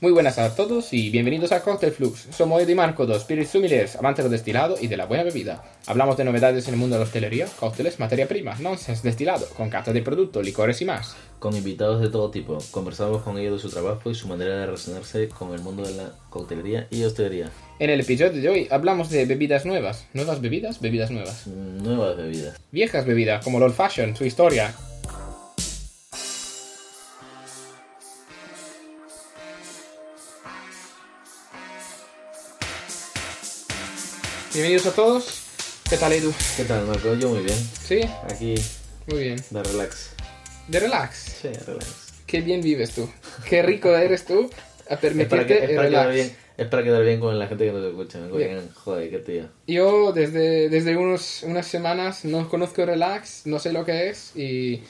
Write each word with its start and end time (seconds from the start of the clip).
Muy 0.00 0.12
buenas 0.12 0.38
a 0.38 0.54
todos 0.54 0.92
y 0.92 1.10
bienvenidos 1.10 1.50
a 1.50 1.60
Cocktail 1.60 1.92
Flux. 1.92 2.28
Somos 2.30 2.62
Eddie 2.62 2.76
Marco, 2.76 3.04
dos 3.04 3.22
spirits 3.22 3.50
sommeliers, 3.50 3.96
amantes 3.96 4.24
del 4.24 4.30
destilado 4.30 4.76
y 4.80 4.86
de 4.86 4.96
la 4.96 5.06
buena 5.06 5.24
bebida. 5.24 5.64
Hablamos 5.86 6.16
de 6.16 6.22
novedades 6.22 6.68
en 6.68 6.74
el 6.74 6.78
mundo 6.78 6.94
de 6.94 7.00
la 7.00 7.06
hostelería, 7.06 7.48
cócteles, 7.58 7.98
materia 7.98 8.28
prima, 8.28 8.54
nonsense, 8.60 9.02
destilado, 9.02 9.48
con 9.56 9.70
cata 9.70 9.92
de 9.92 10.00
producto, 10.02 10.40
licores 10.40 10.80
y 10.82 10.84
más. 10.84 11.16
Con 11.40 11.56
invitados 11.56 12.00
de 12.00 12.10
todo 12.10 12.30
tipo, 12.30 12.58
conversamos 12.70 13.22
con 13.22 13.38
ellos 13.38 13.54
de 13.60 13.68
su 13.68 13.74
trabajo 13.74 14.08
y 14.08 14.14
su 14.14 14.28
manera 14.28 14.56
de 14.60 14.66
relacionarse 14.66 15.28
con 15.30 15.52
el 15.52 15.62
mundo 15.62 15.82
de 15.82 15.94
la 15.94 16.12
coctelería 16.30 16.86
y 16.92 17.02
hostelería. 17.02 17.50
En 17.80 17.90
el 17.90 17.98
episodio 17.98 18.40
de 18.40 18.48
hoy 18.48 18.68
hablamos 18.70 19.10
de 19.10 19.26
bebidas 19.26 19.66
nuevas. 19.66 20.06
¿Nuevas 20.12 20.40
bebidas? 20.40 20.80
Bebidas 20.80 21.10
nuevas. 21.10 21.48
Mm, 21.48 21.82
Nuevas 21.82 22.16
bebidas. 22.16 22.60
Viejas 22.70 23.04
bebidas, 23.04 23.42
como 23.42 23.58
el 23.58 23.64
old 23.64 23.74
fashion, 23.74 24.14
su 24.14 24.24
historia. 24.24 24.72
Bienvenidos 34.58 34.86
a 34.86 34.92
todos. 34.92 35.44
¿Qué 35.88 35.96
tal, 35.96 36.12
Edu? 36.12 36.32
¿Qué 36.56 36.64
tal, 36.64 36.84
Marco? 36.84 37.14
Yo 37.14 37.28
muy 37.28 37.44
bien. 37.44 37.56
¿Sí? 37.80 38.00
Aquí, 38.28 38.56
Muy 39.06 39.20
bien. 39.20 39.36
de 39.50 39.62
relax. 39.62 40.10
De 40.66 40.80
relax. 40.80 41.16
Sí, 41.16 41.48
relax. 41.64 42.14
Qué 42.26 42.40
bien 42.40 42.60
vives 42.60 42.90
tú. 42.90 43.08
Qué 43.48 43.62
rico 43.62 43.94
eres 43.94 44.24
tú 44.24 44.50
a 44.90 44.94
Es 44.94 44.98
para, 44.98 45.00
permitirte 45.00 45.46
que, 45.46 45.54
es, 45.54 45.60
para 45.60 45.82
relax. 45.82 45.90
quedar 45.90 46.12
bien, 46.12 46.36
es 46.56 46.66
para 46.66 46.82
quedar 46.82 47.04
bien 47.04 47.20
con 47.20 47.38
la 47.38 47.46
gente 47.46 47.66
que 47.66 47.72
nos 47.72 47.84
escucha. 47.84 48.18
Digan, 48.26 48.68
joder, 48.74 49.10
qué 49.10 49.18
tío. 49.18 49.44
Yo 49.68 50.10
desde, 50.10 50.68
desde 50.68 50.96
unos, 50.96 51.44
unas 51.44 51.68
semanas 51.68 52.24
no 52.24 52.48
conozco 52.48 52.84
relax, 52.84 53.42
no 53.46 53.60
sé 53.60 53.72
lo 53.72 53.84
que 53.84 54.08
es 54.08 54.34
y, 54.34 54.82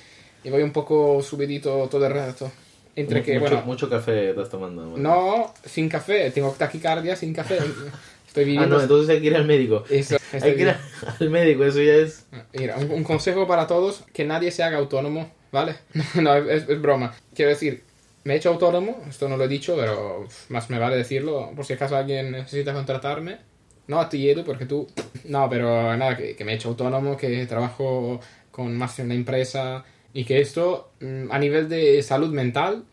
y 0.45 0.51
voy 0.51 0.63
un 0.63 0.73
poco 0.73 1.23
subidito 1.23 1.87
todo 1.91 2.07
el 2.07 2.15
rato. 2.15 2.51
Entre 2.97 3.23
que, 3.23 3.39
mucho, 3.39 3.51
bueno, 3.51 3.67
mucho 3.67 3.91
café 3.91 4.31
estás 4.31 4.49
tomando. 4.49 4.83
Marco. 4.83 4.99
no, 4.99 5.55
sin 5.67 5.91
café, 5.91 6.31
tengo 6.31 6.53
taquicardia 6.53 7.15
sin 7.15 7.35
café. 7.35 7.59
Estoy 8.29 8.45
Ah, 8.45 8.47
viviendo... 8.47 8.77
no, 8.77 8.83
entonces 8.83 9.09
hay 9.11 9.21
que 9.21 9.27
ir 9.27 9.37
al 9.37 9.47
médico. 9.47 9.85
Eso, 9.91 10.17
Hay 10.33 10.55
que 10.55 10.63
ir 10.63 10.75
al 11.21 11.31
médico, 11.31 11.65
eso 11.65 11.81
ya 11.83 11.95
es. 11.95 12.27
Mira, 12.53 12.77
un, 12.77 12.91
un 12.91 13.03
consejo 13.05 13.47
para 13.49 13.67
todos, 13.67 14.05
que 14.13 14.25
nadie 14.25 14.51
se 14.53 14.63
haga 14.63 14.79
autónomo, 14.79 15.33
¿vale? 15.51 15.75
no, 16.15 16.35
es, 16.37 16.69
es 16.69 16.81
broma. 16.81 17.15
Quiero 17.35 17.51
decir, 17.51 17.83
me 18.25 18.35
he 18.35 18.37
hecho 18.37 18.51
autónomo, 18.51 19.03
esto 19.09 19.29
no 19.29 19.37
lo 19.37 19.45
he 19.45 19.49
dicho, 19.49 19.75
pero 19.77 20.27
más 20.51 20.71
me 20.71 20.79
vale 20.79 20.97
decirlo, 20.97 21.51
por 21.57 21.65
si 21.65 21.73
acaso 21.73 21.97
alguien 21.97 22.31
necesita 22.31 22.73
contratarme. 22.73 23.39
No 23.87 23.99
a 24.01 24.09
ti, 24.11 24.29
Edu, 24.29 24.45
porque 24.45 24.67
tú... 24.67 24.87
No, 25.25 25.49
pero 25.49 25.97
nada, 25.97 26.15
que, 26.15 26.37
que 26.37 26.45
me 26.45 26.53
he 26.53 26.57
hecho 26.57 26.69
autónomo, 26.69 27.17
que 27.17 27.47
trabajo 27.47 28.21
con 28.51 28.77
más 28.77 28.95
de 28.99 29.05
una 29.05 29.15
empresa 29.15 29.83
y 30.13 30.25
que 30.25 30.43
esto, 30.43 30.91
mm, 31.01 31.33
a 31.33 31.39
nivel 31.39 31.71
de 31.71 32.03
salud 32.03 32.29
mental, 32.31 32.85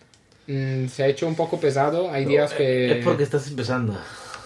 mm, 0.47 0.87
se 0.87 1.03
ha 1.03 1.07
hecho 1.07 1.27
un 1.27 1.35
poco 1.35 1.59
pesado. 1.59 2.09
Hay 2.11 2.23
días 2.23 2.53
que... 2.53 2.99
Es 2.99 3.03
porque 3.03 3.23
estás 3.23 3.45
empezando. 3.49 3.99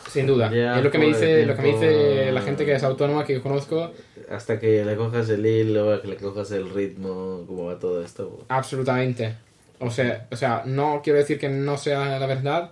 Sin 0.09 0.27
duda. 0.27 0.51
Ya 0.51 0.77
es 0.77 0.83
lo 0.83 0.91
que 0.91 0.97
me 0.97 1.05
dice, 1.07 1.45
lo 1.45 1.55
que 1.55 1.61
me 1.61 1.67
dice 1.69 2.31
la 2.31 2.41
gente 2.41 2.65
que 2.65 2.73
es 2.73 2.83
autónoma, 2.83 3.23
que 3.25 3.33
yo 3.33 3.43
conozco, 3.43 3.91
Hasta 4.29 4.59
que 4.59 4.83
le 4.83 4.95
cojas 4.95 5.29
el 5.29 5.45
hilo, 5.45 6.01
que 6.01 6.07
le 6.07 6.15
cojas 6.15 6.51
el 6.51 6.69
ritmo, 6.69 7.43
cómo 7.47 7.65
va 7.65 7.79
todo 7.79 8.03
esto. 8.03 8.45
Absolutamente. 8.49 9.35
O 9.79 9.89
sea, 9.89 10.27
o 10.31 10.35
sea, 10.35 10.63
no 10.65 11.01
quiero 11.03 11.19
decir 11.19 11.39
que 11.39 11.49
no 11.49 11.77
sea 11.77 12.19
la 12.19 12.25
verdad, 12.25 12.71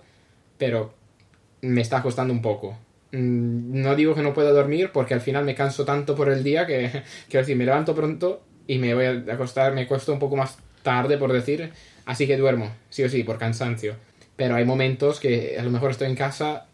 pero 0.58 0.92
me 1.62 1.80
está 1.80 2.02
costando 2.02 2.32
un 2.32 2.42
poco. 2.42 2.76
Mm, 3.12 3.80
No 3.82 3.96
digo 3.96 4.14
que 4.14 4.22
no 4.22 4.34
pueda 4.34 4.50
dormir 4.52 4.90
porque 4.92 5.14
al 5.14 5.20
final 5.20 5.44
me 5.44 5.54
canso 5.54 5.84
tanto 5.84 6.14
por 6.14 6.28
el 6.28 6.44
día 6.44 6.66
que, 6.66 6.90
quiero 7.28 7.42
decir, 7.44 7.56
me 7.56 7.64
levanto 7.64 7.94
pronto 7.94 8.42
y 8.66 8.78
me 8.78 8.94
voy 8.94 9.06
a 9.06 9.32
acostar, 9.32 9.72
me 9.74 9.86
cuesto 9.86 10.12
un 10.12 10.18
poco 10.18 10.36
más 10.36 10.58
tarde, 10.82 11.16
por 11.18 11.32
decir, 11.32 11.72
así 12.04 12.26
que 12.26 12.36
duermo, 12.36 12.70
sí 12.90 13.02
o 13.02 13.08
sí, 13.08 13.24
por 13.24 13.38
cansancio. 13.38 13.94
Pero 14.36 14.54
hay 14.54 14.64
momentos 14.64 15.18
que 15.18 15.56
a 15.58 15.64
lo 15.64 15.70
mejor 15.70 15.90
estoy 15.90 16.08
en 16.08 16.14
casa 16.14 16.67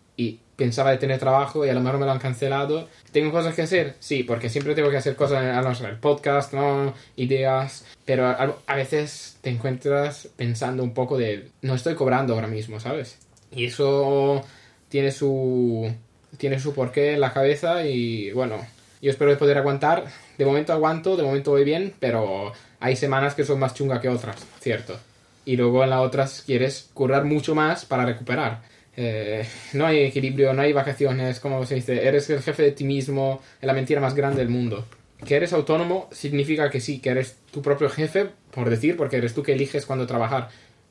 pensaba 0.57 0.91
de 0.91 0.99
tener 0.99 1.19
trabajo 1.19 1.65
y 1.65 1.69
a 1.69 1.75
lo 1.75 1.81
mejor 1.81 1.99
me 1.99 2.07
lo 2.07 2.13
han 2.13 2.19
cancelado. 2.19 2.89
¿Tengo 3.13 3.33
cosas 3.33 3.55
que 3.55 3.63
hacer? 3.63 3.97
Sí, 4.01 4.23
porque 4.23 4.49
siempre 4.49 4.75
tengo 4.75 4.91
que 4.91 4.97
hacer 4.97 5.17
cosas, 5.17 5.45
a 5.45 5.63
no 5.63 5.75
sé, 5.75 5.87
el 5.87 5.99
podcast, 5.99 6.53
¿no? 6.53 6.95
Ideas. 7.17 7.85
Pero 8.05 8.27
a, 8.27 8.57
a 8.67 8.77
veces 8.77 9.39
te 9.41 9.51
encuentras 9.51 10.29
pensando 10.37 10.83
un 10.83 10.95
poco 10.95 11.17
de, 11.17 11.49
no 11.63 11.75
estoy 11.75 11.95
cobrando 11.95 12.35
ahora 12.35 12.49
mismo, 12.49 12.81
¿sabes? 12.81 13.19
Y 13.51 13.67
eso 13.67 14.45
tiene 14.89 15.11
su, 15.11 15.93
tiene 16.37 16.59
su 16.61 16.75
porqué 16.75 17.15
en 17.15 17.21
la 17.21 17.33
cabeza 17.33 17.87
y 17.87 18.33
bueno, 18.33 18.59
yo 19.01 19.11
espero 19.11 19.37
poder 19.39 19.59
aguantar. 19.59 20.05
De 20.39 20.45
momento 20.45 20.73
aguanto, 20.73 21.17
de 21.17 21.23
momento 21.23 21.53
voy 21.53 21.65
bien, 21.65 21.95
pero 22.01 22.53
hay 22.81 22.97
semanas 22.97 23.35
que 23.35 23.45
son 23.45 23.59
más 23.59 23.75
chungas 23.75 24.01
que 24.01 24.09
otras, 24.09 24.37
¿cierto? 24.61 24.99
Y 25.45 25.57
luego 25.57 25.85
en 25.85 25.91
las 25.91 26.01
otras 26.01 26.43
quieres 26.45 26.91
currar 26.95 27.25
mucho 27.25 27.55
más 27.55 27.85
para 27.85 28.07
recuperar. 28.07 28.63
Eh, 28.97 29.47
no 29.73 29.87
hay 29.87 30.05
equilibrio, 30.05 30.53
no 30.53 30.63
hay 30.63 30.73
vacaciones, 30.73 31.41
como 31.41 31.65
se 31.67 31.77
dice, 31.77 32.07
eres 32.07 32.31
el 32.31 32.41
jefe 32.41 32.63
de 32.63 32.71
ti 32.73 32.85
mismo, 32.85 33.43
es 33.61 33.67
la 33.67 33.73
mentira 33.73 34.01
más 34.01 34.15
grande 34.15 34.39
del 34.39 34.49
mundo. 34.49 34.85
Que 35.25 35.37
eres 35.37 35.53
autónomo 35.53 36.09
significa 36.13 36.71
que 36.71 36.81
sí, 36.81 37.01
que 37.01 37.11
eres 37.11 37.39
tu 37.51 37.63
propio 37.63 37.89
jefe, 37.89 38.29
por 38.51 38.71
decir, 38.71 38.97
porque 38.97 39.17
eres 39.17 39.35
tú 39.35 39.43
que 39.43 39.55
eliges 39.55 39.87
cuándo 39.87 40.07
trabajar. 40.07 40.49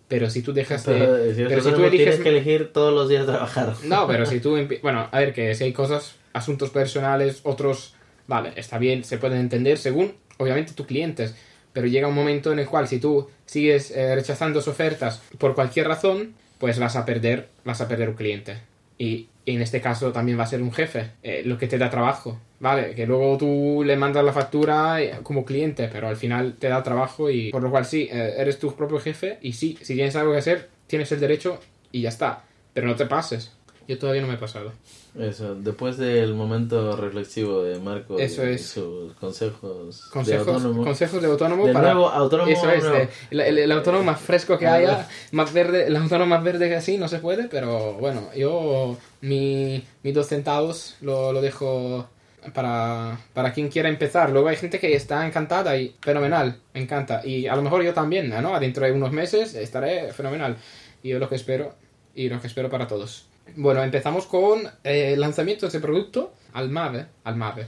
Pero 0.08 0.30
si 0.30 0.42
tú 0.42 0.54
dejas 0.54 0.86
de... 0.86 0.94
Pero, 0.94 1.34
si, 1.34 1.44
pero 1.44 1.64
si 1.64 1.72
tú 1.72 1.86
eliges... 1.86 2.06
tienes 2.06 2.20
que 2.20 2.30
elegir 2.30 2.74
todos 2.74 2.94
los 2.94 3.10
días 3.10 3.26
trabajar. 3.26 3.74
No, 3.86 4.08
pero 4.08 4.26
si 4.26 4.40
tú... 4.40 4.58
Bueno, 4.82 5.08
a 5.12 5.20
ver, 5.20 5.34
que 5.34 5.56
si 5.56 5.64
hay 5.64 5.74
cosas, 5.74 6.16
asuntos 6.34 6.70
personales, 6.72 7.40
otros... 7.44 7.96
Vale, 8.28 8.54
está 8.56 8.78
bien, 8.78 9.04
se 9.04 9.18
pueden 9.18 9.40
entender 9.40 9.78
según, 9.78 10.14
obviamente, 10.38 10.74
tus 10.74 10.86
clientes. 10.86 11.36
Pero 11.74 11.88
llega 11.88 12.08
un 12.08 12.16
momento 12.16 12.52
en 12.52 12.60
el 12.60 12.68
cual 12.68 12.88
si 12.88 13.00
tú 13.00 13.30
sigues 13.46 13.92
eh, 13.92 14.14
rechazando 14.16 14.62
sus 14.62 14.70
ofertas 14.70 15.22
por 15.38 15.56
cualquier 15.56 15.88
razón, 15.88 16.36
pues 16.58 16.80
vas 16.80 16.96
a 16.96 17.06
perder, 17.06 17.50
vas 17.66 17.82
a 17.82 17.88
perder 17.88 18.10
un 18.10 18.16
cliente. 18.16 18.58
Y 18.98 19.28
en 19.46 19.62
este 19.62 19.82
caso 19.82 20.12
también 20.12 20.40
va 20.40 20.44
a 20.44 20.48
ser 20.48 20.62
un 20.62 20.72
jefe, 20.72 21.12
eh, 21.22 21.42
lo 21.46 21.58
que 21.58 21.68
te 21.68 21.78
da 21.78 21.90
trabajo, 21.90 22.40
¿vale? 22.60 22.96
Que 22.96 23.06
luego 23.06 23.38
tú 23.38 23.84
le 23.86 23.98
mandas 23.98 24.24
la 24.24 24.32
factura 24.32 25.02
eh, 25.02 25.20
como 25.24 25.44
cliente, 25.44 25.90
pero 25.92 26.08
al 26.08 26.16
final 26.16 26.54
te 26.54 26.70
da 26.70 26.84
trabajo 26.84 27.30
y 27.30 27.52
por 27.52 27.62
lo 27.62 27.70
cual 27.70 27.86
sí, 27.86 28.08
eh, 28.12 28.36
eres 28.38 28.60
tu 28.60 28.74
propio 28.76 29.00
jefe 29.00 29.40
y 29.42 29.54
sí, 29.54 29.78
si 29.82 29.96
tienes 29.96 30.16
algo 30.16 30.32
que 30.32 30.40
hacer, 30.40 30.70
tienes 30.88 31.12
el 31.12 31.20
derecho 31.20 31.60
y 31.92 32.02
ya 32.02 32.10
está. 32.10 32.44
Pero 32.74 32.88
no 32.88 32.96
te 32.96 33.06
pases. 33.06 33.52
Yo 33.88 33.98
todavía 34.00 34.22
no 34.22 34.28
me 34.28 34.36
he 34.36 34.38
pasado. 34.38 34.72
Eso, 35.20 35.54
después 35.54 35.98
del 35.98 36.34
momento 36.34 36.96
reflexivo 36.96 37.62
de 37.62 37.80
Marco 37.80 38.18
Eso 38.18 38.48
y 38.48 38.54
es. 38.54 38.66
sus 38.66 39.14
consejos, 39.14 40.06
de 40.06 40.10
Consejos, 40.12 40.48
autónomo. 40.48 40.84
consejos 40.84 41.22
de 41.22 41.28
autónomo 41.28 41.68
De 41.68 41.74
para... 41.74 41.94
nuevo, 41.94 42.10
autónomo 42.10 42.50
Eso 42.50 42.68
es, 42.72 42.84
nuevo. 42.84 43.08
el, 43.30 43.40
el- 43.40 43.58
el 43.60 43.72
autónomo 43.72 44.04
más 44.04 44.20
fresco 44.20 44.58
que 44.58 44.66
Ah, 44.66 44.74
haya, 44.74 45.08
más 45.32 45.54
verde, 45.54 45.86
el 45.86 45.96
autónomo 45.98 46.26
más 46.36 46.44
verde 46.44 46.68
que 46.68 46.76
así 46.76 46.98
no 46.98 47.08
se 47.08 47.20
puede, 47.20 47.44
pero 47.48 47.94
bueno, 47.94 48.22
yo 48.36 48.98
mi, 49.22 49.84
mis 50.02 50.14
dos 50.16 50.26
centavos 50.28 50.96
lo, 51.02 51.32
lo 51.32 51.42
dejo 51.44 52.08
para, 52.56 53.20
para 53.36 53.54
quien 53.54 53.70
quiera 53.70 53.90
empezar. 53.90 54.32
Luego 54.32 54.48
hay 54.48 54.56
gente 54.56 54.80
que 54.80 54.96
está 54.96 55.28
encantada 55.28 55.78
y 55.78 55.96
fenomenal, 56.02 56.58
me 56.74 56.82
encanta. 56.82 57.22
Y 57.24 57.46
a 57.46 57.56
lo 57.56 57.62
mejor 57.62 57.84
yo 57.84 57.94
también, 57.94 58.30
¿no? 58.30 58.60
Dentro 58.60 58.84
de 58.84 58.92
unos 58.92 59.12
meses 59.12 59.54
estaré 59.54 60.12
fenomenal. 60.12 60.58
Y 61.04 61.10
yo 61.10 61.20
lo 61.20 61.30
que 61.30 61.36
espero, 61.36 61.76
y 62.16 62.30
lo 62.30 62.42
que 62.42 62.48
espero 62.48 62.70
para 62.72 62.88
todos. 62.88 63.28
Bueno, 63.56 63.84
empezamos 63.84 64.26
con 64.26 64.62
eh, 64.84 65.14
el 65.14 65.20
lanzamiento 65.20 65.66
de 65.66 65.70
ese 65.70 65.80
producto, 65.80 66.34
Almave, 66.54 67.08
Almave. 67.24 67.66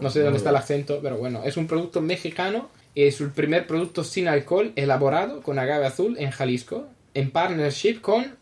No 0.00 0.10
sé 0.10 0.20
dónde 0.20 0.38
está 0.38 0.50
el 0.50 0.56
acento, 0.56 1.00
pero 1.02 1.18
bueno, 1.18 1.42
es 1.44 1.56
un 1.56 1.66
producto 1.66 2.00
mexicano. 2.00 2.70
Es 2.94 3.20
el 3.20 3.30
primer 3.30 3.66
producto 3.66 4.02
sin 4.02 4.26
alcohol 4.26 4.72
elaborado 4.74 5.42
con 5.42 5.58
agave 5.58 5.86
azul 5.86 6.16
en 6.18 6.30
Jalisco, 6.30 6.88
en 7.14 7.30
partnership 7.30 8.00
con 8.00 8.36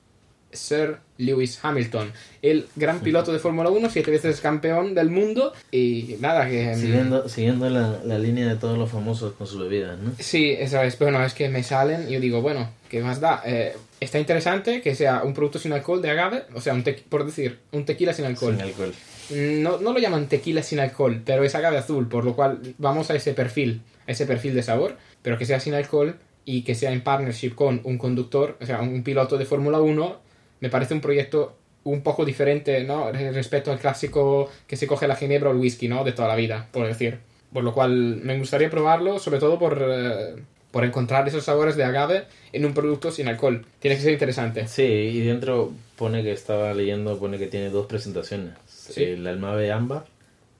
Sir 0.52 0.96
Lewis 1.18 1.58
Hamilton, 1.62 2.12
el 2.42 2.66
gran 2.76 3.00
piloto 3.00 3.32
de 3.32 3.38
Fórmula 3.38 3.70
1, 3.70 3.90
siete 3.90 4.10
veces 4.10 4.40
campeón 4.40 4.94
del 4.94 5.10
mundo. 5.10 5.52
Y 5.70 6.16
nada, 6.20 6.48
que. 6.48 6.72
mm, 6.74 6.80
Siguiendo, 6.80 7.28
siguiendo 7.28 7.68
la, 7.70 7.98
la 8.04 8.18
línea 8.18 8.46
de 8.48 8.56
todos 8.56 8.78
los 8.78 8.90
famosos 8.90 9.34
con 9.34 9.46
sus 9.46 9.60
bebidas, 9.60 9.98
¿no? 9.98 10.12
Sí, 10.18 10.52
eso 10.58 10.80
es. 10.82 10.98
Bueno, 10.98 11.22
es 11.24 11.34
que 11.34 11.48
me 11.48 11.62
salen 11.62 12.08
y 12.08 12.12
yo 12.14 12.20
digo, 12.20 12.40
bueno, 12.40 12.70
¿qué 12.88 13.00
más 13.00 13.20
da? 13.20 13.42
Eh, 13.44 13.76
está 14.00 14.18
interesante 14.18 14.80
que 14.80 14.94
sea 14.94 15.22
un 15.22 15.34
producto 15.34 15.58
sin 15.58 15.72
alcohol 15.72 16.00
de 16.00 16.10
agave, 16.10 16.44
o 16.54 16.60
sea, 16.60 16.72
un 16.74 16.82
te- 16.84 16.94
por 17.08 17.26
decir, 17.26 17.58
un 17.72 17.84
tequila 17.84 18.12
sin 18.14 18.24
alcohol. 18.24 18.54
Sin 18.54 18.62
alcohol. 18.64 18.94
No, 19.30 19.78
no 19.78 19.92
lo 19.92 19.98
llaman 19.98 20.26
tequila 20.28 20.62
sin 20.62 20.80
alcohol, 20.80 21.20
pero 21.24 21.44
es 21.44 21.54
agave 21.54 21.76
azul, 21.76 22.08
por 22.08 22.24
lo 22.24 22.34
cual 22.34 22.60
vamos 22.78 23.10
a 23.10 23.14
ese 23.16 23.34
perfil, 23.34 23.82
a 24.06 24.12
ese 24.12 24.24
perfil 24.24 24.54
de 24.54 24.62
sabor, 24.62 24.96
pero 25.20 25.36
que 25.36 25.44
sea 25.44 25.60
sin 25.60 25.74
alcohol 25.74 26.16
y 26.46 26.62
que 26.62 26.74
sea 26.74 26.92
en 26.92 27.02
partnership 27.02 27.50
con 27.54 27.82
un 27.84 27.98
conductor, 27.98 28.56
o 28.62 28.64
sea, 28.64 28.80
un 28.80 29.02
piloto 29.02 29.36
de 29.36 29.44
Fórmula 29.44 29.80
1, 29.82 30.27
me 30.60 30.68
parece 30.70 30.94
un 30.94 31.00
proyecto 31.00 31.56
un 31.84 32.02
poco 32.02 32.24
diferente, 32.24 32.84
¿no? 32.84 33.10
Re- 33.12 33.32
Respecto 33.32 33.70
al 33.72 33.78
clásico 33.78 34.50
que 34.66 34.76
se 34.76 34.86
coge 34.86 35.08
la 35.08 35.16
ginebra 35.16 35.48
o 35.50 35.52
el 35.52 35.58
whisky, 35.58 35.88
¿no? 35.88 36.04
De 36.04 36.12
toda 36.12 36.28
la 36.28 36.36
vida, 36.36 36.68
por 36.72 36.86
decir. 36.86 37.18
Por 37.52 37.64
lo 37.64 37.72
cual 37.72 37.92
me 38.22 38.38
gustaría 38.38 38.68
probarlo, 38.68 39.18
sobre 39.18 39.38
todo 39.38 39.58
por, 39.58 39.78
eh, 39.80 40.34
por 40.70 40.84
encontrar 40.84 41.26
esos 41.26 41.44
sabores 41.44 41.76
de 41.76 41.84
agave 41.84 42.24
en 42.52 42.66
un 42.66 42.74
producto 42.74 43.10
sin 43.10 43.26
alcohol. 43.28 43.64
Tiene 43.78 43.96
que 43.96 44.02
ser 44.02 44.12
interesante. 44.12 44.68
Sí, 44.68 44.82
y 44.82 45.20
dentro 45.20 45.72
pone 45.96 46.22
que 46.22 46.32
estaba 46.32 46.74
leyendo, 46.74 47.18
pone 47.18 47.38
que 47.38 47.46
tiene 47.46 47.70
dos 47.70 47.86
presentaciones. 47.86 48.52
Sí. 48.66 49.02
El 49.04 49.26
almave 49.26 49.72
ámbar 49.72 50.04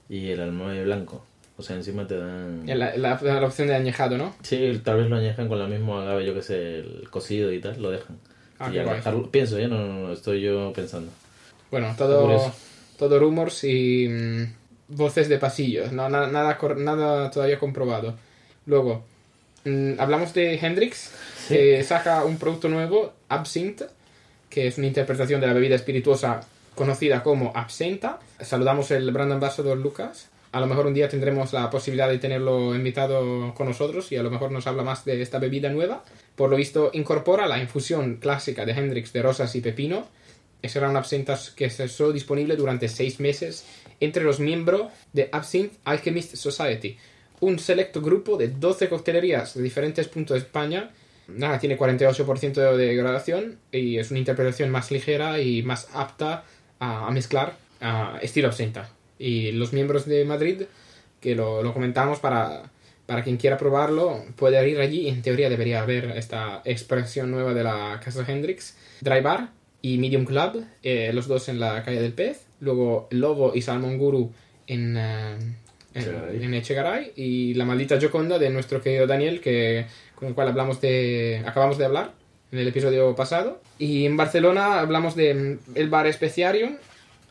y 0.09 0.29
el 0.31 0.41
almave 0.41 0.83
blanco. 0.83 1.23
O 1.57 1.61
sea, 1.61 1.75
encima 1.75 2.07
te 2.07 2.17
dan... 2.17 2.63
La, 2.65 2.95
la- 2.97 3.19
la 3.21 3.45
opción 3.45 3.67
de 3.67 3.75
añejado, 3.75 4.17
¿no? 4.17 4.33
Sí, 4.41 4.81
tal 4.83 4.97
vez 4.97 5.09
lo 5.09 5.17
añejan 5.17 5.47
con 5.47 5.59
la 5.59 5.67
misma 5.67 6.01
agave, 6.03 6.25
yo 6.25 6.33
que 6.33 6.41
sé, 6.41 6.79
el 6.79 7.07
cocido 7.11 7.51
y 7.51 7.59
tal, 7.59 7.79
lo 7.81 7.91
dejan. 7.91 8.17
Ah, 8.59 8.69
qué 8.71 8.83
guay. 8.83 9.01
pienso, 9.31 9.57
¿eh? 9.57 9.67
No, 9.67 9.77
no, 9.77 10.07
no, 10.07 10.13
estoy 10.13 10.41
yo 10.41 10.71
pensando. 10.73 11.11
Bueno, 11.71 11.93
todo, 11.97 12.53
todo 12.97 13.19
rumors 13.19 13.63
y 13.63 14.07
mm, 14.09 14.43
voces 14.89 15.29
de 15.29 15.37
pasillos, 15.37 15.91
no, 15.91 16.09
na- 16.09 16.27
nada, 16.27 16.57
nada 16.77 17.31
todavía 17.31 17.57
comprobado. 17.59 18.15
Luego, 18.65 19.03
mm, 19.65 19.93
hablamos 19.99 20.33
de 20.33 20.55
Hendrix, 20.55 21.11
Sí. 21.47 21.53
que 21.55 21.83
saca 21.83 22.23
un 22.25 22.37
producto 22.37 22.69
nuevo, 22.69 23.13
Absinthe, 23.29 23.85
que 24.49 24.67
es 24.67 24.77
una 24.77 24.87
interpretación 24.87 25.39
de 25.41 25.47
la 25.47 25.53
bebida 25.53 25.75
espirituosa 25.75 26.41
conocida 26.75 27.23
como 27.23 27.51
Absenta. 27.55 28.19
Saludamos 28.41 28.91
el 28.91 29.11
brand 29.11 29.31
ambassador 29.31 29.77
Lucas. 29.77 30.27
A 30.51 30.59
lo 30.59 30.65
mejor 30.65 30.87
un 30.87 30.95
día 30.95 31.07
tendremos 31.07 31.53
la 31.53 31.69
posibilidad 31.69 32.09
de 32.09 32.17
tenerlo 32.17 32.73
invitado 32.73 33.53
con 33.53 33.67
nosotros 33.67 34.11
y 34.11 34.15
a 34.15 34.23
lo 34.23 34.31
mejor 34.31 34.51
nos 34.51 34.65
habla 34.65 34.81
más 34.81 35.05
de 35.05 35.21
esta 35.21 35.37
bebida 35.37 35.69
nueva. 35.69 36.03
Por 36.35 36.49
lo 36.49 36.55
visto, 36.55 36.89
incorpora 36.93 37.47
la 37.47 37.59
infusión 37.59 38.15
clásica 38.15 38.65
de 38.65 38.71
Hendrix 38.71 39.13
de 39.13 39.21
rosas 39.21 39.55
y 39.55 39.61
pepino, 39.61 40.07
será 40.63 40.89
una 40.89 40.99
absenta 40.99 41.39
que 41.55 41.69
será 41.69 41.87
solo 41.87 42.11
disponible 42.11 42.55
durante 42.55 42.87
seis 42.87 43.19
meses 43.19 43.65
entre 43.99 44.23
los 44.23 44.39
miembros 44.39 44.91
de 45.13 45.29
Absinthe 45.31 45.77
Alchemist 45.85 46.35
Society, 46.35 46.97
un 47.41 47.59
selecto 47.59 48.01
grupo 48.01 48.35
de 48.35 48.47
12 48.47 48.89
coctelerías 48.89 49.53
de 49.53 49.61
diferentes 49.61 50.07
puntos 50.07 50.35
de 50.35 50.39
España. 50.39 50.91
Nada, 51.27 51.59
tiene 51.59 51.77
48% 51.77 52.75
de 52.75 52.95
gradación 52.95 53.59
y 53.71 53.99
es 53.99 54.09
una 54.09 54.19
interpretación 54.19 54.71
más 54.71 54.89
ligera 54.89 55.39
y 55.39 55.61
más 55.61 55.89
apta 55.93 56.43
a 56.79 57.09
mezclar 57.11 57.55
a 57.81 58.17
estilo 58.21 58.47
absenta. 58.47 58.89
Y 59.19 59.51
los 59.51 59.73
miembros 59.73 60.05
de 60.07 60.25
Madrid, 60.25 60.63
que 61.19 61.35
lo, 61.35 61.61
lo 61.61 61.73
comentamos 61.73 62.19
para, 62.19 62.71
para 63.05 63.23
quien 63.23 63.37
quiera 63.37 63.57
probarlo, 63.57 64.23
puede 64.35 64.69
ir 64.69 64.79
allí 64.79 65.01
y 65.01 65.09
en 65.09 65.21
teoría 65.21 65.49
debería 65.49 65.81
haber 65.81 66.11
esta 66.11 66.61
expresión 66.63 67.31
nueva 67.31 67.53
de 67.53 67.63
la 67.63 67.99
Casa 68.03 68.23
Hendrix. 68.27 68.77
Dry 69.01 69.21
Bar 69.21 69.49
y 69.81 69.97
Medium 69.97 70.25
Club, 70.25 70.63
eh, 70.83 71.11
los 71.13 71.27
dos 71.27 71.49
en 71.49 71.59
la 71.59 71.83
calle 71.83 72.01
del 72.01 72.13
Pez. 72.13 72.45
Luego 72.59 73.07
Lobo 73.11 73.53
y 73.55 73.61
Salmon 73.61 73.97
Guru 73.97 74.31
en, 74.67 74.95
eh, 74.95 75.37
en, 75.95 76.43
en 76.43 76.53
Echegaray. 76.53 77.13
Y 77.15 77.55
La 77.55 77.65
Maldita 77.65 77.99
Joconda 77.99 78.37
de 78.37 78.51
nuestro 78.51 78.81
querido 78.81 79.07
Daniel, 79.07 79.41
que, 79.41 79.85
con 80.15 80.27
el 80.27 80.35
cual 80.35 80.49
hablamos 80.49 80.79
de, 80.79 81.41
acabamos 81.45 81.77
de 81.77 81.85
hablar 81.85 82.13
en 82.51 82.59
el 82.59 82.67
episodio 82.67 83.15
pasado. 83.15 83.61
Y 83.79 84.05
en 84.05 84.17
Barcelona 84.17 84.79
hablamos 84.79 85.15
de 85.15 85.33
mm, 85.33 85.59
el 85.75 85.89
bar 85.89 86.05
Especiarium, 86.05 86.77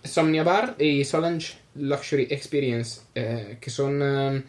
Somnia 0.03 0.43
Bar 0.43 0.75
y 0.79 1.05
Solange 1.05 1.55
Luxury 1.79 2.29
Experience, 2.31 3.03
eh, 3.15 3.59
que 3.61 3.71
son 3.71 4.01
eh, 4.03 4.43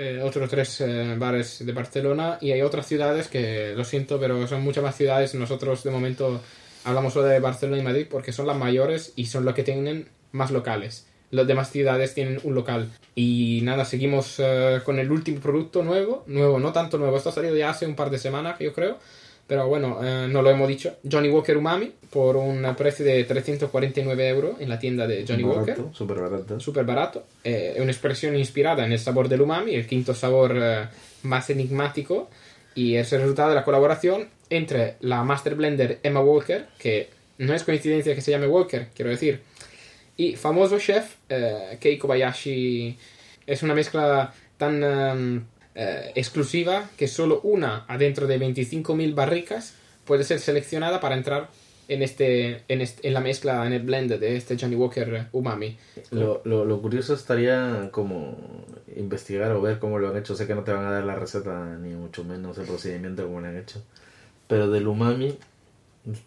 eh, 0.00 0.20
otros 0.22 0.48
tres 0.48 0.80
eh, 0.80 1.16
bares 1.18 1.66
de 1.66 1.72
Barcelona. 1.72 2.38
Y 2.40 2.52
hay 2.52 2.62
otras 2.62 2.86
ciudades 2.86 3.28
que, 3.28 3.74
lo 3.76 3.84
siento, 3.84 4.20
pero 4.20 4.46
son 4.46 4.62
muchas 4.62 4.84
más 4.84 4.96
ciudades. 4.96 5.34
Nosotros 5.34 5.82
de 5.82 5.90
momento 5.90 6.40
hablamos 6.84 7.12
solo 7.12 7.26
de 7.26 7.40
Barcelona 7.40 7.82
y 7.82 7.84
Madrid 7.84 8.06
porque 8.08 8.32
son 8.32 8.46
las 8.46 8.56
mayores 8.56 9.12
y 9.16 9.26
son 9.26 9.44
las 9.44 9.54
que 9.54 9.64
tienen 9.64 10.08
más 10.30 10.50
locales. 10.52 11.06
Las 11.30 11.46
demás 11.46 11.70
ciudades 11.70 12.14
tienen 12.14 12.40
un 12.44 12.54
local. 12.54 12.90
Y 13.14 13.60
nada, 13.64 13.84
seguimos 13.84 14.40
con 14.84 14.98
el 14.98 15.10
último 15.10 15.40
producto 15.40 15.82
nuevo. 15.82 16.22
Nuevo, 16.26 16.58
no 16.58 16.72
tanto 16.72 16.96
nuevo. 16.96 17.16
Esto 17.16 17.30
ha 17.30 17.32
salido 17.32 17.56
ya 17.56 17.70
hace 17.70 17.84
un 17.84 17.96
par 17.96 18.08
de 18.10 18.18
semanas, 18.18 18.58
yo 18.60 18.72
creo. 18.72 18.98
Pero 19.48 19.66
bueno, 19.66 19.98
eh, 20.04 20.28
no 20.28 20.42
lo 20.42 20.50
hemos 20.50 20.68
dicho. 20.68 20.96
Johnny 21.10 21.30
Walker 21.30 21.56
Umami 21.56 21.90
por 22.10 22.36
un 22.36 22.62
precio 22.76 23.04
de 23.04 23.24
349 23.24 24.28
euros 24.28 24.60
en 24.60 24.68
la 24.68 24.78
tienda 24.78 25.06
de 25.06 25.24
Johnny 25.26 25.42
Walker. 25.42 25.76
Súper 25.92 26.18
barato. 26.18 26.60
Súper 26.60 26.84
barato. 26.84 27.24
Eh, 27.42 27.78
una 27.80 27.90
expresión 27.90 28.36
inspirada 28.36 28.84
en 28.84 28.92
el 28.92 28.98
sabor 28.98 29.26
del 29.26 29.40
umami, 29.40 29.74
el 29.74 29.86
quinto 29.86 30.14
sabor 30.14 30.54
eh, 30.54 30.86
más 31.22 31.48
enigmático. 31.48 32.28
Y 32.74 32.96
es 32.96 33.10
el 33.14 33.22
resultado 33.22 33.48
de 33.48 33.54
la 33.54 33.64
colaboración 33.64 34.28
entre 34.50 34.96
la 35.00 35.24
Master 35.24 35.54
Blender 35.54 35.98
Emma 36.02 36.20
Walker, 36.20 36.66
que 36.78 37.08
no 37.38 37.54
es 37.54 37.64
coincidencia 37.64 38.14
que 38.14 38.20
se 38.20 38.30
llame 38.30 38.46
Walker, 38.46 38.88
quiero 38.94 39.10
decir, 39.10 39.40
y 40.16 40.36
famoso 40.36 40.78
chef 40.78 41.16
eh, 41.28 41.78
Kei 41.80 41.96
Kobayashi. 41.96 42.96
Es 43.46 43.62
una 43.62 43.74
mezcla 43.74 44.32
tan 44.58 44.82
em, 44.82 45.44
eh, 45.80 46.10
exclusiva 46.16 46.90
que 46.96 47.06
solo 47.08 47.40
una 47.44 47.84
adentro 47.86 48.26
de 48.26 48.38
25.000 48.38 49.14
barricas 49.14 49.74
puede 50.04 50.24
ser 50.24 50.40
seleccionada 50.40 50.98
para 51.00 51.14
entrar 51.16 51.48
en, 51.86 52.02
este, 52.02 52.62
en, 52.68 52.80
este- 52.82 53.06
en 53.08 53.14
la 53.14 53.20
mezcla, 53.20 53.64
en 53.66 53.72
el 53.72 53.82
blend 53.82 54.12
de 54.12 54.36
este 54.36 54.58
Johnny 54.58 54.74
Walker 54.74 55.26
Umami. 55.32 55.78
Lo, 56.10 56.42
lo, 56.44 56.64
lo 56.64 56.82
curioso 56.82 57.14
estaría 57.14 57.88
como 57.92 58.36
investigar 58.96 59.52
o 59.52 59.62
ver 59.62 59.78
cómo 59.78 59.98
lo 59.98 60.08
han 60.10 60.16
hecho. 60.18 60.34
Sé 60.34 60.46
que 60.46 60.54
no 60.54 60.64
te 60.64 60.72
van 60.72 60.84
a 60.84 60.90
dar 60.90 61.04
la 61.04 61.14
receta, 61.14 61.76
ni 61.80 61.94
mucho 61.94 62.24
menos 62.24 62.58
el 62.58 62.66
procedimiento 62.66 63.24
como 63.24 63.40
lo 63.40 63.46
han 63.46 63.56
hecho. 63.56 63.82
Pero 64.48 64.70
del 64.70 64.86
umami, 64.88 65.38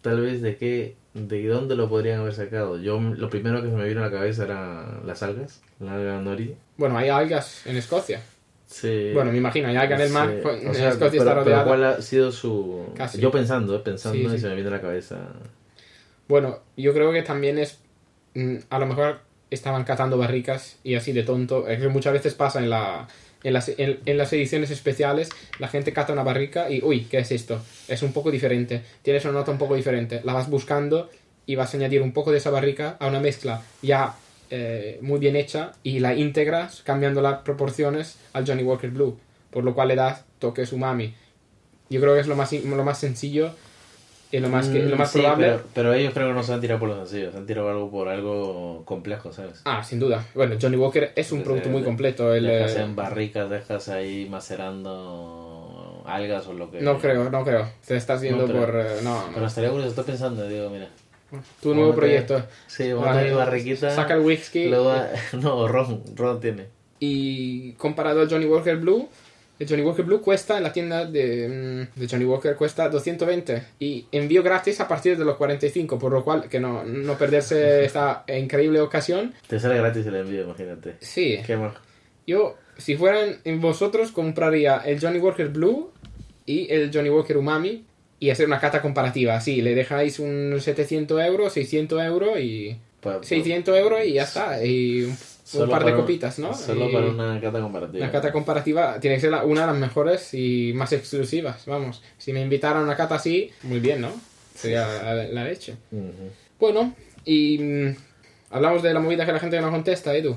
tal 0.00 0.20
vez 0.22 0.40
de 0.42 0.56
qué, 0.56 0.96
de 1.14 1.46
dónde 1.46 1.76
lo 1.76 1.88
podrían 1.88 2.20
haber 2.20 2.34
sacado. 2.34 2.78
Yo 2.80 2.98
lo 3.00 3.28
primero 3.30 3.62
que 3.62 3.68
se 3.68 3.74
me 3.76 3.86
vino 3.86 4.00
a 4.02 4.06
la 4.06 4.10
cabeza 4.12 4.44
era 4.44 5.00
las 5.04 5.22
algas, 5.22 5.60
la 5.78 5.94
alga 5.94 6.20
nori. 6.20 6.56
Bueno, 6.76 6.96
hay 6.98 7.08
algas 7.08 7.66
en 7.66 7.76
Escocia. 7.76 8.20
Sí. 8.72 9.10
Bueno, 9.14 9.30
me 9.30 9.38
imagino, 9.38 9.68
en 9.68 9.76
el 9.76 10.10
mar. 10.10 10.28
Sí, 10.30 10.38
pues, 10.42 10.64
o 10.64 10.68
en 10.68 10.74
sea, 10.74 10.88
Escocia 10.88 11.10
pero- 11.10 11.22
está 11.22 11.34
rodeada. 11.34 11.64
¿Cuál 11.64 11.84
ha 11.84 12.02
sido 12.02 12.32
su...? 12.32 12.86
Casi. 12.96 13.20
Yo 13.20 13.30
pensando, 13.30 13.76
eh, 13.76 13.80
pensando 13.80 14.18
Sí, 14.30 14.34
y 14.34 14.38
se 14.38 14.48
me 14.48 14.54
viene 14.54 14.68
a 14.68 14.72
la 14.72 14.80
cabeza... 14.80 15.18
Bueno, 16.28 16.60
yo 16.76 16.92
creo 16.94 17.12
que 17.12 17.22
también 17.22 17.58
es. 17.58 17.78
mm, 18.34 18.56
A 18.70 18.78
lo 18.78 18.86
mejor 18.86 19.20
estaban 19.50 19.84
catando 19.84 20.16
barricas 20.16 20.78
y 20.82 20.94
así 20.94 21.12
de 21.12 21.22
tonto. 21.24 21.68
Es 21.68 21.80
que 21.80 21.88
muchas 21.88 22.12
veces 22.14 22.34
pasa 22.34 22.58
en, 22.60 22.70
la, 22.70 23.06
en, 23.42 23.52
las, 23.52 23.68
en, 23.76 23.98
en 24.06 24.16
las 24.18 24.32
ediciones 24.32 24.70
especiales. 24.70 25.28
La 25.58 25.68
gente 25.68 25.92
cata 25.92 26.12
una 26.12 26.22
barrica 26.22 26.70
y. 26.70 26.82
Uy, 26.82 27.04
¿qué 27.04 27.18
es 27.18 27.32
esto? 27.32 27.60
Es 27.88 28.02
un 28.02 28.12
poco 28.12 28.30
diferente. 28.30 28.82
Tienes 29.02 29.24
una 29.24 29.34
nota 29.34 29.50
un 29.50 29.58
poco 29.58 29.74
diferente. 29.76 30.22
La 30.24 30.32
vas 30.32 30.48
buscando 30.48 31.10
y 31.44 31.54
vas 31.56 31.74
a 31.74 31.76
añadir 31.76 32.00
un 32.00 32.12
poco 32.12 32.30
de 32.32 32.38
esa 32.38 32.50
barrica 32.50 32.96
a 33.00 33.08
una 33.08 33.20
mezcla 33.20 33.60
ya 33.82 34.14
eh, 34.54 34.98
muy 35.00 35.18
bien 35.18 35.34
hecha 35.34 35.72
y 35.82 35.98
la 36.00 36.12
integras 36.14 36.82
cambiando 36.84 37.22
las 37.22 37.38
proporciones 37.40 38.18
al 38.34 38.46
Johnny 38.46 38.62
Walker 38.62 38.90
Blue. 38.90 39.18
Por 39.50 39.64
lo 39.64 39.74
cual 39.74 39.88
le 39.88 39.96
das 39.96 40.24
toques 40.38 40.72
umami. 40.74 41.14
Yo 41.88 42.00
creo 42.02 42.12
que 42.14 42.20
es 42.20 42.26
lo 42.26 42.36
más, 42.36 42.52
lo 42.52 42.84
más 42.84 42.98
sencillo 42.98 43.50
y 44.30 44.38
lo 44.40 44.48
más, 44.50 44.68
que, 44.68 44.78
lo 44.80 44.94
Mm, 44.96 44.98
más 44.98 45.10
sí, 45.10 45.18
probable. 45.20 45.46
Pero, 45.46 45.62
pero 45.74 45.94
ellos 45.94 46.12
creo 46.12 46.28
que 46.28 46.34
no 46.34 46.42
se 46.42 46.52
han 46.52 46.60
tirado 46.60 46.80
por 46.80 46.90
los 46.90 46.98
sencillos, 47.08 47.32
se 47.32 47.38
han 47.38 47.46
tirado 47.46 47.70
algo 47.70 47.90
por 47.90 48.08
algo 48.10 48.82
complejo, 48.84 49.32
¿sabes? 49.32 49.62
Ah, 49.64 49.82
sin 49.82 49.98
duda. 50.00 50.22
Bueno, 50.34 50.56
Johnny 50.60 50.76
Walker 50.76 51.12
es 51.16 51.32
un 51.32 51.42
producto 51.42 51.70
muy 51.70 51.82
completo. 51.82 52.34
El, 52.34 52.46
dejas 52.46 52.76
eh, 52.76 52.82
en 52.82 52.94
barricas, 52.94 53.48
dejas 53.48 53.88
ahí 53.88 54.26
macerando 54.30 56.02
algas 56.06 56.46
o 56.46 56.52
lo 56.52 56.70
que... 56.70 56.80
no 56.80 56.98
creo, 56.98 57.30
no 57.30 57.42
creo. 57.44 57.68
Te 57.86 57.96
estás 57.96 58.20
yendo 58.22 58.46
No, 58.46 58.52
por... 58.54 58.74
eh, 58.78 59.00
no, 59.02 59.24
Pero 59.32 59.46
estaría 59.46 59.70
curioso, 59.70 59.90
estoy 59.90 60.04
pensando, 60.04 60.46
digo, 60.48 60.68
mira. 60.70 60.88
Tu 61.62 61.74
nuevo 61.74 61.94
proyecto. 61.94 62.42
Sí, 62.66 62.92
vamos 62.92 63.08
a 63.08 63.18
tener 63.20 63.34
barriquita. 63.34 63.90
Saca 63.90 64.14
el 64.14 64.20
whisky 64.20 64.66
luego- 64.68 64.94
no, 65.40 65.68
ron, 65.68 66.02
ron 66.14 66.40
tiene. 66.40 66.66
y 67.00 67.72
comparado 67.72 68.20
al 68.20 68.28
Johnny 68.30 68.46
Walker 68.46 68.76
Blue, 68.76 69.08
el 69.58 69.68
Johnny 69.68 69.82
Walker 69.82 70.04
Blue 70.04 70.20
cuesta 70.20 70.56
en 70.56 70.62
la 70.64 70.72
tienda 70.72 71.04
de, 71.04 71.86
mm, 71.94 72.00
de 72.00 72.08
Johnny 72.08 72.24
Walker 72.24 72.56
cuesta 72.56 72.88
220 72.88 73.62
y 73.78 74.06
envío 74.10 74.42
gratis 74.42 74.80
a 74.80 74.88
partir 74.88 75.16
de 75.16 75.24
los 75.24 75.36
45, 75.36 75.98
por 75.98 76.12
lo 76.12 76.24
cual 76.24 76.48
que 76.48 76.58
no, 76.60 76.84
no 76.84 77.16
perderse 77.18 77.84
esta 77.84 78.24
increíble 78.28 78.80
ocasión. 78.80 79.32
Te 79.46 79.60
sale 79.60 79.76
gratis 79.78 80.06
el 80.06 80.16
envío, 80.16 80.42
imagínate. 80.42 80.96
Sí, 81.00 81.38
Qué 81.46 81.56
más. 81.56 81.74
Yo, 82.26 82.56
si 82.78 82.96
fueran 82.96 83.38
en 83.44 83.60
vosotros, 83.60 84.10
compraría 84.12 84.78
el 84.78 85.00
Johnny 85.00 85.18
Walker 85.18 85.48
Blue 85.48 85.90
y 86.46 86.72
el 86.72 86.90
Johnny 86.92 87.10
Walker 87.10 87.36
Umami 87.36 87.84
y 88.24 88.30
hacer 88.30 88.46
una 88.46 88.60
cata 88.60 88.80
comparativa. 88.80 89.34
Así, 89.36 89.62
le 89.62 89.74
dejáis 89.74 90.18
un 90.20 90.56
700 90.60 91.20
euros, 91.22 91.52
600 91.54 92.02
euros 92.02 92.38
y... 92.38 92.76
Pa- 93.00 93.18
600 93.22 93.76
euros 93.76 94.00
y 94.06 94.12
ya 94.12 94.22
está. 94.22 94.64
Y 94.64 95.02
un, 95.04 95.16
par 95.68 95.84
de 95.84 95.90
copitas, 96.02 96.38
¿no? 96.38 96.54
Solo 96.54 96.88
Y 96.88 96.92
para 96.92 97.06
una 97.06 97.40
cata 97.40 97.60
comparativa. 97.60 98.04
una 98.04 98.12
cata 98.12 98.30
comparativa 98.32 99.00
tiene 99.00 99.16
que 99.16 99.22
ser 99.22 99.30
la- 99.32 99.44
una 99.44 99.62
de 99.62 99.66
las 99.66 99.76
mejores 99.76 100.32
y 100.34 100.72
más 100.74 100.92
exclusivas. 100.92 101.64
Vamos, 101.66 102.00
si 102.16 102.32
me 102.32 102.40
invitaran 102.40 102.82
a 102.82 102.84
una 102.84 102.96
cata 102.96 103.16
así, 103.16 103.50
muy 103.64 103.80
bien, 103.80 104.00
¿no? 104.02 104.12
Sería 104.54 104.86
la, 105.02 105.14
la 105.24 105.44
leche. 105.44 105.74
Bueno, 106.60 106.94
y 107.24 107.58
mm, 107.58 107.96
hablamos 108.50 108.82
de 108.84 108.94
la 108.94 109.00
movida 109.00 109.26
que 109.26 109.32
la 109.32 109.40
gente 109.40 109.60
no 109.60 109.70
contesta, 109.72 110.14
Edu. 110.14 110.30
Es- 110.32 110.36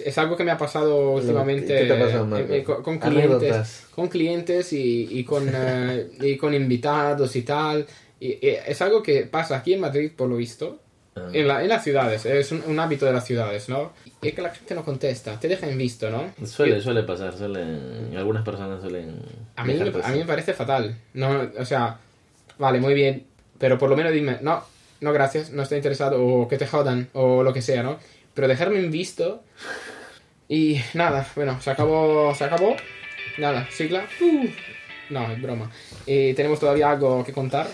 Es 0.00 0.16
algo 0.18 0.36
que 0.36 0.44
me 0.44 0.50
ha 0.50 0.58
pasado 0.58 1.12
últimamente 1.12 1.66
¿Qué 1.78 1.84
te 1.86 1.92
ha 1.92 1.98
pasado, 2.06 2.36
eh, 2.38 2.46
eh, 2.50 2.62
con, 2.64 2.82
con 2.82 2.98
clientes, 2.98 3.86
con 3.94 4.08
clientes 4.08 4.72
y, 4.72 5.08
y 5.10 5.24
con, 5.24 5.48
eh, 5.54 6.08
y 6.20 6.36
con 6.36 6.54
invitados 6.54 7.34
y 7.36 7.42
tal. 7.42 7.86
Y, 8.20 8.28
y 8.46 8.56
es 8.66 8.80
algo 8.80 9.02
que 9.02 9.26
pasa 9.26 9.56
aquí 9.56 9.74
en 9.74 9.80
Madrid, 9.80 10.10
por 10.16 10.28
lo 10.28 10.36
visto, 10.36 10.78
Ah. 11.14 11.28
en, 11.30 11.46
la- 11.46 11.62
en 11.62 11.68
las 11.68 11.84
ciudades. 11.84 12.24
Es 12.24 12.52
un, 12.52 12.62
un 12.66 12.80
hábito 12.80 13.04
de 13.04 13.12
las 13.12 13.26
ciudades, 13.26 13.68
¿no? 13.68 13.92
Y 14.22 14.28
es 14.28 14.34
que 14.34 14.40
la 14.40 14.48
gente 14.48 14.74
no 14.74 14.82
contesta, 14.82 15.38
te 15.38 15.46
deja 15.46 15.68
en 15.68 15.76
visto, 15.76 16.08
¿no? 16.08 16.32
Suele, 16.46 16.80
suele 16.80 17.02
pasar, 17.02 17.36
suelen... 17.36 18.14
Algunas 18.16 18.42
personas 18.42 18.80
suelen... 18.80 19.16
A 19.56 19.62
mí, 19.62 19.78
a 19.78 20.08
mí 20.08 20.18
me 20.20 20.24
parece 20.24 20.54
fatal. 20.54 20.96
No, 21.12 21.50
o 21.58 21.64
sea, 21.66 21.98
vale, 22.58 22.80
muy 22.80 22.94
bien, 22.94 23.26
pero 23.58 23.76
por 23.76 23.90
lo 23.90 23.96
menos 23.96 24.10
dime, 24.10 24.38
no, 24.40 24.64
no 25.02 25.12
gracias, 25.12 25.50
no 25.50 25.64
estoy 25.64 25.76
interesado, 25.76 26.24
o 26.24 26.48
que 26.48 26.56
te 26.56 26.66
jodan, 26.66 27.06
o 27.12 27.42
lo 27.42 27.52
que 27.52 27.60
sea, 27.60 27.82
¿no? 27.82 27.98
Pero 28.34 28.48
dejarme 28.48 28.78
en 28.78 28.90
visto. 28.90 29.42
Y 30.48 30.80
nada, 30.94 31.26
bueno, 31.34 31.60
se 31.60 31.70
acabó, 31.70 32.34
se 32.34 32.44
acabó. 32.44 32.76
Nada, 33.38 33.66
sigla. 33.70 34.06
Uh, 34.20 34.46
no, 35.10 35.32
es 35.32 35.40
broma. 35.40 35.70
Y 36.06 36.34
tenemos 36.34 36.60
todavía 36.60 36.90
algo 36.90 37.24
que 37.24 37.32
contar. 37.32 37.68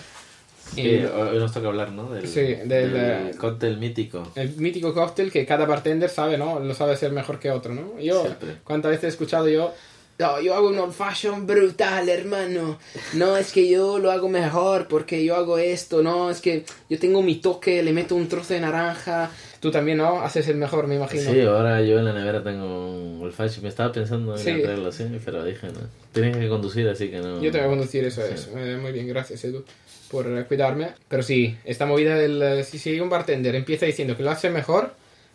Sí, 0.74 0.96
hoy 1.04 1.38
nos 1.38 1.52
toca 1.52 1.68
hablar, 1.68 1.92
¿no? 1.92 2.10
Del, 2.10 2.28
Sí, 2.28 2.40
del, 2.40 2.92
eh, 2.94 3.30
cóctel 3.38 3.78
mítico. 3.78 4.30
El 4.34 4.54
mítico 4.56 4.92
cóctel 4.92 5.32
que 5.32 5.46
cada 5.46 5.64
bartender 5.64 6.10
sabe, 6.10 6.36
¿no? 6.36 6.60
Lo 6.60 6.74
sabe 6.74 6.92
hacer 6.92 7.10
mejor 7.12 7.38
que 7.38 7.50
otro, 7.50 7.74
¿no? 7.74 7.98
Yo, 7.98 8.22
Siempre. 8.22 8.56
¿cuántas 8.64 8.90
veces 8.90 9.04
he 9.04 9.08
escuchado 9.08 9.48
yo? 9.48 9.72
No, 10.18 10.40
yo 10.40 10.54
hago 10.54 10.68
un 10.68 10.78
old 10.78 10.92
fashion 10.92 11.46
brutal, 11.46 12.08
hermano. 12.08 12.78
No, 13.14 13.36
es 13.36 13.52
que 13.52 13.68
yo 13.68 13.98
lo 13.98 14.10
hago 14.10 14.28
mejor 14.28 14.88
porque 14.88 15.24
yo 15.24 15.36
hago 15.36 15.58
esto. 15.58 16.02
No, 16.02 16.28
es 16.28 16.40
que 16.40 16.64
yo 16.90 16.98
tengo 16.98 17.22
mi 17.22 17.36
toque, 17.36 17.82
le 17.82 17.92
meto 17.92 18.16
un 18.16 18.28
trozo 18.28 18.52
de 18.54 18.60
naranja. 18.60 19.30
Tú 19.60 19.70
también, 19.70 19.98
¿no? 19.98 20.20
Haces 20.20 20.46
el 20.48 20.56
mejor, 20.56 20.86
me 20.86 20.94
imagino. 20.94 21.32
Sí, 21.32 21.40
ahora 21.40 21.82
yo 21.82 21.98
en 21.98 22.04
la 22.04 22.12
nevera 22.12 22.42
tengo 22.44 22.64
un 22.92 23.20
olfacho. 23.22 23.60
Me 23.60 23.68
estaba 23.68 23.90
pensando 23.92 24.32
en 24.36 24.38
Sí. 24.38 24.62
traerlo 24.62 24.88
así, 24.88 25.04
pero 25.24 25.44
dije, 25.44 25.66
no. 25.68 25.80
Tienes 26.12 26.36
que 26.36 26.48
conducir, 26.48 26.88
así 26.88 27.08
que 27.08 27.18
no. 27.18 27.42
Yo 27.42 27.50
te 27.50 27.58
voy 27.58 27.66
a 27.66 27.70
conducir, 27.70 28.04
eso 28.04 28.24
es. 28.24 28.48
Eh, 28.56 28.78
muy 28.80 28.92
bien, 28.92 29.08
gracias, 29.08 29.42
Edu, 29.44 29.64
por 30.10 30.44
cuidarme. 30.46 30.90
Pero 31.08 31.22
sí, 31.24 31.56
esta 31.64 31.86
movida 31.86 32.14
del... 32.14 32.40
eh, 32.40 32.64
si, 32.64 32.78
si 32.78 33.00
un 33.00 33.10
bartender 33.10 33.54
empieza 33.56 33.84
diciendo 33.86 34.16
que 34.16 34.22
lo 34.22 34.30
hace 34.30 34.48
mejor, 34.48 34.92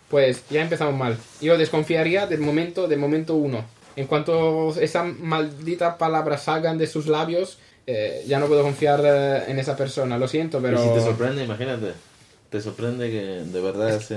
pues 0.09 0.43
ya 0.49 0.61
empezamos 0.61 0.95
mal. 0.95 1.17
Yo 1.41 1.57
desconfiaría 1.57 2.25
del 2.25 2.39
momento, 2.39 2.87
del 2.87 2.99
momento 2.99 3.35
uno. 3.35 3.65
En 3.95 4.07
cuanto 4.07 4.73
esa 4.79 5.03
maldita 5.03 5.97
palabra 5.97 6.37
salgan 6.37 6.77
de 6.77 6.87
sus 6.87 7.07
labios, 7.07 7.57
eh, 7.85 8.23
ya 8.25 8.39
no 8.39 8.47
puedo 8.47 8.63
confiar 8.63 9.01
eh, 9.03 9.43
en 9.49 9.59
esa 9.59 9.75
persona. 9.75 10.17
Lo 10.17 10.27
siento, 10.29 10.59
pero... 10.61 10.79
Y 10.83 10.87
si 10.87 10.93
te 10.93 11.01
sorprende, 11.01 11.43
imagínate. 11.43 11.91
Te 12.53 12.61
sorprende 12.61 13.09
que 13.09 13.51
de 13.51 13.61
verdad 13.61 13.99
se. 13.99 14.15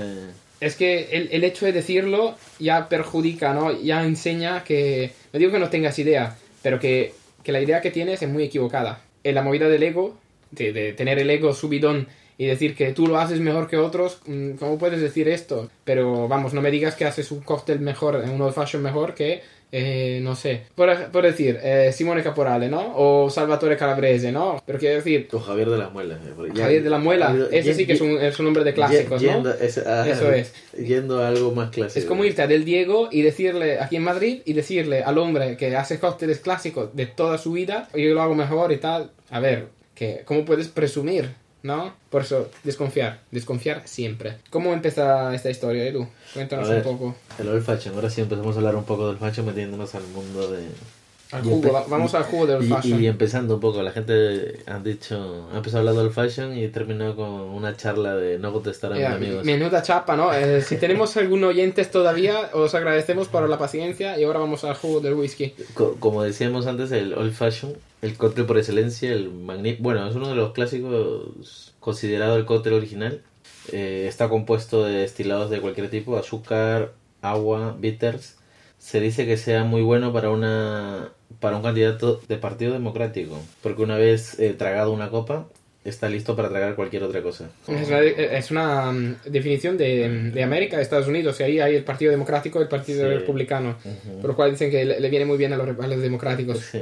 Es 0.59 0.75
que 0.75 1.09
el, 1.17 1.29
el 1.31 1.43
hecho 1.43 1.65
de 1.65 1.71
decirlo 1.71 2.35
ya 2.59 2.87
perjudica, 2.87 3.51
¿no? 3.51 3.81
Ya 3.81 4.05
enseña 4.05 4.63
que... 4.63 5.11
No 5.33 5.39
digo 5.39 5.51
que 5.51 5.57
no 5.57 5.71
tengas 5.71 5.97
idea, 5.97 6.37
pero 6.61 6.79
que, 6.79 7.15
que 7.41 7.51
la 7.51 7.61
idea 7.61 7.81
que 7.81 7.89
tienes 7.89 8.21
es 8.21 8.29
muy 8.29 8.43
equivocada. 8.43 9.01
En 9.23 9.33
la 9.33 9.41
movida 9.41 9.69
del 9.69 9.81
ego, 9.81 10.19
de, 10.51 10.71
de 10.71 10.93
tener 10.93 11.17
el 11.17 11.31
ego 11.31 11.51
subidón 11.51 12.09
y 12.37 12.45
decir 12.45 12.75
que 12.75 12.93
tú 12.93 13.07
lo 13.07 13.17
haces 13.17 13.39
mejor 13.39 13.67
que 13.67 13.77
otros, 13.77 14.21
mm, 14.27 14.51
¿cómo 14.51 14.77
puedes 14.77 15.01
decir 15.01 15.27
esto? 15.27 15.71
Pero 15.83 16.27
vamos, 16.27 16.53
no 16.53 16.61
me 16.61 16.69
digas 16.69 16.93
que 16.93 17.05
haces 17.05 17.31
un 17.31 17.41
cóctel 17.41 17.79
mejor, 17.79 18.17
un 18.17 18.39
old 18.39 18.53
fashion 18.53 18.83
mejor 18.83 19.15
que, 19.15 19.41
eh, 19.71 20.19
no 20.23 20.35
sé, 20.35 20.63
por, 20.75 20.93
por 21.11 21.23
decir, 21.25 21.59
eh, 21.61 21.91
Simone 21.93 22.23
Caporale, 22.23 22.69
¿no? 22.69 22.93
O 22.95 23.29
Salvatore 23.29 23.75
Calabrese, 23.75 24.31
¿no? 24.31 24.61
Pero 24.65 24.79
quiero 24.79 24.95
decir, 24.95 25.27
O 25.33 25.39
Javier 25.39 25.69
de 25.69 25.77
las 25.77 25.91
Muelas. 25.91 26.19
eh, 26.25 26.51
Javier 26.55 26.83
de 26.83 26.89
la 26.89 26.97
Muela, 26.99 27.35
ese 27.51 27.73
sí 27.73 27.85
que 27.85 27.93
es 27.93 28.01
un, 28.01 28.17
es 28.21 28.39
un 28.39 28.45
nombre 28.45 28.63
de 28.63 28.73
clásicos, 28.73 29.21
¿no? 29.21 29.33
Yendo, 29.33 29.53
es- 29.53 29.77
ah, 29.79 30.07
Eso 30.07 30.31
es. 30.31 30.53
Yendo 30.77 31.21
a 31.21 31.27
algo 31.27 31.51
más 31.51 31.69
clásico. 31.71 31.99
Es 31.99 32.05
como 32.05 32.23
irte 32.23 32.41
a 32.41 32.47
Del 32.47 32.63
Diego 32.65 33.09
y 33.11 33.21
decirle, 33.23 33.79
aquí 33.79 33.97
en 33.97 34.03
Madrid, 34.03 34.41
y 34.45 34.53
decirle 34.53 35.03
al 35.03 35.17
hombre 35.17 35.57
que 35.57 35.75
hace 35.75 35.99
cócteles 35.99 36.39
clásicos 36.39 36.95
de 36.95 37.05
toda 37.07 37.37
su 37.37 37.51
vida, 37.51 37.89
yo 37.93 38.13
lo 38.13 38.21
hago 38.21 38.35
mejor 38.35 38.71
y 38.71 38.77
tal. 38.77 39.11
A 39.29 39.39
ver, 39.41 39.67
que 39.95 40.21
¿cómo 40.25 40.45
puedes 40.45 40.67
presumir? 40.69 41.29
¿No? 41.63 41.93
Por 42.09 42.21
eso, 42.21 42.49
desconfiar. 42.63 43.19
Desconfiar 43.31 43.81
siempre. 43.85 44.37
¿Cómo 44.49 44.73
empieza 44.73 45.33
esta 45.33 45.49
historia, 45.49 45.85
Edu? 45.85 46.07
Cuéntanos 46.33 46.69
ver. 46.69 46.77
un 46.77 46.97
poco. 46.97 47.15
El 47.39 47.49
old 47.49 47.63
fashion. 47.63 47.95
Ahora 47.95 48.09
sí 48.09 48.21
empezamos 48.21 48.55
a 48.55 48.59
hablar 48.59 48.75
un 48.75 48.83
poco 48.83 49.07
del 49.07 49.17
fashion 49.17 49.45
metiéndonos 49.45 49.93
al 49.95 50.07
mundo 50.07 50.51
de... 50.51 50.67
Al 51.31 51.43
jugo, 51.43 51.85
vamos 51.89 52.13
al 52.15 52.23
jugo 52.23 52.47
del 52.47 52.63
y, 52.63 52.67
fashion. 52.67 53.03
y 53.03 53.07
empezando 53.07 53.55
un 53.55 53.59
poco, 53.59 53.81
la 53.83 53.91
gente 53.91 54.59
ha 54.65 54.79
dicho, 54.79 55.49
ha 55.53 55.57
empezado 55.57 55.79
hablando 55.79 56.03
del 56.03 56.11
fashion 56.13 56.57
y 56.57 56.67
terminó 56.69 57.15
con 57.15 57.29
una 57.29 57.75
charla 57.75 58.15
de 58.15 58.39
no 58.39 58.53
contestar 58.53 58.93
a 58.93 58.95
mis 58.95 59.05
amigos. 59.05 59.43
menuda 59.43 59.81
chapa, 59.81 60.15
¿no? 60.15 60.33
Eh, 60.33 60.61
si 60.61 60.77
tenemos 60.79 61.17
algún 61.17 61.43
oyentes 61.43 61.91
todavía, 61.91 62.49
os 62.53 62.73
agradecemos 62.75 63.27
por 63.27 63.47
la 63.49 63.57
paciencia 63.57 64.17
y 64.17 64.23
ahora 64.23 64.39
vamos 64.39 64.63
al 64.63 64.75
jugo 64.75 65.01
del 65.01 65.15
whisky. 65.15 65.53
Co- 65.73 65.97
Como 65.99 66.23
decíamos 66.23 66.65
antes, 66.65 66.91
el 66.93 67.13
old 67.13 67.33
fashion, 67.33 67.73
el 68.01 68.15
cóctel 68.15 68.45
por 68.45 68.57
excelencia, 68.57 69.11
el 69.11 69.29
magni 69.29 69.75
bueno, 69.79 70.07
es 70.07 70.15
uno 70.15 70.29
de 70.29 70.35
los 70.35 70.53
clásicos 70.53 71.73
considerado 71.81 72.37
el 72.37 72.45
cóctel 72.45 72.73
original. 72.73 73.21
Eh, 73.73 74.05
está 74.07 74.29
compuesto 74.29 74.85
de 74.85 74.93
destilados 74.99 75.49
de 75.49 75.59
cualquier 75.59 75.89
tipo, 75.89 76.15
azúcar, 76.17 76.93
agua, 77.21 77.75
bitters. 77.77 78.35
Se 78.79 79.01
dice 79.01 79.25
que 79.25 79.35
sea 79.37 79.63
muy 79.65 79.81
bueno 79.81 80.13
para 80.13 80.29
una 80.29 81.09
para 81.39 81.57
un 81.57 81.63
candidato 81.63 82.21
de 82.27 82.37
Partido 82.37 82.73
Democrático, 82.73 83.39
porque 83.61 83.81
una 83.83 83.97
vez 83.97 84.39
eh, 84.39 84.53
tragado 84.57 84.91
una 84.91 85.09
copa, 85.09 85.47
está 85.83 86.09
listo 86.09 86.35
para 86.35 86.49
tragar 86.49 86.75
cualquier 86.75 87.03
otra 87.03 87.21
cosa. 87.21 87.49
Es 87.67 87.87
una, 87.87 88.01
es 88.01 88.51
una, 88.51 88.91
mm, 88.91 89.15
definición 89.27 89.77
de, 89.77 90.31
de 90.33 90.43
América, 90.43 90.77
de 90.77 90.83
Estados 90.83 91.07
Unidos, 91.07 91.39
y 91.39 91.43
ahí 91.43 91.59
hay 91.59 91.75
el 91.75 91.83
Partido 91.83 92.11
Democrático 92.11 92.59
y 92.59 92.63
el 92.63 92.67
Partido 92.67 93.07
Sí. 93.09 93.13
Republicano, 93.19 93.75
Ujú. 93.83 94.19
por 94.19 94.29
lo 94.31 94.35
cual 94.35 94.51
dicen 94.51 94.69
que 94.71 94.83
le, 94.83 94.99
le 94.99 95.09
viene 95.09 95.25
muy 95.25 95.37
bien 95.37 95.53
a 95.53 95.57
los, 95.57 95.67
a 95.79 95.87
los 95.87 96.01
democráticos. 96.01 96.59
Sí. 96.59 96.81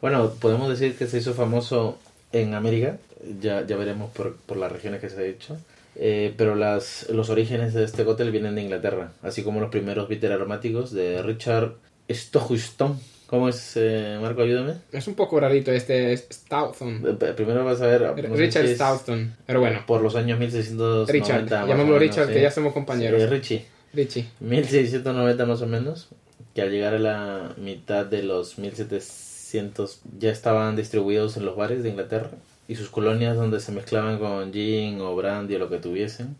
Bueno, 0.00 0.32
podemos 0.40 0.68
decir 0.68 0.94
que 0.96 1.06
se 1.06 1.18
hizo 1.18 1.34
famoso 1.34 1.98
en 2.32 2.54
América, 2.54 2.98
ya, 3.40 3.66
ya 3.66 3.76
veremos 3.76 4.10
por, 4.10 4.36
por 4.36 4.56
las 4.58 4.70
regiones 4.70 5.00
que 5.00 5.08
se 5.08 5.20
ha 5.20 5.24
hecho. 5.24 5.56
Eh, 6.00 6.32
pero 6.36 6.54
las, 6.54 7.08
los 7.10 7.28
orígenes 7.30 7.74
de 7.74 7.82
este 7.82 8.04
cóctel 8.04 8.30
vienen 8.30 8.54
de 8.54 8.62
Inglaterra, 8.62 9.10
así 9.22 9.42
como 9.42 9.60
los 9.60 9.70
primeros 9.70 10.08
bitter 10.08 10.30
aromáticos 10.30 10.92
de 10.92 11.22
Richard 11.22 11.72
Stoughton. 12.08 13.00
¿Cómo 13.28 13.50
es, 13.50 13.72
eh, 13.76 14.18
Marco? 14.22 14.40
Ayúdame. 14.40 14.76
Es 14.90 15.06
un 15.06 15.14
poco 15.14 15.38
rarito 15.38 15.70
este 15.70 16.16
Stoughton. 16.16 17.18
Eh, 17.20 17.32
Primero 17.36 17.62
vas 17.62 17.82
a 17.82 17.86
ver. 17.86 18.00
no 18.00 18.34
Richard 18.34 18.66
si 18.66 18.74
Stoughton, 18.74 19.36
pero 19.44 19.60
bueno. 19.60 19.84
Por 19.86 20.00
los 20.00 20.16
años 20.16 20.38
1690. 20.38 21.12
Richard, 21.12 21.68
llamémoslo 21.68 21.98
Richard, 21.98 22.28
sí. 22.28 22.32
que 22.32 22.40
ya 22.40 22.50
somos 22.50 22.72
compañeros. 22.72 23.20
Sí, 23.20 23.28
Richie. 23.28 23.64
Richie. 23.92 24.28
1690 24.40 25.44
más 25.44 25.60
o 25.60 25.66
menos, 25.66 26.08
que 26.54 26.62
al 26.62 26.70
llegar 26.70 26.94
a 26.94 26.98
la 26.98 27.54
mitad 27.58 28.06
de 28.06 28.22
los 28.22 28.58
1700 28.58 30.00
ya 30.18 30.30
estaban 30.30 30.74
distribuidos 30.74 31.36
en 31.36 31.44
los 31.44 31.54
bares 31.54 31.82
de 31.82 31.90
Inglaterra 31.90 32.30
y 32.66 32.76
sus 32.76 32.88
colonias 32.88 33.36
donde 33.36 33.60
se 33.60 33.72
mezclaban 33.72 34.18
con 34.18 34.54
gin 34.54 35.02
o 35.02 35.14
brandy 35.14 35.56
o 35.56 35.58
lo 35.58 35.68
que 35.68 35.76
tuviesen 35.76 36.36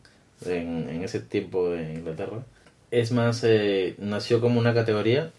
en, 0.46 0.88
en 0.88 1.04
ese 1.04 1.20
tiempo 1.20 1.68
de 1.68 1.92
Inglaterra. 1.92 2.38
Es 2.90 3.12
más, 3.12 3.44
eh, 3.44 3.94
nació 3.98 4.40
como 4.40 4.58
una 4.58 4.72
categoría 4.72 5.30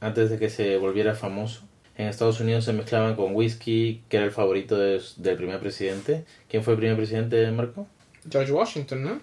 antes 0.00 0.30
de 0.30 0.38
que 0.38 0.50
se 0.50 0.76
volviera 0.76 1.14
famoso. 1.14 1.62
En 1.96 2.06
Estados 2.06 2.38
Unidos 2.40 2.64
se 2.64 2.72
mezclaban 2.72 3.16
con 3.16 3.34
whisky, 3.34 4.02
que 4.08 4.18
era 4.18 4.26
el 4.26 4.32
favorito 4.32 4.76
de- 4.78 5.00
del 5.16 5.36
primer 5.36 5.58
presidente. 5.58 6.24
¿Quién 6.48 6.62
fue 6.62 6.74
el 6.74 6.78
primer 6.78 6.96
presidente, 6.96 7.50
Marco? 7.50 7.86
George 8.30 8.52
Washington, 8.52 9.02
¿no? 9.02 9.20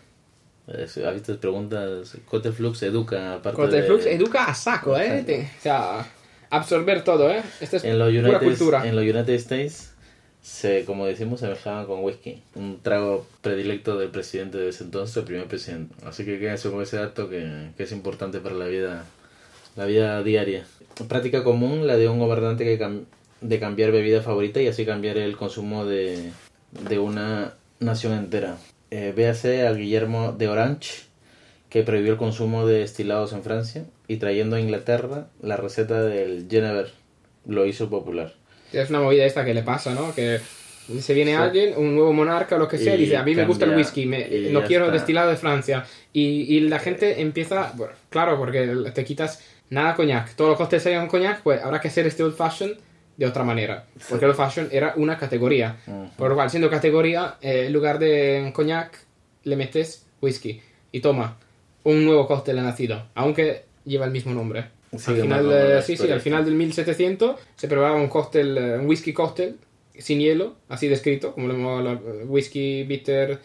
Eh, 0.68 0.84
¿Has 1.06 1.14
visto 1.14 1.38
preguntas? 1.40 2.18
Cote 2.28 2.52
Flux 2.52 2.82
educa, 2.84 3.36
aparte 3.36 3.68
de... 3.68 4.14
Educa 4.14 4.46
a 4.46 4.56
saco, 4.56 4.98
¿eh? 4.98 5.24
Te- 5.26 5.42
o 5.60 5.62
sea, 5.62 6.06
absorber 6.50 7.04
todo, 7.04 7.30
¿eh? 7.32 7.44
Esta 7.62 7.78
es 7.78 7.84
En 7.86 7.98
los, 8.00 8.10
pura 8.10 8.20
United, 8.30 8.40
cultura. 8.46 8.88
en 8.88 8.96
los 8.96 9.04
United 9.06 9.34
States, 9.36 9.94
se, 10.42 10.84
como 10.86 11.06
decimos, 11.06 11.40
se 11.40 11.48
mezclaban 11.48 11.86
con 11.86 12.04
whisky. 12.04 12.42
Un 12.56 12.80
trago 12.82 13.26
predilecto 13.42 13.98
del 13.98 14.10
presidente 14.10 14.58
de 14.58 14.70
ese 14.70 14.84
entonces, 14.84 15.16
el 15.18 15.24
primer 15.24 15.46
presidente. 15.48 15.96
Así 16.06 16.26
que 16.26 16.40
quédense 16.40 16.70
con 16.70 16.82
ese 16.82 16.98
dato 16.98 17.30
que, 17.30 17.70
que 17.78 17.84
es 17.84 17.92
importante 17.92 18.40
para 18.40 18.56
la 18.56 18.66
vida, 18.66 19.06
la 19.76 19.86
vida 19.86 20.24
diaria. 20.24 20.66
Práctica 21.08 21.44
común, 21.44 21.88
la 21.88 21.98
de 21.98 22.08
un 22.08 22.20
gobernante 22.20 22.64
que 22.64 22.80
cam- 22.80 23.06
de 23.42 23.60
cambiar 23.60 23.92
bebida 23.92 24.22
favorita 24.22 24.62
y 24.62 24.68
así 24.68 24.86
cambiar 24.86 25.18
el 25.18 25.36
consumo 25.36 25.86
de, 25.86 26.32
de 26.90 27.00
una 27.00 27.54
nación 27.80 28.14
entera. 28.14 28.58
Eh, 28.92 29.14
véase 29.16 29.68
a 29.68 29.74
Guillermo 29.74 30.32
de 30.32 30.48
Orange, 30.48 31.04
que 31.70 31.84
prohibió 31.84 32.14
el 32.14 32.18
consumo 32.18 32.66
de 32.66 32.80
destilados 32.80 33.34
en 33.34 33.44
Francia 33.44 33.86
y 34.08 34.18
trayendo 34.18 34.56
a 34.56 34.62
Inglaterra 34.62 35.28
la 35.42 35.58
receta 35.58 36.04
del 36.04 36.48
Genever 36.50 36.92
lo 37.46 37.66
hizo 37.66 37.90
popular. 37.90 38.34
Es 38.72 38.90
una 38.90 39.02
movida 39.02 39.26
esta 39.26 39.44
que 39.44 39.54
le 39.54 39.64
pasa, 39.64 39.94
¿no? 39.94 40.16
Que 40.16 40.40
se 41.00 41.14
viene 41.14 41.32
Sí. 41.32 41.38
alguien, 41.38 41.74
un 41.78 41.96
nuevo 41.96 42.14
monarca 42.14 42.56
o 42.56 42.60
lo 42.60 42.68
que 42.68 42.78
sea, 42.78 42.94
y 42.96 43.00
Y 43.00 43.02
dice, 43.06 43.18
a 43.18 43.24
mí 43.24 43.36
me 43.36 43.46
gusta 43.46 43.66
el 43.66 43.72
cambia, 43.72 43.86
whisky, 43.86 44.06
me- 44.06 44.28
quiero 44.68 44.86
está. 44.86 44.94
destilado 44.94 45.30
de 45.32 45.36
Francia. 45.38 45.86
Y, 46.14 46.56
y 46.56 46.60
la 46.62 46.80
gente 46.80 47.22
empieza, 47.22 47.74
bueno, 47.76 47.94
claro, 48.10 48.38
porque 48.38 48.68
te 48.94 49.04
quitas 49.04 49.44
nada 49.70 49.96
coñac, 49.96 50.36
todos 50.36 50.50
los 50.52 50.58
costes 50.58 50.84
serían 50.84 51.08
coñac, 51.08 51.42
pues 51.42 51.62
habrá 51.62 51.80
que 51.80 51.88
hacer 51.88 52.06
este 52.08 52.24
old 52.24 52.36
fashion 52.36 52.76
de 53.18 53.26
otra 53.26 53.44
manera. 53.44 53.86
Porque 54.10 54.26
el 54.26 54.32
old 54.32 54.38
fashion 54.38 54.70
era 54.72 54.94
una 54.98 55.18
categoría. 55.18 55.78
Ujú. 55.88 56.10
Por 56.18 56.30
lo 56.30 56.36
cual, 56.36 56.50
siendo 56.50 56.70
categoría, 56.70 57.36
eh, 57.42 57.66
en 57.68 57.74
lugar 57.74 58.00
de 58.00 58.52
coñac, 58.54 58.98
le 59.44 59.56
metes 59.56 60.06
whisky. 60.22 60.62
Y 60.92 61.02
toma, 61.02 61.38
un 61.84 62.06
nuevo 62.06 62.28
cóctel 62.28 62.60
ha 62.60 62.64
nacido, 62.64 63.08
aunque 63.16 63.66
lleva 63.86 64.06
el 64.06 64.12
mismo 64.12 64.34
nombre. 64.34 64.66
Sigue 64.98 65.18
al 65.18 65.22
final, 65.24 65.52
eh, 65.52 65.82
sí, 65.82 65.98
sí, 65.98 66.10
al 66.10 66.22
final 66.22 66.46
del 66.46 66.56
1700 66.56 67.36
se 67.56 67.68
preparaba 67.68 67.96
un 67.96 68.08
cóctel, 68.08 68.58
eh, 68.58 68.78
un 68.80 68.86
whisky 68.86 69.14
cóctel 69.14 69.58
sin 69.98 70.20
hielo, 70.20 70.56
así 70.70 70.88
descrito, 70.88 71.34
como 71.34 71.48
lo 71.48 71.70
hablado, 71.70 72.00
eh, 72.08 72.26
whisky, 72.26 72.84
bitter, 72.84 73.40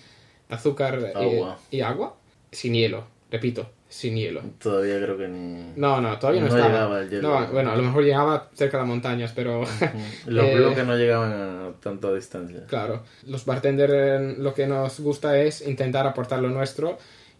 azúcar 0.48 0.98
eh, 1.02 1.12
Agua. 1.14 1.58
y 1.70 1.80
agua, 1.80 2.16
sin 2.50 2.74
hielo, 2.74 3.04
repito, 3.30 3.70
sin 3.90 4.16
hielo. 4.16 4.40
Todavía 4.62 4.98
creo 5.02 5.18
que 5.18 5.28
ni... 5.28 5.72
No, 5.76 6.00
no, 6.00 6.18
todavía 6.18 6.40
no, 6.42 6.46
No 6.48 6.54
estaba. 6.56 6.72
llegaba 6.72 7.00
el 7.00 7.10
hielo. 7.10 7.28
No, 7.40 7.46
bueno, 7.48 7.72
a 7.72 7.76
lo 7.76 7.82
mejor 7.82 8.04
llegaba 8.04 8.48
cerca 8.54 8.78
de 8.78 8.82
las 8.84 8.88
montañas, 8.88 9.32
pero 9.34 9.60
Los 10.26 10.44
Eh, 10.46 10.54
bloques 10.56 10.86
no 10.86 10.96
llegaban 10.96 11.32
a 11.32 11.72
tanta 11.80 12.12
distancia. 12.14 12.64
claro, 12.66 13.02
los 13.26 13.44
bartenders 13.44 13.92
eh, 13.94 14.34
lo 14.38 14.54
que 14.54 14.66
nos 14.66 15.00
gusta 15.00 15.38
es 15.38 15.60
intentar 15.66 16.06
aportar 16.06 16.40
lo 16.40 16.48
nuestro 16.48 16.96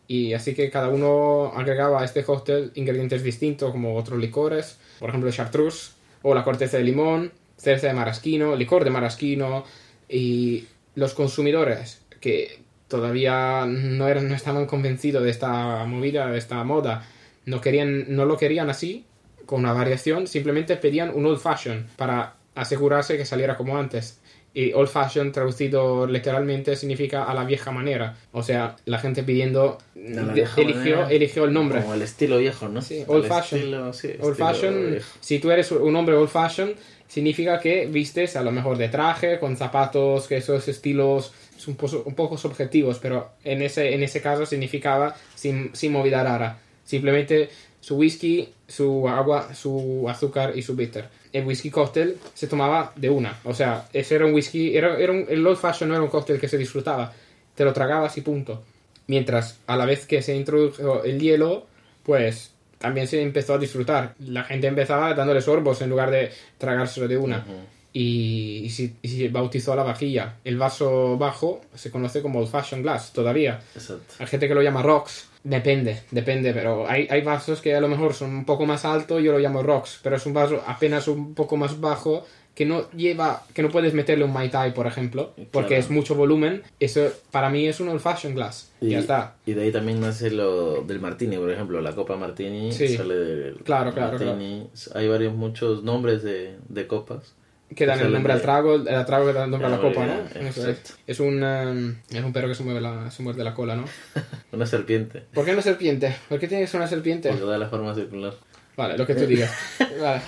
y 0.09 0.35
así 0.35 0.55
que 0.55 0.71
cada 0.71 0.89
uno 0.89 1.53
agregaba 1.57 2.03
a 2.03 2.05
este 2.05 2.25
cóctel 2.25 2.73
ingredientes 2.75 3.23
distintos 3.23 3.71
como 3.71 3.97
otros 3.97 4.19
licores, 4.19 4.77
por 4.99 5.09
ejemplo 5.11 5.31
chartreuse 5.31 5.93
o 6.23 6.35
la 6.35 6.43
corteza 6.43 6.79
de 6.79 6.83
limón, 6.83 7.31
cereza 7.57 7.87
de 7.87 7.93
maraschino, 7.95 8.57
licor 8.57 8.83
de 8.83 8.91
maraschino 8.91 9.65
y 10.09 10.67
los 10.97 11.15
consumidores 11.15 12.03
que 12.21 12.59
todavía 12.91 13.65
no, 13.67 14.07
eran, 14.09 14.29
no 14.29 14.35
estaban 14.35 14.67
convencidos 14.67 15.23
de 15.25 15.31
esta 15.31 15.85
movida, 15.87 16.31
de 16.31 16.37
esta 16.39 16.63
moda, 16.65 17.07
no, 17.47 17.61
querían, 17.63 18.05
no 18.15 18.27
lo 18.27 18.37
querían 18.37 18.69
así, 18.69 19.07
con 19.47 19.61
una 19.61 19.73
variación, 19.73 20.27
simplemente 20.27 20.77
pedían 20.77 21.11
un 21.15 21.25
old 21.25 21.39
fashion 21.41 21.87
para 21.97 22.35
asegurarse 22.55 23.17
que 23.17 23.25
saliera 23.25 23.57
como 23.57 23.79
antes. 23.79 24.19
Y 24.53 24.73
old 24.73 24.89
fashion 24.89 25.31
traducido 25.31 26.09
literalmente 26.09 26.75
significa 26.75 27.23
a 27.23 27.35
la 27.35 27.45
vieja 27.45 27.71
manera. 27.71 28.17
O 28.33 28.43
sea, 28.43 28.75
la 28.85 28.99
gente 28.99 29.23
pidiendo 29.23 29.79
la 29.95 30.33
eligió, 30.57 31.09
eligió 31.09 31.45
el 31.45 31.53
nombre. 31.53 31.81
Como 31.83 31.95
el 31.95 32.03
estilo 32.03 32.39
viejo, 32.39 32.69
¿no? 32.69 32.83
Sí, 32.83 32.99
El 33.03 33.05
old 33.09 33.27
fashion. 33.29 33.61
estilo- 33.61 33.93
sí, 33.93 34.11
Old 34.21 34.37
fashion, 34.37 34.91
viejo. 34.91 35.07
si 35.21 35.39
tú 35.39 35.53
eres 35.53 35.71
un 35.71 35.95
hombre 35.95 36.17
old 36.17 36.29
fashion, 36.29 36.73
significa 37.07 37.61
que 37.61 37.87
vistes 37.87 38.35
a 38.37 38.43
lo 38.43 38.51
mejor 38.51 38.77
de 38.77 38.89
traje, 38.89 39.39
con 39.39 39.57
zapatos, 39.57 40.27
que 40.27 40.39
esos 40.39 40.67
estilos 40.67 41.33
un 41.69 41.77
poco, 41.77 42.03
un 42.07 42.15
poco 42.15 42.37
subjetivos, 42.39 42.99
pero 42.99 43.31
en 43.45 43.63
ese, 43.63 43.95
en 43.95 44.03
ese 44.03 44.21
caso 44.21 44.47
significaba 44.47 45.15
sin, 45.35 45.75
sin 45.75 45.93
movida 45.93 46.23
rara. 46.23 46.59
Simplemente 46.85 47.49
su 47.81 47.97
whisky, 47.97 48.49
su 48.69 49.09
agua, 49.09 49.55
su 49.55 50.07
azúcar 50.09 50.53
y 50.57 50.63
su 50.63 50.75
bitter. 50.77 51.09
El 51.33 51.47
whisky 51.47 51.71
cóctel 51.71 52.17
se 52.35 52.47
tomaba 52.47 52.93
de 52.97 53.09
una. 53.09 53.39
O 53.45 53.55
sea, 53.55 53.89
ese 53.93 54.17
era 54.17 54.27
un 54.27 54.35
whisky, 54.35 54.77
era, 54.77 54.99
era 54.99 55.13
un- 55.13 55.27
el 55.29 55.47
old 55.47 55.57
fashion 55.59 55.89
no 55.89 55.95
era 55.95 56.03
un 56.05 56.11
cóctel 56.11 56.41
que 56.41 56.49
se 56.49 56.59
disfrutaba. 56.59 57.13
Te 57.55 57.65
lo 57.65 57.73
tragabas 57.73 58.17
y 58.19 58.21
punto. 58.23 58.63
Mientras 59.07 59.59
a 59.67 59.77
la 59.77 59.87
vez 59.87 60.07
que 60.07 60.23
se 60.23 60.35
introdujo 60.37 61.05
el 61.05 61.21
hielo, 61.21 61.67
pues 62.03 62.53
también 62.79 63.07
se 63.07 63.21
empezó 63.23 63.55
a 63.55 63.59
disfrutar. 63.59 64.15
La 64.21 64.45
gente 64.45 64.67
empezaba 64.67 65.15
dándole 65.15 65.41
sorbos 65.41 65.81
en 65.83 65.91
lugar 65.91 66.11
de 66.11 66.31
tragárselo 66.59 67.07
de 67.09 67.17
una. 67.19 67.45
Y, 67.93 68.65
y 69.03 69.09
se 69.09 69.29
bautizó 69.29 69.75
la 69.75 69.83
vajilla. 69.83 70.37
El 70.45 70.57
vaso 70.59 71.17
bajo 71.19 71.61
se 71.75 71.91
conoce 71.91 72.23
como 72.23 72.39
old 72.39 72.49
fashion 72.49 72.83
glass 72.83 73.13
todavía. 73.13 73.61
Exacto. 73.75 74.15
Hay 74.19 74.27
gente 74.27 74.49
que 74.49 74.55
lo 74.55 74.63
llama 74.63 74.83
rocks. 74.83 75.29
Depende, 75.43 76.03
depende, 76.11 76.53
pero 76.53 76.87
hay, 76.89 77.07
hay 77.11 77.23
vasos 77.23 77.63
que 77.63 77.75
a 77.75 77.81
lo 77.81 77.89
mejor 77.89 78.13
son 78.13 78.31
un 78.31 78.45
poco 78.45 78.67
más 78.67 78.85
altos, 78.85 79.23
yo 79.23 79.33
lo 79.33 79.39
llamo 79.39 79.63
rocks, 79.63 79.99
pero 80.03 80.17
es 80.17 80.27
un 80.27 80.35
vaso 80.35 80.63
apenas 80.67 81.09
un 81.09 81.35
poco 81.35 81.57
más 81.57 81.81
bajo 81.81 82.27
que 82.55 82.67
no 82.67 82.91
lleva, 82.91 83.45
que 83.55 83.63
no 83.63 83.71
puedes 83.71 83.95
meterle 83.95 84.25
un 84.25 84.35
Mai 84.35 84.51
Tai, 84.51 84.75
por 84.75 84.87
ejemplo, 84.87 85.33
porque 85.51 85.69
Claro. 85.69 85.83
es 85.83 85.89
mucho 85.91 86.15
volumen. 86.15 86.63
Eso 86.79 87.09
para 87.31 87.49
mí 87.49 87.67
es 87.67 87.81
un 87.81 87.89
old 87.89 88.01
fashion 88.01 88.35
glass. 88.35 88.71
Y 88.83 88.91
ya 88.91 88.99
está. 88.99 89.37
Y 89.47 89.55
de 89.55 89.63
ahí 89.63 89.73
también 89.73 89.99
nace 90.01 90.31
lo 90.31 90.83
del 90.83 91.01
Martini, 91.01 91.37
por 91.39 91.51
ejemplo, 91.51 91.81
la 91.81 91.95
copa 91.95 92.17
Martini 92.17 92.71
Sí. 92.71 92.89
sale 92.99 93.15
del 93.15 93.55
Claro, 93.65 93.95
claro, 93.95 94.19
Martini. 94.19 94.69
Hay 94.95 95.09
varios, 95.09 95.33
muchos 95.35 95.83
nombres 95.85 96.23
de, 96.23 96.57
de 96.69 96.87
copas. 96.87 97.33
Que 97.75 97.87
dan 97.87 98.01
el 98.01 98.13
nombre 98.13 98.33
al 98.33 98.43
trago, 98.43 98.75
el 98.75 99.07
trago 99.07 99.27
que 99.27 99.33
da 99.33 99.45
el 99.45 99.51
nombre 99.51 99.69
a 99.69 99.71
la 99.71 99.77
Ah, 99.77 99.81
copa, 99.81 100.05
¿no? 100.05 100.15
Eso 100.49 100.63
es. 100.63 100.69
exacto. 100.79 100.91
Es 101.07 101.21
un, 101.21 101.43
um, 101.43 101.95
es 102.11 102.25
un 102.25 102.33
perro 102.33 102.49
que 102.49 102.55
se 102.57 102.65
mueve 102.65 102.81
la, 102.81 103.11
se 103.11 103.23
muerde 103.23 103.45
la 103.45 103.55
cola, 103.55 103.77
¿no? 103.77 103.85
Una 104.53 104.67
serpiente, 104.67 105.23
¿Por 105.33 105.45
qué 105.45 105.53
una 105.53 105.63
serpiente? 105.63 106.17
¿Por 106.29 106.41
qué 106.41 106.49
tiene 106.49 106.65
que 106.65 106.69
ser 106.69 106.81
una 106.81 106.89
serpiente? 106.89 107.29
porque 107.29 107.45
da 107.45 107.57
la 107.59 107.69
forma 107.69 107.95
circular. 107.95 108.35
Vale, 108.77 108.97
lo 108.97 109.07
que 109.07 109.15
tú 109.15 109.27
digas. 109.27 109.53
Vale. 110.01 110.21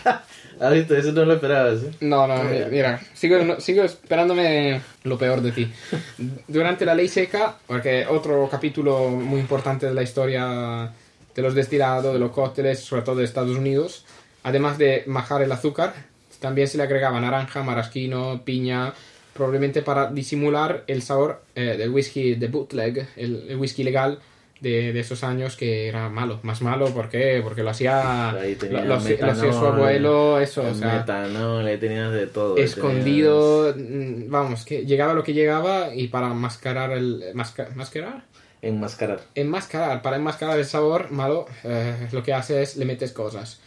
Ah, 0.61 0.71
viste, 0.71 0.99
eso 0.99 1.11
no 1.13 1.25
lo 1.25 1.35
esperabas, 1.35 1.83
¿eh? 1.83 1.91
No, 2.01 2.27
no, 2.27 2.45
mira, 2.45 2.69
mira, 2.69 3.01
sigo, 3.15 3.39
no- 3.39 3.59
sigo 3.61 3.83
esperándome 3.83 4.81
lo 5.05 5.19
peor 5.19 5.41
de 5.41 5.51
ti. 5.53 5.73
Durante 6.49 6.85
la 6.85 6.95
ley 6.95 7.09
seca, 7.09 7.57
porque 7.67 8.07
otro 8.07 8.49
capítulo 8.51 9.09
muy 9.11 9.41
importante 9.41 9.87
de 9.87 9.95
la 9.95 10.03
historia 10.03 10.93
de 11.35 11.43
los 11.43 11.55
destilados, 11.55 12.13
de 12.13 12.19
los 12.21 12.31
cócteles, 12.31 12.81
sobre 12.81 13.03
todo 13.03 13.17
de 13.17 13.25
Estados 13.25 13.57
Unidos, 13.57 14.05
además 14.43 14.77
de 14.79 15.03
majar 15.07 15.43
el 15.43 15.51
azúcar, 15.51 15.95
también 16.43 16.69
se 16.69 16.77
le 16.77 16.83
agregaba 16.83 17.19
naranja, 17.21 17.63
maraschino, 17.63 18.43
piña, 18.45 18.93
probablemente 19.33 19.81
para 19.81 20.11
disimular 20.11 20.85
el 20.89 21.01
sabor 21.01 21.41
eh, 21.55 21.77
del 21.79 21.89
whisky 21.89 22.35
de 22.35 22.49
bootleg, 22.49 23.09
el, 23.17 23.47
el 23.49 23.57
whisky 23.57 23.83
legal 23.83 24.19
de, 24.61 24.93
de 24.93 25.01
esos 25.01 25.25
años 25.25 25.57
que 25.57 25.89
era 25.89 26.09
malo. 26.11 26.39
Más 26.43 26.61
malo, 26.61 26.87
¿por 26.93 27.09
qué? 27.09 27.41
Porque 27.43 27.63
lo 27.63 27.71
hacía, 27.71 28.33
lo, 28.85 28.95
hacía- 28.97 29.17
lo 29.27 29.33
hacía 29.33 29.53
su 29.53 29.59
abuelo, 29.75 30.39
eso, 30.41 30.63
o 30.63 30.75
sea 30.75 30.99
Metanol, 30.99 31.67
ahí 31.67 31.79
tenías 31.79 32.13
de 32.13 32.27
todo. 32.27 32.57
escondido, 32.59 33.75
mm, 33.77 34.31
vamos, 34.31 34.65
que 34.65 34.85
llegaba 34.85 35.15
lo 35.15 35.25
que 35.25 35.33
llegaba 35.33 35.95
y 35.95 36.09
para 36.09 36.29
mascarar 36.29 36.93
el... 36.93 37.25
masca- 37.35 37.71
¿Mascarar? 37.75 38.25
Enmascarar. 38.61 39.21
Enmascarar, 39.35 40.03
para 40.03 40.17
enmascarar 40.17 40.59
el 40.59 40.65
sabor 40.65 41.11
malo, 41.11 41.47
eh, 41.65 42.07
lo 42.13 42.23
que 42.23 42.33
hace 42.33 42.63
es 42.63 42.77
le 42.77 42.85
metes 42.85 43.11
cosas. 43.13 43.61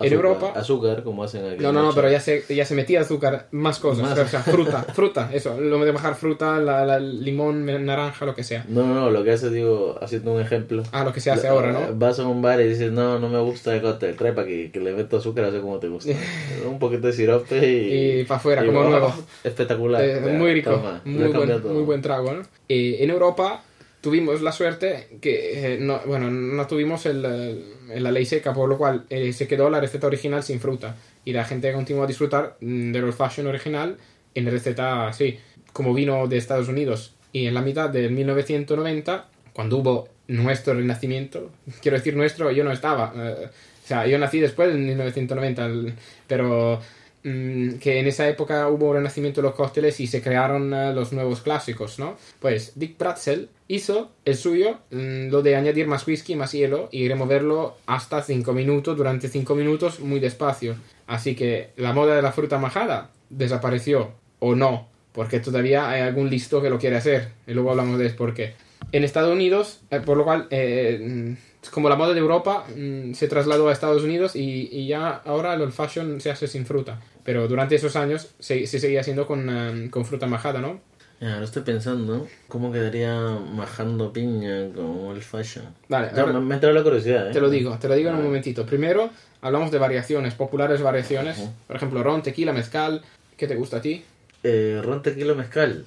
En 0.00 0.12
Europa... 0.12 0.52
Azúcar, 0.54 1.02
como 1.02 1.24
hacen 1.24 1.46
aquí. 1.46 1.62
No, 1.62 1.72
no, 1.72 1.82
no, 1.82 1.92
pero 1.94 2.10
ya 2.10 2.20
se, 2.20 2.44
ya 2.48 2.64
se 2.64 2.74
metía 2.74 3.00
azúcar, 3.00 3.48
más 3.50 3.78
cosas, 3.78 4.02
Más. 4.08 4.18
o 4.18 4.28
sea, 4.28 4.40
fruta, 4.40 4.82
fruta, 4.94 5.30
eso, 5.32 5.60
lo 5.60 5.84
de 5.84 5.92
bajar 5.92 6.14
fruta, 6.14 6.58
la, 6.58 6.84
la- 6.84 7.00
limón, 7.00 7.66
naranja, 7.66 8.24
lo 8.26 8.34
que 8.34 8.44
sea. 8.44 8.64
No, 8.68 8.86
no, 8.86 8.94
no, 8.94 9.10
lo 9.10 9.24
que 9.24 9.32
hace, 9.32 9.50
digo, 9.50 9.98
haciendo 10.00 10.34
un 10.34 10.40
ejemplo. 10.40 10.82
Ah, 10.92 11.04
lo 11.04 11.12
que 11.12 11.20
se 11.20 11.30
hace 11.30 11.48
ahora, 11.48 11.72
¿no? 11.72 11.80
Vas 11.94 12.18
a 12.18 12.26
un 12.26 12.42
bar 12.42 12.60
y 12.60 12.68
dices, 12.68 12.92
no, 12.92 13.18
no 13.18 13.28
me 13.28 13.40
gusta 13.40 13.74
el 13.74 13.82
cóctel, 13.82 14.16
trae 14.16 14.32
para 14.32 14.46
que, 14.46 14.70
que 14.70 14.80
le 14.80 14.92
meto 14.92 15.16
azúcar, 15.18 15.46
así 15.46 15.58
como 15.58 15.78
te 15.78 15.88
gusta. 15.88 16.12
un 16.68 16.78
poquito 16.78 17.06
de 17.06 17.12
sirope 17.12 17.58
y... 17.58 18.20
Y 18.20 18.24
pa' 18.24 18.36
afuera, 18.36 18.62
y, 18.62 18.66
como 18.66 18.80
oh, 18.80 18.88
nuevo. 18.88 19.14
Espectacular. 19.44 20.02
Eh, 20.04 20.20
muy 20.20 20.52
rico, 20.52 20.70
toma, 20.70 21.00
muy, 21.04 21.28
buen, 21.28 21.74
muy 21.74 21.82
buen 21.82 22.02
trago, 22.02 22.32
¿no? 22.32 22.42
Eh, 22.68 22.98
en 23.00 23.10
Europa 23.10 23.62
tuvimos 24.00 24.42
la 24.42 24.52
suerte 24.52 25.18
que, 25.20 25.74
eh, 25.74 25.78
no, 25.80 26.00
bueno, 26.06 26.30
no 26.30 26.66
tuvimos 26.66 27.06
el, 27.06 27.24
eh, 27.26 28.00
la 28.00 28.10
ley 28.12 28.24
seca, 28.26 28.52
por 28.54 28.68
lo 28.68 28.78
cual 28.78 29.04
eh, 29.10 29.32
se 29.32 29.46
quedó 29.48 29.70
la 29.70 29.80
receta 29.80 30.06
original 30.06 30.42
sin 30.42 30.60
fruta. 30.60 30.96
Y 31.24 31.32
la 31.32 31.44
gente 31.44 31.72
continuó 31.72 32.04
a 32.04 32.06
disfrutar 32.06 32.56
mm, 32.60 32.92
del 32.92 33.04
old 33.04 33.14
fashion 33.14 33.46
original 33.46 33.96
en 34.34 34.46
receta 34.50 35.08
así, 35.08 35.38
como 35.72 35.92
vino 35.94 36.26
de 36.26 36.36
Estados 36.38 36.68
Unidos. 36.68 37.14
Y 37.32 37.46
en 37.46 37.54
la 37.54 37.60
mitad 37.62 37.90
del 37.90 38.10
1990, 38.12 39.28
cuando 39.52 39.76
hubo 39.78 40.08
nuestro 40.28 40.74
renacimiento, 40.74 41.50
quiero 41.82 41.96
decir 41.98 42.16
nuestro, 42.16 42.50
yo 42.50 42.64
no 42.64 42.72
estaba. 42.72 43.12
eh, 43.16 43.48
o 43.84 43.86
sea, 43.88 44.06
yo 44.06 44.18
nací 44.18 44.38
después 44.38 44.68
del 44.68 44.78
1990, 44.78 45.66
el- 45.66 45.94
pero 46.26 46.80
mm, 47.24 47.74
que 47.78 47.98
en 48.00 48.06
esa 48.06 48.28
época 48.28 48.68
hubo 48.68 48.90
un 48.90 48.96
renacimiento 48.96 49.40
de 49.40 49.48
los 49.48 49.56
cócteles 49.56 49.98
y 50.00 50.06
se 50.06 50.22
crearon 50.22 50.72
eh, 50.74 50.92
los 50.94 51.12
nuevos 51.12 51.40
clásicos, 51.40 51.98
¿no? 51.98 52.16
Pues 52.40 52.72
Dick 52.78 52.96
Bratzel 52.98 53.48
hizo 53.68 54.10
el 54.24 54.34
suyo, 54.34 54.78
mm, 54.90 55.28
lo 55.28 55.42
de 55.42 55.54
añadir 55.54 55.86
más 55.86 56.06
whisky, 56.06 56.34
más 56.34 56.52
hielo 56.52 56.88
y 56.90 57.06
removerlo 57.06 57.76
hasta 57.86 58.22
5 58.22 58.52
minutos, 58.52 58.96
durante 58.96 59.28
5 59.28 59.54
minutos, 59.54 60.00
muy 60.00 60.20
despacio. 60.20 60.76
Así 61.06 61.36
que 61.36 61.70
la 61.76 61.92
moda 61.92 62.16
de 62.16 62.22
la 62.22 62.32
fruta 62.32 62.58
majada 62.58 63.10
desapareció, 63.30 64.12
o 64.40 64.54
no, 64.54 64.88
porque 65.12 65.40
todavía 65.40 65.88
hay 65.90 66.00
algún 66.00 66.30
listo 66.30 66.62
que 66.62 66.70
lo 66.70 66.78
quiere 66.78 66.96
hacer, 66.96 67.28
y 67.46 67.52
luego 67.52 67.70
hablamos 67.70 67.98
de 67.98 68.10
por 68.10 68.34
qué. 68.34 68.54
En 68.90 69.04
Estados 69.04 69.32
Unidos, 69.32 69.80
eh, 69.90 70.00
por 70.00 70.16
lo 70.16 70.24
cual, 70.24 70.46
eh, 70.50 70.98
mm, 71.04 71.70
como 71.70 71.90
la 71.90 71.96
moda 71.96 72.14
de 72.14 72.20
Europa 72.20 72.64
mm, 72.74 73.12
se 73.12 73.28
trasladó 73.28 73.68
a 73.68 73.72
Estados 73.72 74.02
Unidos 74.02 74.34
y, 74.34 74.86
ya 74.86 75.10
ahora 75.10 75.52
el 75.54 75.60
old 75.60 75.72
fashion 75.72 76.20
se 76.20 76.30
hace 76.30 76.46
sin 76.46 76.64
fruta. 76.64 77.00
Pero 77.24 77.48
durante 77.48 77.74
esos 77.74 77.96
años 77.96 78.34
se, 78.38 78.66
se 78.66 78.78
seguía 78.78 79.00
haciendo 79.00 79.26
con, 79.26 79.48
eh, 79.50 79.90
con 79.90 80.06
fruta 80.06 80.26
majada, 80.26 80.60
¿no? 80.60 80.80
Ya, 81.20 81.32
ahora 81.34 81.44
estoy 81.44 81.62
pensando, 81.62 82.28
¿cómo 82.46 82.70
quedaría 82.70 83.18
majando 83.52 84.12
piña 84.12 84.68
con 84.72 85.16
el 85.16 85.22
fashion? 85.22 85.64
Vale, 85.88 86.10
Ya, 86.14 86.22
ahora 86.22 86.38
me, 86.38 86.54
entra 86.54 86.72
la 86.72 86.82
curiosidad, 86.84 87.28
¿eh? 87.28 87.32
te 87.32 87.40
lo 87.40 87.50
digo, 87.50 87.76
te 87.78 87.88
lo 87.88 87.94
digo 87.96 88.10
en 88.10 88.16
un 88.16 88.22
momentito. 88.24 88.64
Primero, 88.64 89.10
hablamos 89.40 89.72
de 89.72 89.78
variaciones, 89.78 90.34
populares 90.34 90.80
variaciones. 90.80 91.38
Por 91.66 91.74
ejemplo, 91.74 92.02
ron, 92.04 92.22
tequila, 92.22 92.52
mezcal. 92.52 93.02
¿Qué 93.36 93.48
te 93.48 93.56
gusta 93.56 93.78
a 93.78 93.80
ti? 93.82 94.04
Eh, 94.44 94.80
ron, 94.82 95.02
tequila, 95.02 95.34
mezcal. 95.34 95.84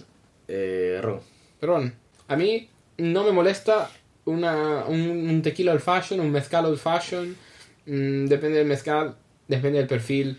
Eh, 0.50 1.00
ron. 1.02 1.22
Ron. 1.62 1.94
A 2.28 2.36
mí 2.36 2.70
no 2.98 3.24
me 3.24 3.32
molesta 3.32 3.90
una, 4.26 4.84
un, 4.86 5.00
un 5.00 5.42
tequila 5.42 5.72
old 5.72 5.82
fashion, 5.82 6.20
un 6.20 6.32
mezcal 6.32 6.66
old 6.66 6.78
fashion. 6.78 7.38
Mm, 7.86 8.26
depende 8.26 8.58
del 8.58 8.68
mezcal, 8.68 9.16
depende 9.48 9.78
del 9.80 9.88
perfil. 9.88 10.38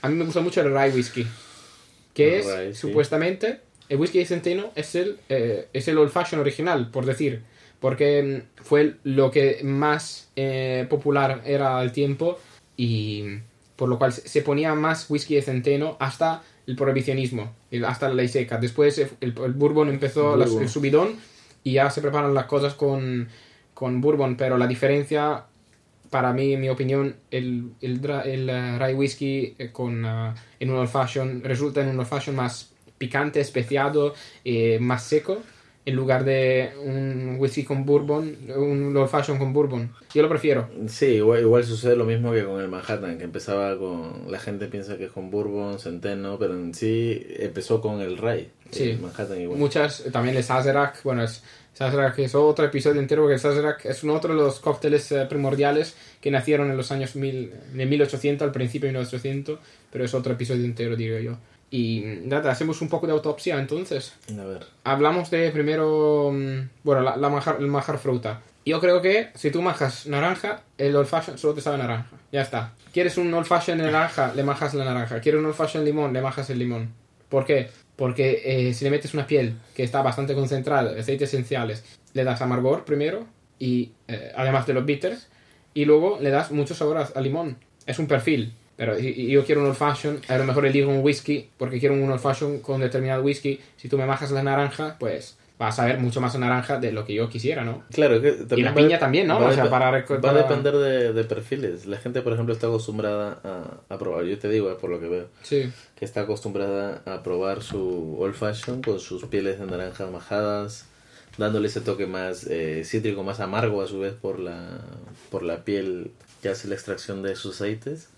A 0.00 0.08
mí 0.08 0.14
me 0.14 0.24
gusta 0.24 0.40
mucho 0.40 0.62
el 0.62 0.72
rye 0.72 0.90
whisky. 0.94 1.26
Que 2.14 2.36
El 2.36 2.40
es, 2.40 2.46
rye, 2.46 2.74
sí. 2.74 2.80
supuestamente, 2.80 3.60
el 3.88 3.98
whisky 3.98 4.18
de 4.18 4.26
centeno 4.26 4.70
es 4.74 4.94
el, 4.94 5.18
eh, 5.28 5.68
es 5.72 5.88
el 5.88 5.98
old 5.98 6.10
fashion 6.10 6.40
original, 6.40 6.90
por 6.90 7.06
decir. 7.06 7.42
Porque 7.80 8.44
mm, 8.58 8.62
fue 8.62 8.96
lo 9.04 9.30
que 9.30 9.60
más 9.62 10.30
eh, 10.36 10.86
popular 10.88 11.42
era 11.44 11.78
al 11.78 11.92
tiempo 11.92 12.38
y 12.76 13.38
por 13.76 13.88
lo 13.88 13.98
cual 13.98 14.12
se 14.12 14.42
ponía 14.42 14.74
más 14.74 15.08
whisky 15.10 15.34
de 15.34 15.42
centeno 15.42 15.96
hasta 16.00 16.42
el 16.66 16.76
prohibicionismo, 16.76 17.54
hasta 17.86 18.08
la 18.08 18.14
ley 18.14 18.28
seca. 18.28 18.58
Después 18.58 18.98
el, 18.98 19.10
el 19.20 19.32
bourbon 19.32 19.88
empezó 19.88 20.34
El 20.34 20.40
bourbon. 20.40 20.62
el 20.62 20.68
subidón 20.68 21.16
y 21.62 21.74
ya 21.74 21.90
se 21.90 22.00
preparan 22.00 22.34
las 22.34 22.46
cosas 22.46 22.74
con, 22.74 23.28
con 23.74 24.00
bourbon, 24.00 24.36
pero 24.36 24.56
la 24.56 24.66
diferencia, 24.66 25.44
para 26.10 26.32
mí, 26.32 26.54
en 26.54 26.60
mi 26.60 26.70
opinión, 26.70 27.16
el, 27.30 27.72
el, 27.82 28.00
eh, 28.04 28.78
rye 28.78 28.94
whisky 28.94 29.56
con, 29.72 30.04
en 30.04 30.70
un 30.70 30.78
old 30.78 30.88
fashion 30.88 31.42
resulta 31.44 31.82
en 31.82 31.88
un 31.88 31.98
old 31.98 32.08
fashion 32.08 32.34
más 32.34 32.72
picante, 32.98 33.40
especiado, 33.40 34.14
eh, 34.44 34.78
más 34.80 35.04
seco 35.04 35.42
en 35.86 35.94
lugar 35.94 36.24
de 36.24 36.72
un 36.84 37.36
whisky 37.38 37.62
con 37.62 37.86
bourbon, 37.86 38.36
un 38.56 38.96
old 38.96 39.08
fashion 39.08 39.38
con 39.38 39.52
bourbon. 39.52 39.92
Yo 40.12 40.20
lo 40.20 40.28
prefiero. 40.28 40.68
Sí, 40.88 41.06
igual, 41.06 41.42
igual 41.42 41.62
sucede 41.62 41.94
lo 41.94 42.04
mismo 42.04 42.32
que 42.32 42.44
con 42.44 42.60
el 42.60 42.66
Manhattan, 42.66 43.16
que 43.18 43.24
empezaba 43.24 43.78
con... 43.78 44.24
La 44.28 44.40
gente 44.40 44.66
piensa 44.66 44.96
que 44.98 45.04
es 45.04 45.12
con 45.12 45.30
bourbon, 45.30 45.78
centeno, 45.78 46.40
pero 46.40 46.54
en 46.54 46.74
sí 46.74 47.24
empezó 47.38 47.80
con 47.80 48.00
el 48.00 48.18
rye. 48.18 48.50
Sí. 48.72 48.90
El 48.90 48.98
Manhattan 48.98 49.40
igual. 49.40 49.60
Muchas, 49.60 50.02
también 50.10 50.36
el 50.36 50.42
Sazerac, 50.42 51.04
bueno, 51.04 51.22
es, 51.22 51.44
Sazerac 51.72 52.18
es 52.18 52.34
otro 52.34 52.64
episodio 52.64 53.00
entero 53.00 53.22
porque 53.22 53.34
el 53.34 53.40
Sazerac 53.40 53.84
es 53.86 54.02
un 54.02 54.10
otro 54.10 54.34
de 54.34 54.40
los 54.40 54.58
cócteles 54.58 55.12
eh, 55.12 55.24
primordiales 55.28 55.94
que 56.20 56.32
nacieron 56.32 56.68
en 56.68 56.76
los 56.76 56.90
años 56.90 57.14
mil, 57.14 57.52
de 57.72 57.86
1800, 57.86 58.44
al 58.44 58.52
principio 58.52 58.88
de 58.88 58.94
1800, 58.94 59.60
pero 59.92 60.04
es 60.04 60.14
otro 60.14 60.32
episodio 60.32 60.64
entero, 60.64 60.96
diría 60.96 61.20
yo. 61.20 61.38
Y 61.70 62.02
nada, 62.24 62.50
hacemos 62.50 62.80
un 62.80 62.88
poco 62.88 63.06
de 63.06 63.12
autopsia 63.12 63.58
entonces. 63.58 64.14
A 64.30 64.44
ver. 64.44 64.66
Hablamos 64.84 65.30
de 65.30 65.50
primero, 65.50 66.30
mm, 66.32 66.68
bueno, 66.84 67.02
la, 67.02 67.16
la 67.16 67.28
manjar, 67.28 67.56
el 67.58 67.66
manjar 67.66 67.98
fruta. 67.98 68.40
Yo 68.64 68.80
creo 68.80 69.00
que 69.00 69.30
si 69.34 69.52
tú 69.52 69.62
majas 69.62 70.06
naranja, 70.06 70.62
el 70.76 70.96
old 70.96 71.06
fashion 71.06 71.38
solo 71.38 71.54
te 71.54 71.60
sabe 71.60 71.78
naranja. 71.78 72.10
Ya 72.32 72.42
está. 72.42 72.72
¿Quieres 72.92 73.16
un 73.16 73.32
old 73.32 73.46
fashion 73.46 73.78
naranja? 73.78 74.32
Le 74.34 74.42
majas 74.42 74.74
la 74.74 74.84
naranja. 74.84 75.20
¿Quieres 75.20 75.38
un 75.38 75.46
old 75.46 75.54
fashion 75.54 75.84
limón? 75.84 76.12
Le 76.12 76.20
majas 76.20 76.50
el 76.50 76.58
limón. 76.58 76.92
¿Por 77.28 77.44
qué? 77.44 77.70
Porque 77.94 78.42
eh, 78.44 78.74
si 78.74 78.84
le 78.84 78.90
metes 78.90 79.14
una 79.14 79.26
piel 79.26 79.54
que 79.74 79.84
está 79.84 80.02
bastante 80.02 80.34
concentrada, 80.34 80.98
aceites 80.98 81.32
esenciales, 81.32 81.84
le 82.12 82.24
das 82.24 82.42
amargor 82.42 82.84
primero, 82.84 83.26
y 83.58 83.92
eh, 84.08 84.32
además 84.36 84.66
de 84.66 84.74
los 84.74 84.84
bitters, 84.84 85.28
y 85.72 85.84
luego 85.84 86.18
le 86.20 86.30
das 86.30 86.50
mucho 86.50 86.74
sabor 86.74 86.98
a, 86.98 87.02
a 87.02 87.20
limón. 87.20 87.58
Es 87.86 87.98
un 87.98 88.08
perfil. 88.08 88.52
Pero 88.76 88.98
y- 88.98 89.06
y 89.08 89.30
yo 89.30 89.44
quiero 89.44 89.62
un 89.62 89.68
old 89.68 89.76
fashion, 89.76 90.20
a 90.28 90.36
lo 90.38 90.44
mejor 90.44 90.66
elijo 90.66 90.90
un 90.90 91.02
whisky, 91.02 91.48
porque 91.56 91.80
quiero 91.80 91.94
un 91.94 92.10
old 92.10 92.20
fashion 92.20 92.58
con 92.60 92.80
determinado 92.80 93.22
whisky. 93.22 93.58
Si 93.76 93.88
tú 93.88 93.96
me 93.96 94.04
majas 94.06 94.30
la 94.32 94.42
naranja, 94.42 94.96
pues 95.00 95.38
vas 95.58 95.78
a 95.78 95.86
ver 95.86 95.98
mucho 95.98 96.20
más 96.20 96.38
naranja 96.38 96.78
de 96.78 96.92
lo 96.92 97.06
que 97.06 97.14
yo 97.14 97.30
quisiera, 97.30 97.64
¿no? 97.64 97.84
Claro, 97.90 98.20
que 98.20 98.28
Y 98.28 98.44
también 98.44 98.64
la 98.66 98.70
va- 98.72 98.76
piña 98.76 98.98
también, 98.98 99.26
¿no? 99.26 99.40
va 99.40 99.46
a 99.46 99.50
O 99.50 99.54
sea, 99.54 99.70
para, 99.70 99.90
Va 99.90 100.30
a 100.30 100.34
depender 100.34 100.76
de, 100.76 101.14
de 101.14 101.24
perfiles. 101.24 101.86
La 101.86 101.96
gente, 101.96 102.20
por 102.20 102.34
ejemplo, 102.34 102.52
está 102.52 102.66
acostumbrada 102.66 103.40
a, 103.42 103.94
a 103.94 103.98
probar. 103.98 104.24
Yo 104.26 104.38
te 104.38 104.50
digo, 104.50 104.70
eh, 104.70 104.74
por 104.78 104.90
lo 104.90 105.00
que 105.00 105.08
veo, 105.08 105.28
Sí, 105.42 105.72
que 105.98 106.04
está 106.04 106.20
acostumbrada 106.20 107.00
a 107.06 107.22
probar 107.22 107.62
su 107.62 108.16
old 108.20 108.34
fashion 108.34 108.82
con 108.82 109.00
sus 109.00 109.24
pieles 109.24 109.58
de 109.58 109.64
naranjas 109.64 110.10
majadas, 110.10 110.84
dándole 111.38 111.68
ese 111.68 111.80
toque 111.80 112.06
más 112.06 112.46
eh, 112.50 112.82
cítrico, 112.84 113.22
más 113.22 113.40
amargo 113.40 113.80
a 113.80 113.86
su 113.86 113.98
vez 114.00 114.12
por 114.12 114.38
la, 114.38 114.80
por 115.30 115.42
la 115.42 115.64
piel 115.64 116.10
que 116.42 116.50
hace 116.50 116.68
la 116.68 116.74
extracción 116.74 117.22
de 117.22 117.34
sus 117.34 117.54
aceites. 117.56 118.10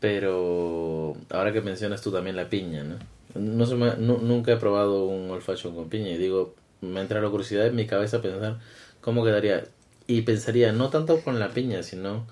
Pero 0.00 1.16
ahora 1.30 1.52
que 1.52 1.60
mencionas 1.60 2.02
tú 2.02 2.12
también 2.12 2.36
la 2.36 2.48
piña, 2.48 2.84
¿no? 2.84 2.96
no, 3.34 3.66
se 3.66 3.74
me- 3.74 3.96
nu- 3.98 4.18
nunca 4.22 4.52
he 4.52 4.56
probado 4.56 5.04
un 5.06 5.30
old 5.30 5.42
fashion 5.42 5.74
con 5.74 5.88
piña 5.88 6.08
y 6.10 6.16
digo, 6.16 6.54
me 6.80 7.00
entra 7.00 7.20
la 7.20 7.28
curiosidad 7.28 7.66
en 7.66 7.74
mi 7.76 7.86
cabeza 7.86 8.22
pensar 8.22 8.58
cómo 9.00 9.24
quedaría. 9.24 9.64
Y 10.06 10.22
pensaría, 10.22 10.72
no 10.72 10.88
tanto 10.90 11.20
con 11.20 11.38
la 11.38 11.48
piña, 11.48 11.82
sino 11.82 12.26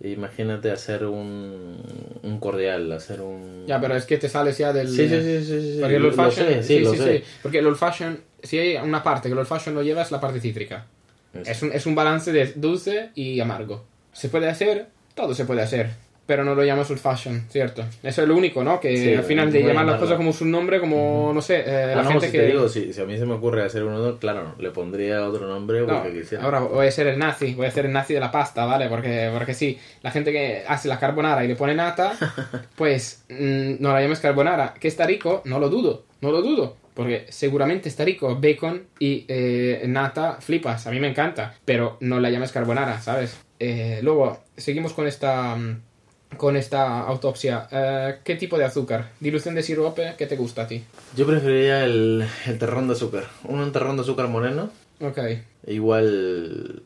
imagínate 0.00 0.70
hacer 0.70 1.06
un, 1.06 1.78
un 2.22 2.38
cordial, 2.40 2.92
hacer 2.92 3.20
un... 3.20 3.64
ya, 3.66 3.80
pero 3.80 3.96
es 3.96 4.04
que 4.04 4.18
te 4.18 4.28
sales 4.28 4.56
ya 4.58 4.72
del... 4.72 4.88
Sí, 4.88 5.08
sí, 5.08 5.20
sí, 5.22 5.44
sí, 5.44 5.72
sí. 5.74 5.78
Porque 5.80 5.96
el 5.96 6.04
old 6.04 6.14
fashion, 6.14 6.46
sé, 6.46 6.62
sí, 6.62 6.74
sí, 6.74 6.80
lo 6.80 6.92
sí. 6.94 7.22
Porque 7.42 7.58
el 7.58 7.66
old 7.66 7.76
fashion, 7.76 8.20
si 8.42 8.58
hay 8.58 8.76
una 8.76 9.02
parte 9.02 9.28
que 9.28 9.32
el 9.32 9.38
old 9.38 9.48
fashion 9.48 9.74
lo 9.74 9.82
lleva 9.82 10.02
es 10.02 10.10
la 10.12 10.20
parte 10.20 10.40
cítrica. 10.40 10.86
Eso. 11.34 11.50
Es 11.50 11.62
un, 11.62 11.72
es 11.72 11.86
un 11.86 11.94
balance 11.94 12.30
de 12.32 12.52
dulce 12.54 13.10
y 13.14 13.40
amargo. 13.40 13.84
Se 14.12 14.28
puede 14.28 14.48
hacer, 14.48 14.88
todo 15.14 15.34
se 15.34 15.44
puede 15.46 15.62
hacer, 15.62 15.90
pero 16.28 16.44
no 16.44 16.54
lo 16.54 16.62
llamas 16.62 16.90
old 16.90 17.00
fashion, 17.00 17.46
¿cierto? 17.48 17.82
Eso 18.02 18.20
es 18.20 18.28
lo 18.28 18.36
único, 18.36 18.62
¿no? 18.62 18.78
Que 18.78 18.94
Sí, 18.98 19.14
al 19.14 19.24
final 19.24 19.50
de 19.50 19.62
llamar 19.62 19.86
las 19.86 19.98
cosas 19.98 20.18
como 20.18 20.34
su 20.34 20.44
nombre, 20.44 20.78
como, 20.78 21.32
no 21.34 21.40
sé, 21.40 21.60
eh, 21.66 21.92
Ah, 21.94 21.96
la 21.96 22.02
no, 22.02 22.10
gente 22.10 22.26
si 22.26 22.32
que... 22.32 22.38
te 22.40 22.46
digo, 22.48 22.68
si, 22.68 22.92
si 22.92 23.00
a 23.00 23.06
mí 23.06 23.16
se 23.16 23.24
me 23.24 23.32
ocurre 23.32 23.64
hacer 23.64 23.82
uno, 23.82 24.18
claro, 24.18 24.54
le 24.58 24.70
pondría 24.70 25.26
otro 25.26 25.46
nombre 25.48 25.80
No, 25.80 25.86
porque 26.02 26.20
quisiera. 26.20 26.44
ahora 26.44 26.60
voy 26.60 26.86
a 26.86 26.90
ser 26.90 27.06
el 27.06 27.18
nazi, 27.18 27.54
voy 27.54 27.64
a 27.64 27.70
ser 27.70 27.86
el 27.86 27.92
nazi 27.92 28.12
de 28.12 28.20
la 28.20 28.30
pasta, 28.30 28.66
¿vale? 28.66 28.90
Porque, 28.90 29.30
porque 29.32 29.54
sí, 29.54 29.78
la 30.02 30.10
gente 30.10 30.30
que 30.30 30.64
hace 30.68 30.86
la 30.86 30.98
carbonara 30.98 31.42
y 31.46 31.48
le 31.48 31.56
pone 31.56 31.74
nata, 31.74 32.12
pues 32.76 33.24
mm, 33.30 33.76
no 33.80 33.94
la 33.94 34.02
llames 34.02 34.20
carbonara. 34.20 34.74
¿Que 34.78 34.88
está 34.88 35.06
rico? 35.06 35.40
No 35.46 35.58
lo 35.58 35.70
dudo, 35.70 36.04
no 36.20 36.30
lo 36.30 36.42
dudo. 36.42 36.76
Porque 36.92 37.24
seguramente 37.30 37.88
está 37.88 38.04
rico 38.04 38.36
bacon 38.38 38.82
y 38.98 39.24
eh, 39.28 39.82
nata, 39.86 40.38
flipas, 40.42 40.86
a 40.86 40.90
mí 40.90 41.00
me 41.00 41.08
encanta, 41.08 41.54
pero 41.64 41.96
no 42.00 42.20
la 42.20 42.28
llames 42.28 42.52
carbonara, 42.52 43.00
¿sabes? 43.00 43.38
Eh, 43.60 44.00
luego, 44.02 44.40
seguimos 44.56 44.92
con 44.92 45.06
esta, 45.06 45.56
mm, 45.56 45.80
con 46.36 46.56
esta 46.56 47.00
autopsia. 47.00 47.68
Eh, 47.70 48.18
¿Qué 48.24 48.36
tipo 48.36 48.58
de 48.58 48.64
azúcar? 48.64 49.10
¿Dilución 49.20 49.54
de 49.54 49.62
sirope? 49.62 50.14
¿Qué 50.16 50.26
te 50.26 50.36
gusta 50.36 50.62
a 50.62 50.66
ti? 50.66 50.84
Yo 51.16 51.26
preferiría 51.26 51.84
el, 51.84 52.24
el 52.46 52.58
terrón 52.58 52.86
de 52.86 52.94
azúcar. 52.94 53.24
Un 53.44 53.72
terrón 53.72 53.96
de 53.96 54.02
azúcar 54.02 54.28
moreno. 54.28 54.70
Ok. 55.00 55.18
Igual, 55.66 56.82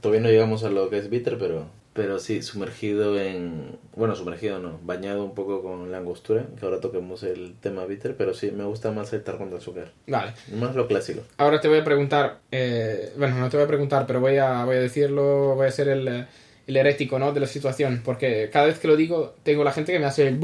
todavía 0.00 0.22
no 0.22 0.28
llegamos 0.28 0.64
a 0.64 0.70
lo 0.70 0.90
que 0.90 0.98
es 0.98 1.10
bitter, 1.10 1.38
pero, 1.38 1.66
pero 1.92 2.18
sí, 2.18 2.42
sumergido 2.42 3.20
en... 3.20 3.76
Bueno, 3.96 4.14
sumergido 4.14 4.58
no, 4.58 4.78
bañado 4.84 5.24
un 5.24 5.34
poco 5.34 5.62
con 5.62 5.90
la 5.90 5.98
angostura, 5.98 6.46
que 6.58 6.64
ahora 6.64 6.80
toquemos 6.80 7.22
el 7.22 7.54
tema 7.60 7.84
bitter, 7.84 8.16
pero 8.16 8.34
sí, 8.34 8.50
me 8.50 8.64
gusta 8.64 8.90
más 8.92 9.12
el 9.12 9.22
terrón 9.22 9.50
de 9.50 9.56
azúcar. 9.56 9.92
Vale. 10.06 10.32
Más 10.58 10.74
lo 10.74 10.86
clásico. 10.86 11.22
Ahora 11.36 11.60
te 11.60 11.68
voy 11.68 11.78
a 11.78 11.84
preguntar, 11.84 12.38
eh, 12.52 13.12
bueno, 13.16 13.36
no 13.36 13.48
te 13.48 13.56
voy 13.56 13.64
a 13.64 13.68
preguntar, 13.68 14.06
pero 14.06 14.20
voy 14.20 14.36
a, 14.36 14.64
voy 14.64 14.76
a 14.76 14.80
decirlo, 14.80 15.54
voy 15.56 15.66
a 15.66 15.72
ser 15.72 15.88
el, 15.88 16.26
el 16.68 16.76
herético, 16.76 17.18
¿no? 17.18 17.32
De 17.32 17.40
la 17.40 17.46
situación, 17.46 18.02
porque 18.04 18.50
cada 18.52 18.66
vez 18.66 18.78
que 18.78 18.86
lo 18.86 18.94
digo, 18.94 19.34
tengo 19.42 19.64
la 19.64 19.72
gente 19.72 19.90
que 19.92 19.98
me 19.98 20.04
hace 20.06 20.28
el 20.28 20.38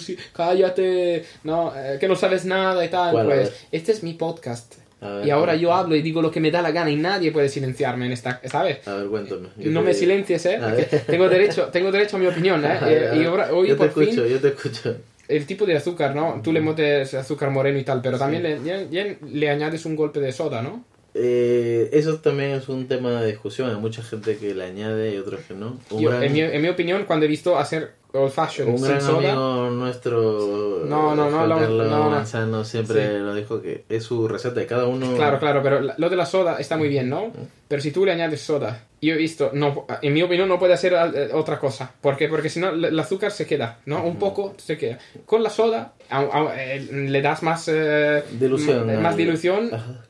sí, 0.00 0.16
cállate, 0.32 1.24
no, 1.44 1.72
eh, 1.76 1.98
que 2.00 2.08
no 2.08 2.16
sabes 2.16 2.44
nada 2.44 2.84
y 2.84 2.88
tal. 2.88 3.12
Pues 3.24 3.52
este 3.70 3.92
es 3.92 4.02
mi 4.02 4.14
podcast. 4.14 4.74
Ver, 5.00 5.26
Y 5.26 5.30
ahora 5.30 5.54
yo 5.54 5.72
hablo 5.74 5.94
y 5.94 6.00
digo 6.02 6.22
lo 6.22 6.30
que 6.30 6.40
me 6.40 6.50
da 6.50 6.62
la 6.62 6.70
gana 6.72 6.90
y 6.90 6.96
nadie 6.96 7.30
puede 7.30 7.48
silenciarme 7.50 8.06
en 8.06 8.12
esta, 8.12 8.40
¿sabes? 8.46 8.86
A 8.88 8.94
ver, 8.96 9.06
cuéntame. 9.08 9.48
Yo 9.58 9.70
No 9.70 9.80
te- 9.80 9.86
me 9.86 9.94
silencies, 9.94 10.46
¿eh? 10.46 10.58
Tengo 11.06 11.28
derecho, 11.28 11.66
tengo 11.66 11.92
derecho 11.92 12.16
a 12.16 12.18
mi 12.20 12.26
opinión, 12.26 12.64
¿eh? 12.64 12.68
A 12.80 12.84
ver, 12.86 13.04
a 13.08 13.14
Eh, 13.14 13.22
y 13.22 13.24
ahora, 13.26 13.52
hoy 13.52 13.68
yo 13.68 13.74
te 13.74 13.78
por 13.78 13.88
escucho, 13.88 14.22
fin, 14.24 14.32
yo 14.32 14.40
te 14.40 14.48
escucho. 14.48 14.96
el 15.28 15.44
tipo 15.46 15.66
de 15.66 15.76
azúcar, 15.76 16.14
¿no? 16.16 16.40
Tú 16.42 16.50
le 16.52 16.60
metes 16.62 17.12
azúcar 17.14 17.50
moreno 17.50 17.78
y 17.78 17.84
tal, 17.84 18.00
pero 18.00 18.18
también 18.18 18.42
le, 18.42 19.18
le 19.32 19.50
añades 19.50 19.84
un 19.84 19.94
golpe 19.96 20.18
de 20.20 20.32
soda, 20.32 20.62
¿no? 20.62 20.82
Eh, 21.18 21.88
eso 21.92 22.16
también 22.16 22.50
es 22.50 22.68
un 22.68 22.86
tema 22.88 23.20
de 23.22 23.28
discusión. 23.28 23.70
Hay 23.70 23.76
mucha 23.76 24.02
gente 24.02 24.36
que 24.36 24.54
le 24.54 24.64
añade 24.64 25.14
y 25.14 25.16
otros 25.16 25.40
que 25.48 25.54
no. 25.54 25.78
Yo, 25.90 26.10
gran, 26.10 26.22
en, 26.24 26.32
mi, 26.32 26.40
en 26.40 26.60
mi 26.62 26.68
opinión, 26.68 27.04
cuando 27.06 27.24
he 27.24 27.28
visto 27.28 27.58
hacer 27.58 27.92
old 28.12 28.30
fashion 28.32 28.68
un 28.68 28.80
gran 28.80 29.00
soda, 29.00 29.32
amigo 29.32 29.70
nuestro, 29.70 30.82
No, 30.86 31.14
no, 31.14 31.30
no, 31.30 31.46
lo- 31.46 31.60
no, 31.60 31.84
no. 31.84 32.10
Manzano, 32.10 32.64
siempre 32.64 33.06
Sí. 33.06 33.12
lo 33.18 33.34
dijo 33.34 33.60
que 33.62 33.84
es 33.88 34.04
su 34.04 34.26
receta 34.28 34.60
de 34.60 34.66
cada 34.66 34.86
uno. 34.86 35.14
claro, 35.16 35.38
claro, 35.38 35.62
pero 35.62 35.80
lo 35.96 36.08
de 36.10 36.16
la 36.16 36.26
soda 36.26 36.56
está 36.58 36.76
muy 36.76 36.88
bien, 36.88 37.08
¿no? 37.08 37.32
Pero 37.68 37.82
si 37.82 37.90
tú 37.90 38.04
le 38.06 38.12
añades 38.12 38.40
soda, 38.40 38.84
yo 39.02 39.14
he 39.14 39.16
visto, 39.18 39.50
no, 39.52 39.86
en 40.02 40.12
mi 40.14 40.22
opinión 40.22 40.48
no 40.48 40.58
puede 40.58 40.72
hacer 40.74 40.94
eh, 40.94 41.30
otra 41.32 41.58
cosa. 41.58 41.90
¿Por 42.00 42.16
qué? 42.16 42.28
Porque 42.28 42.48
si 42.48 42.60
no, 42.60 42.70
el 42.70 42.98
azúcar 42.98 43.32
se 43.32 43.46
queda, 43.46 43.78
¿no? 43.86 44.02
Un 44.04 44.16
poco 44.18 44.54
se 44.58 44.78
queda. 44.78 44.98
Con 45.26 45.42
la 45.42 45.50
soda, 45.50 45.92
au- 46.10 46.30
au- 46.30 46.52
eh, 46.56 46.80
le 46.90 47.20
das 47.22 47.42
más, 47.42 47.68
eh, 47.68 48.22
Dilución, 48.38 49.02
más 49.02 49.16
dilución 49.16 49.70
Ajá. 49.74 50.02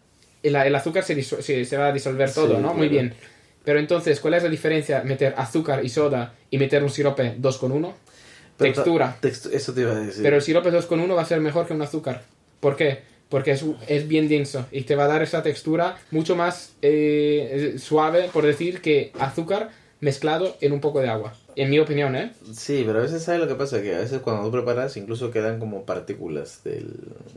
La- 0.50 0.66
el 0.66 0.74
azúcar 0.74 1.02
se, 1.04 1.20
se, 1.22 1.64
se 1.64 1.76
va 1.76 1.88
a 1.88 1.92
disolver 1.92 2.32
todo, 2.32 2.56
Sí, 2.56 2.62
¿no? 2.62 2.74
Muy 2.74 2.88
bien. 2.88 3.14
Pero 3.64 3.78
entonces, 3.80 4.20
¿cuál 4.20 4.34
es 4.34 4.42
la 4.44 4.48
diferencia 4.48 5.02
meter 5.02 5.34
azúcar 5.36 5.84
y 5.84 5.88
soda 5.88 6.34
y 6.50 6.58
meter 6.58 6.82
un 6.84 6.90
sirope 6.90 7.34
2,1? 7.38 7.92
Pero 8.56 8.72
ta- 8.72 8.82
Textura. 8.82 9.16
textu- 9.20 9.50
eso 9.52 9.74
te 9.74 9.80
iba 9.82 9.92
a 9.92 9.96
decir. 9.96 10.22
Pero 10.22 10.36
el 10.36 10.42
sirope 10.42 10.70
2,1 10.70 11.14
va 11.16 11.22
a 11.22 11.26
ser 11.26 11.40
mejor 11.40 11.66
que 11.66 11.72
un 11.74 11.82
azúcar. 11.82 12.22
¿Por 12.60 12.76
qué? 12.76 13.00
Porque 13.28 13.50
es, 13.50 13.64
es 13.88 14.06
bien 14.06 14.28
denso 14.28 14.66
y 14.70 14.82
te 14.82 14.94
va 14.94 15.04
a 15.04 15.08
dar 15.08 15.22
esa 15.22 15.42
textura 15.42 15.96
mucho 16.12 16.36
más 16.36 16.74
eh, 16.80 17.74
suave, 17.78 18.30
por 18.32 18.46
decir, 18.46 18.80
que 18.80 19.10
azúcar 19.18 19.70
mezclado 20.00 20.56
en 20.60 20.72
un 20.72 20.80
poco 20.80 21.00
de 21.00 21.08
agua. 21.08 21.34
En 21.56 21.70
mi 21.70 21.78
opinión, 21.78 22.14
¿eh? 22.14 22.32
Sí, 22.52 22.84
pero 22.86 22.98
a 22.98 23.02
veces 23.02 23.22
sabes 23.22 23.40
lo 23.40 23.48
que 23.48 23.54
pasa, 23.54 23.80
que 23.82 23.94
a 23.94 23.98
veces 24.00 24.20
cuando 24.20 24.44
tú 24.44 24.52
preparas 24.52 24.96
incluso 24.98 25.30
quedan 25.30 25.58
como 25.58 25.84
partículas 25.84 26.62
del, 26.64 26.90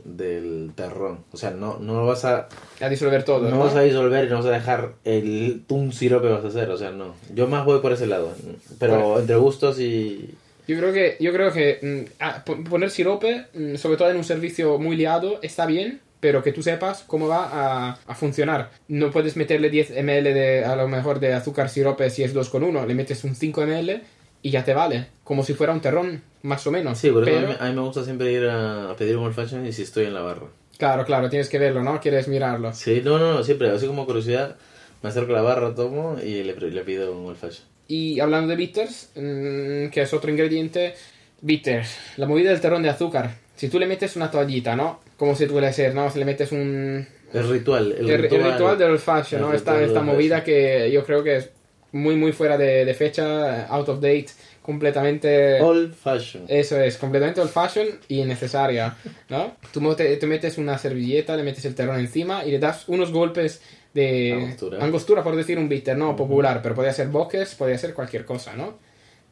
del 0.04 0.72
terrón. 0.74 1.20
O 1.32 1.36
sea, 1.38 1.50
no, 1.52 1.78
no 1.78 1.94
lo 1.94 2.06
vas 2.06 2.24
a 2.26 2.48
A 2.80 2.88
disolver 2.90 3.24
todo, 3.24 3.48
no, 3.48 3.56
¿no? 3.56 3.58
vas 3.60 3.74
a 3.76 3.80
disolver 3.82 4.26
y 4.26 4.28
no 4.28 4.36
vas 4.36 4.46
a 4.46 4.50
dejar 4.50 4.92
el 5.04 5.62
un 5.68 5.92
sirope 5.92 6.28
vas 6.28 6.44
a 6.44 6.48
hacer, 6.48 6.68
o 6.70 6.76
sea, 6.76 6.90
no. 6.90 7.14
Yo 7.34 7.46
más 7.48 7.64
voy 7.64 7.80
por 7.80 7.92
ese 7.92 8.06
lado, 8.06 8.34
pero 8.78 9.18
entre 9.20 9.36
gustos 9.36 9.80
y 9.80 10.34
Yo 10.68 10.76
creo 10.78 10.92
que, 10.92 11.16
yo 11.18 11.32
creo 11.32 11.50
que 11.52 11.78
mm, 11.82 12.12
ah, 12.20 12.42
po- 12.44 12.62
poner 12.64 12.90
sirope, 12.90 13.46
mm, 13.54 13.76
sobre 13.76 13.96
todo 13.96 14.10
en 14.10 14.18
un 14.18 14.24
servicio 14.24 14.78
muy 14.78 14.96
liado, 14.96 15.38
está 15.42 15.64
bien, 15.64 16.00
pero 16.20 16.42
que 16.42 16.52
tú 16.52 16.62
sepas 16.62 17.02
cómo 17.06 17.26
va 17.28 17.48
a, 17.50 17.98
a 18.06 18.14
funcionar. 18.14 18.70
No 18.88 19.10
puedes 19.10 19.36
meterle 19.36 19.70
10 19.70 19.90
ml 20.02 20.22
de, 20.34 20.64
a 20.64 20.76
lo 20.76 20.86
mejor 20.88 21.18
de 21.20 21.32
azúcar 21.32 21.68
sirope 21.70 22.10
si 22.10 22.22
es 22.22 22.34
2,1, 22.34 22.86
le 22.86 22.94
metes 22.94 23.24
un 23.24 23.34
5 23.34 23.62
ml 23.66 24.02
y 24.42 24.50
ya 24.50 24.64
te 24.64 24.72
vale, 24.74 25.06
como 25.24 25.42
si 25.42 25.54
fuera 25.54 25.72
un 25.72 25.80
terrón, 25.80 26.22
más 26.42 26.66
o 26.66 26.70
menos. 26.70 26.98
Sí, 26.98 27.10
por 27.10 27.28
eso 27.28 27.36
a, 27.36 27.40
Pero- 27.40 27.48
mí, 27.52 27.56
a 27.60 27.64
mí 27.68 27.74
me 27.74 27.80
gusta 27.82 28.04
siempre 28.04 28.32
ir 28.32 28.44
a, 28.46 28.90
a 28.90 28.96
pedir 28.96 29.16
un 29.16 29.24
old 29.26 29.34
fashion 29.34 29.66
y 29.66 29.72
si 29.72 29.82
estoy 29.82 30.06
en 30.06 30.14
la 30.14 30.20
barra. 30.22 30.46
Claro, 30.78 31.04
claro, 31.04 31.28
tienes 31.28 31.48
que 31.50 31.58
verlo, 31.58 31.82
¿no? 31.82 32.00
Quieres 32.00 32.26
mirarlo. 32.28 32.72
Sí, 32.72 33.02
no, 33.04 33.18
no, 33.18 33.34
no, 33.34 33.44
siempre, 33.44 33.68
así 33.70 33.86
como 33.86 34.06
curiosidad, 34.06 34.56
me 35.02 35.10
acerco 35.10 35.32
a 35.32 35.36
la 35.36 35.42
barra, 35.42 35.74
tomo 35.74 36.16
y 36.22 36.42
le, 36.42 36.54
le 36.54 36.80
pido 36.82 37.12
un 37.14 37.26
old 37.26 37.36
fashion. 37.36 37.64
Y 37.86 38.18
hablando 38.20 38.48
de 38.48 38.56
bitters, 38.56 39.10
mm, 39.14 39.88
que 39.90 40.00
es 40.02 40.14
otro 40.14 40.30
ingrediente, 40.30 40.94
bitters, 41.42 41.96
la 42.16 42.26
movida 42.26 42.50
del 42.50 42.60
terrón 42.60 42.82
de 42.82 42.88
azúcar. 42.88 43.34
Si 43.56 43.68
tú 43.68 43.78
le 43.78 43.86
metes 43.86 44.16
una 44.16 44.30
toallita, 44.30 44.74
¿no? 44.74 45.00
Como 45.20 45.36
se 45.36 45.46
suele 45.46 45.70
ser, 45.74 45.94
¿no? 45.94 46.10
Se 46.10 46.18
le 46.18 46.24
metes 46.24 46.50
un... 46.50 47.06
El 47.34 47.48
ritual. 47.50 47.92
El, 47.92 48.06
El, 48.06 48.10
el 48.10 48.22
ritual, 48.22 48.52
ritual 48.52 48.78
del 48.78 48.90
old 48.92 49.00
fashion, 49.00 49.40
¿no? 49.42 49.52
Esta, 49.52 49.72
ritual 49.74 49.88
esta 49.90 50.02
movida 50.02 50.42
que 50.42 50.90
yo 50.90 51.04
creo 51.04 51.22
que 51.22 51.36
es 51.36 51.50
muy, 51.92 52.16
muy 52.16 52.32
fuera 52.32 52.56
de, 52.56 52.86
de 52.86 52.94
fecha, 52.94 53.66
out 53.66 53.86
of 53.90 53.96
date, 54.00 54.28
completamente... 54.62 55.60
Old 55.60 55.92
fashion. 55.94 56.44
Eso 56.48 56.80
es, 56.80 56.96
completamente 56.96 57.40
old 57.42 57.50
fashion 57.50 57.86
y 58.08 58.20
innecesaria, 58.22 58.96
¿no? 59.28 59.56
Tú 59.72 59.94
te, 59.94 60.16
te 60.16 60.26
metes 60.26 60.56
una 60.56 60.78
servilleta, 60.78 61.36
le 61.36 61.42
metes 61.42 61.66
el 61.66 61.74
terrón 61.74 62.00
encima 62.00 62.44
y 62.46 62.50
le 62.52 62.58
das 62.58 62.88
unos 62.88 63.12
golpes 63.12 63.60
de 63.92 64.32
Angostura. 64.32 64.82
angostura, 64.84 65.22
por 65.22 65.36
decir 65.36 65.58
un 65.58 65.68
bitter, 65.68 65.98
¿no? 65.98 66.16
Popular, 66.16 66.60
pero 66.62 66.74
podría 66.74 66.94
ser 66.94 67.08
boques, 67.08 67.54
podría 67.56 67.76
ser 67.76 67.92
cualquier 67.92 68.24
cosa, 68.24 68.54
¿no? 68.56 68.78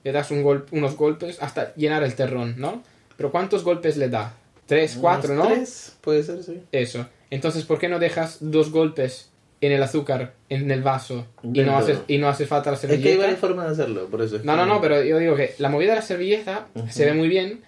Le 0.05 0.12
das 0.12 0.31
un 0.31 0.42
gol- 0.42 0.66
unos 0.72 0.96
golpes 0.96 1.40
hasta 1.40 1.74
llenar 1.77 2.03
el 2.03 2.14
terrón, 2.14 2.57
¿no? 2.59 2.83
Pero 3.16 3.31
¿cuántos 3.31 3.64
golpes 3.64 3.96
le 3.96 4.09
da? 4.11 4.35
Tres, 4.68 4.96
cuatro, 5.00 5.33
Unos 5.33 5.48
¿no? 5.48 5.54
Tres, 5.54 5.96
puede 6.00 6.22
ser, 6.22 6.42
sí. 6.44 6.62
Eso. 6.70 7.07
Entonces, 7.31 7.64
¿por 7.64 7.78
qué 7.81 7.88
no 7.88 7.98
dejas 7.98 8.37
dos 8.40 8.70
golpes 8.70 9.31
en 9.61 9.72
el 9.72 9.83
azúcar, 9.83 10.35
en 10.48 10.70
el 10.70 10.83
vaso, 10.83 11.26
y 11.42 11.62
no 11.62 11.76
haces, 11.76 11.98
y 12.07 12.18
no 12.18 12.28
hace 12.28 12.46
falta 12.46 12.70
la 12.70 12.76
Es 12.76 12.83
que 12.83 12.87
hay 12.87 12.96
servilleta? 12.98 13.22
varias 13.22 13.40
formas 13.40 13.66
de 13.66 13.72
hacerlo, 13.72 14.07
por 14.07 14.22
eso. 14.22 14.37
es 14.37 14.44
No, 14.44 14.52
que- 14.52 14.57
no, 14.59 14.66
no, 14.66 14.81
pero 14.81 15.02
yo 15.02 15.18
digo 15.18 15.35
que 15.35 15.54
la 15.59 15.68
movida 15.68 15.90
de 15.90 15.96
la 15.96 16.02
servilleta 16.02 16.68
se 16.88 17.04
ve 17.07 17.12
muy 17.14 17.26
bien, 17.28 17.62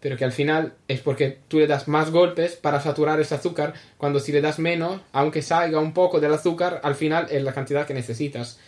pero 0.00 0.16
que 0.18 0.24
al 0.24 0.32
final 0.32 0.74
es 0.88 1.00
porque 1.00 1.38
tú 1.48 1.58
le 1.58 1.66
das 1.66 1.88
más 1.88 2.10
golpes 2.10 2.56
para 2.56 2.80
saturar 2.82 3.18
ese 3.20 3.34
azúcar, 3.36 3.72
cuando 3.96 4.20
si 4.20 4.30
le 4.32 4.42
das 4.42 4.58
menos, 4.58 5.00
aunque 5.12 5.40
salga 5.42 5.78
un 5.80 5.94
poco 5.94 6.20
del 6.20 6.34
azúcar, 6.34 6.80
al 6.82 6.96
final 6.96 7.28
es 7.30 7.42
la 7.42 7.54
cantidad 7.54 7.86
que 7.86 7.94
necesitas. 7.94 8.58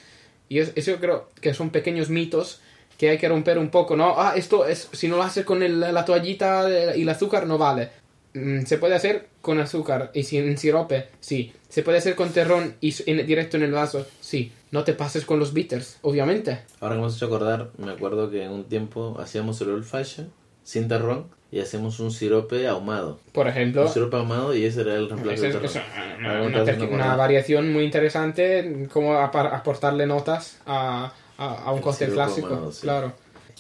Y 0.48 0.60
es- 0.60 0.72
eso 0.76 0.92
yo 0.92 1.00
creo 1.00 1.28
que 1.40 1.52
son 1.52 1.68
pequeños 1.70 2.08
mitos 2.08 2.60
que 2.98 3.10
hay 3.10 3.18
que 3.18 3.28
romper 3.28 3.58
un 3.58 3.68
poco, 3.70 3.96
¿no? 3.96 4.14
Ah, 4.20 4.34
esto 4.36 4.66
es, 4.66 4.88
si 4.92 5.08
no 5.08 5.16
lo 5.16 5.22
haces 5.22 5.44
con 5.44 5.62
el- 5.62 5.80
la 5.80 6.04
toallita 6.04 6.64
de- 6.64 6.96
y 6.98 7.02
el 7.02 7.08
azúcar, 7.08 7.46
no 7.46 7.58
vale. 7.58 7.90
Mm, 8.34 8.62
Se 8.64 8.78
puede 8.78 8.94
hacer 8.96 9.28
con 9.40 9.60
azúcar 9.60 10.10
y 10.12 10.24
sin 10.24 10.58
sirope, 10.58 11.08
sí. 11.20 11.52
Se 11.68 11.82
puede 11.82 11.98
hacer 11.98 12.14
con 12.16 12.30
terrón 12.30 12.74
y 12.80 12.92
en- 13.06 13.24
directo 13.26 13.56
en 13.56 13.62
el 13.62 13.72
vaso, 13.72 14.06
sí. 14.20 14.52
No 14.72 14.82
te 14.82 14.92
pases 14.92 15.24
con 15.24 15.38
los 15.38 15.52
bitters, 15.52 15.98
obviamente. 16.02 16.58
Ahora 16.80 16.96
que 16.96 17.00
me 17.00 17.06
has 17.06 17.14
hecho 17.16 17.26
acordar, 17.26 17.70
me 17.78 17.92
acuerdo 17.92 18.30
que 18.30 18.42
en 18.42 18.50
un 18.50 18.64
tiempo 18.64 19.16
hacíamos 19.20 19.60
el 19.60 19.70
old 19.70 19.84
fashion 19.84 20.32
sin 20.64 20.88
terrón 20.88 21.26
y 21.52 21.60
hacemos 21.60 22.00
un 22.00 22.10
sirope 22.10 22.66
ahumado. 22.66 23.20
Por 23.32 23.46
ejemplo, 23.46 23.82
Un 23.82 23.88
sirope 23.88 24.16
ahumado 24.16 24.52
y 24.56 24.64
ese 24.64 24.80
era 24.80 24.94
el 24.96 25.08
reemplazo 25.08 25.46
Es- 25.46 25.54
del 25.54 25.64
es 25.64 25.72
terrón. 25.72 26.92
una, 26.92 27.14
variación 27.14 27.72
muy 27.72 27.84
interesante, 27.84 28.88
como 28.92 29.16
aportarle 29.16 30.06
notas 30.06 30.58
a, 30.66 31.12
a- 31.38 31.64
a 31.64 31.70
un 31.72 31.78
El 31.78 31.84
cóctel 31.84 32.12
clásico. 32.12 32.46
ahumado, 32.48 32.72
sí. 32.72 32.82
Claro. 32.82 33.12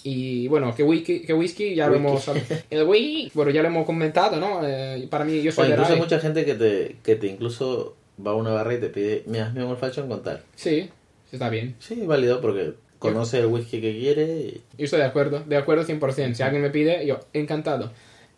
Y 0.02 0.48
bueno, 0.48 0.74
que 0.74 0.82
whisky, 0.82 1.20
que 1.22 1.32
whisky 1.32 1.74
ya 1.74 1.86
lo 1.88 1.94
Whisky. 1.94 2.06
hemos 2.06 2.28
el 2.70 2.84
whisky, 2.84 3.30
bueno, 3.34 3.50
ya 3.50 3.62
lo 3.62 3.68
hemos 3.68 3.86
comentado, 3.86 4.36
¿no? 4.38 4.60
Eh, 4.66 5.06
para 5.10 5.24
mí, 5.24 5.40
yo 5.42 5.50
soy 5.50 5.62
Bueno, 5.68 5.74
incluso 5.74 5.92
hay 5.94 5.98
mucha 5.98 6.20
gente 6.20 6.44
que 6.44 6.54
te, 6.54 6.96
que 7.02 7.16
te 7.16 7.26
incluso 7.26 7.96
va 8.24 8.32
a 8.32 8.34
una 8.34 8.50
barra 8.52 8.74
y 8.74 8.78
te 8.80 8.88
pide, 8.90 9.22
mira, 9.26 9.46
hazme 9.46 9.64
un 9.64 9.76
fashion 9.78 10.08
con 10.08 10.22
tal. 10.22 10.42
Sí, 10.56 10.90
está 11.32 11.48
bien. 11.48 11.74
Sí, 11.78 12.02
válido 12.06 12.40
porque 12.42 12.74
conoce 12.98 13.38
el 13.40 13.46
whisky 13.46 13.80
que 13.80 13.98
quiere 13.98 14.24
y 14.24 14.62
Yo 14.78 14.84
estoy 14.84 15.00
de 15.00 15.06
acuerdo, 15.06 15.40
de 15.46 15.56
acuerdo 15.56 15.84
100%. 15.84 16.34
Si 16.34 16.42
alguien 16.42 16.62
me 16.62 16.70
pide, 16.70 17.06
yo, 17.06 17.20
encantado. 17.32 17.90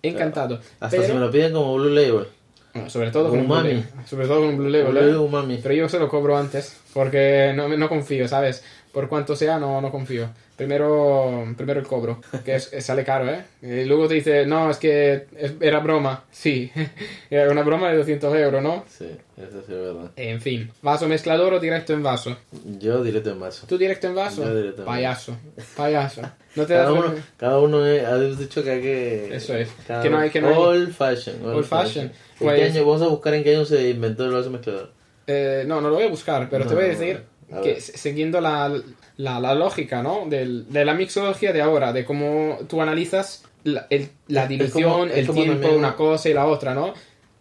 Encantado. 0.03 0.61
hasta 0.79 0.91
Pero, 0.91 1.03
si 1.05 1.13
me 1.15 1.21
lo 1.21 1.31
piden 1.33 1.53
como 1.53 1.75
Blue 1.75 1.89
Label. 1.91 2.27
sobre 2.89 3.11
todo 3.11 3.29
con 3.31 3.41
un 3.41 3.47
Umami. 3.47 3.71
Blue 3.71 3.79
Label. 3.81 4.07
Sobre 4.07 4.27
todo 4.29 4.39
con 4.41 4.49
un 4.51 4.57
Blue 4.59 4.69
Label. 4.69 4.87
Blue 4.89 4.99
¿eh? 4.99 5.03
Label 5.03 5.17
umami. 5.17 5.59
Pero 5.63 5.75
yo 5.75 5.89
se 5.89 5.99
lo 5.99 6.09
cobro 6.09 6.37
antes, 6.37 6.77
porque 6.93 7.53
no, 7.57 7.69
no 7.69 7.89
confío, 7.89 8.29
¿sabes? 8.29 8.63
Por 8.97 9.11
cuanto 9.11 9.37
sea, 9.37 9.59
no, 9.59 9.79
no 9.83 9.91
confío. 9.91 10.31
Primero, 10.57 11.45
primero 11.55 11.81
el 11.81 11.87
cobro, 11.87 12.23
que 12.47 12.55
es, 12.57 12.73
es- 12.73 12.87
sale 12.87 13.05
caro, 13.05 13.29
¿eh? 13.31 13.45
Y 13.61 13.85
luego 13.85 14.09
te 14.09 14.15
dice, 14.15 14.47
no, 14.47 14.71
es 14.71 14.79
que 14.79 15.27
era 15.61 15.81
broma. 15.81 16.25
Sí, 16.31 16.73
era 17.31 17.51
una 17.51 17.63
broma 17.63 17.91
de 17.91 17.99
200 17.99 18.35
euros, 18.37 18.63
¿no? 18.63 18.85
Sí, 18.89 19.05
eso 19.37 19.63
sí 19.67 19.73
es 19.75 19.79
verdad. 19.81 20.11
En 20.17 20.41
fin, 20.41 20.71
vaso 20.81 21.07
mezclador 21.09 21.53
o 21.53 21.61
directo 21.61 21.93
en 21.93 22.03
vaso. 22.03 22.39
Yo 22.79 23.03
directo 23.05 23.29
en 23.33 23.39
vaso. 23.41 23.67
¿Tú 23.67 23.77
directo 23.77 24.07
en 24.07 24.15
vaso? 24.15 24.45
Yo 24.45 24.57
directo 24.57 24.81
en 24.81 24.87
payaso, 24.87 25.37
payaso. 25.77 26.23
No 26.57 26.65
te 26.65 26.73
das 26.73 26.85
Cada 26.85 26.93
uno, 26.93 27.03
vergüenza? 27.03 27.29
cada 27.37 27.59
uno 27.61 27.87
es, 27.87 28.03
has 28.03 28.39
dicho 28.39 28.65
que 28.65 28.71
hay 28.71 28.81
que... 28.81 29.37
Eso 29.37 29.55
es. 29.55 29.69
cada 29.87 30.03
Que 30.03 30.09
no 30.09 30.17
hay- 30.17 30.31
que 30.31 30.41
no 30.41 30.49
hay- 30.49 30.55
Old 30.57 30.91
fashion. 30.95 31.37
Old 31.45 31.67
fashion. 31.67 32.07
¿En 32.07 32.13
Pues- 32.39 32.57
qué 32.59 32.65
año? 32.65 32.87
Vamos 32.87 33.03
a 33.03 33.09
buscar 33.09 33.35
en 33.35 33.45
qué 33.45 33.55
año 33.55 33.67
se 33.67 33.91
inventó 33.91 34.25
el 34.25 34.31
vaso 34.33 34.49
mezclador. 34.49 34.91
Eh, 35.27 35.65
no, 35.67 35.83
no 35.83 35.91
lo 35.91 35.97
voy 35.97 36.05
a 36.05 36.09
buscar, 36.09 36.49
pero 36.49 36.65
te 36.65 36.71
No, 36.71 36.77
voy 36.77 36.85
a 36.85 36.89
decir 36.89 37.17
a 37.17 37.36
que 37.63 37.81
siguiendo 37.81 38.41
la, 38.41 38.73
la, 39.19 39.41
la 39.41 39.55
lógica, 39.55 40.03
¿no? 40.03 40.27
Del- 40.29 40.69
de 40.71 40.85
la 40.85 40.95
mixología 40.95 41.53
de 41.53 41.63
ahora, 41.63 41.93
de 41.93 42.05
cómo 42.05 42.59
tú 42.69 42.83
analizas 42.83 43.45
la, 43.65 43.87
el- 43.91 44.09
la 44.29 44.47
dilución, 44.49 45.09
el 45.11 45.27
tiempo, 45.35 45.53
también- 45.63 45.79
una 45.79 45.95
cosa 45.97 46.29
y 46.29 46.35
la 46.35 46.47
otra, 46.47 46.75
¿no? 46.75 46.93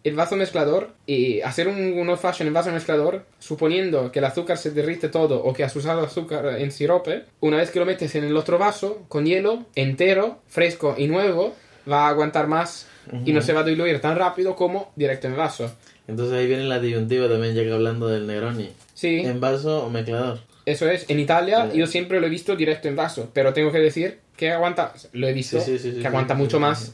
El 0.04 0.14
vaso 0.14 0.36
mezclador 0.36 0.90
y 1.04 1.40
hacer 1.40 1.66
un, 1.66 1.76
un 1.98 2.08
old 2.08 2.20
fashion 2.20 2.46
en 2.46 2.54
vaso 2.54 2.70
mezclador, 2.70 3.24
suponiendo 3.40 4.12
que 4.12 4.20
el 4.20 4.24
azúcar 4.26 4.56
se 4.56 4.70
derrite 4.70 5.08
todo 5.08 5.42
o 5.42 5.52
que 5.52 5.64
has 5.64 5.74
usado 5.74 6.02
azúcar 6.04 6.46
en 6.60 6.70
sirope, 6.70 7.24
una 7.40 7.56
vez 7.56 7.72
que 7.72 7.80
lo 7.80 7.86
metes 7.86 8.14
en 8.14 8.22
el 8.22 8.36
otro 8.36 8.56
vaso, 8.58 9.02
con 9.08 9.26
hielo, 9.26 9.64
entero, 9.74 10.38
fresco 10.46 10.94
y 10.96 11.08
nuevo, 11.08 11.56
va 11.90 12.06
a 12.06 12.10
aguantar 12.10 12.46
más 12.46 12.86
y 13.24 13.32
no 13.32 13.40
se 13.42 13.52
va 13.52 13.60
a 13.60 13.64
diluir 13.64 14.00
tan 14.00 14.16
rápido 14.16 14.54
como 14.54 14.92
directo 14.94 15.26
en 15.26 15.36
vaso. 15.36 15.72
Entonces 16.06 16.36
ahí 16.38 16.46
viene 16.46 16.64
la 16.64 16.78
disyuntiva 16.78 17.28
también, 17.28 17.54
ya 17.56 17.62
que 17.64 17.72
hablando 17.72 18.06
del 18.06 18.28
Negroni. 18.28 18.70
Sí. 18.96 19.20
¿En 19.20 19.38
vaso 19.40 19.84
o 19.86 19.90
mezclador? 19.90 20.40
Eso 20.64 20.88
es, 20.90 21.08
en 21.08 21.20
Italia 21.20 21.70
yo 21.72 21.86
siempre 21.86 22.18
lo 22.20 22.26
he 22.26 22.30
visto 22.30 22.56
directo 22.56 22.88
en 22.88 22.96
vaso, 22.96 23.30
pero 23.32 23.52
tengo 23.52 23.70
que 23.70 23.78
decir 23.78 24.18
que 24.36 24.50
aguanta, 24.50 24.92
lo 25.12 25.28
he 25.28 25.32
visto, 25.32 25.60
Sí, 25.60 25.72
sí, 25.72 25.78
sí, 25.78 25.92
sí, 25.94 26.00
que 26.00 26.06
aguanta 26.08 26.34
mucho 26.34 26.58
más, 26.58 26.92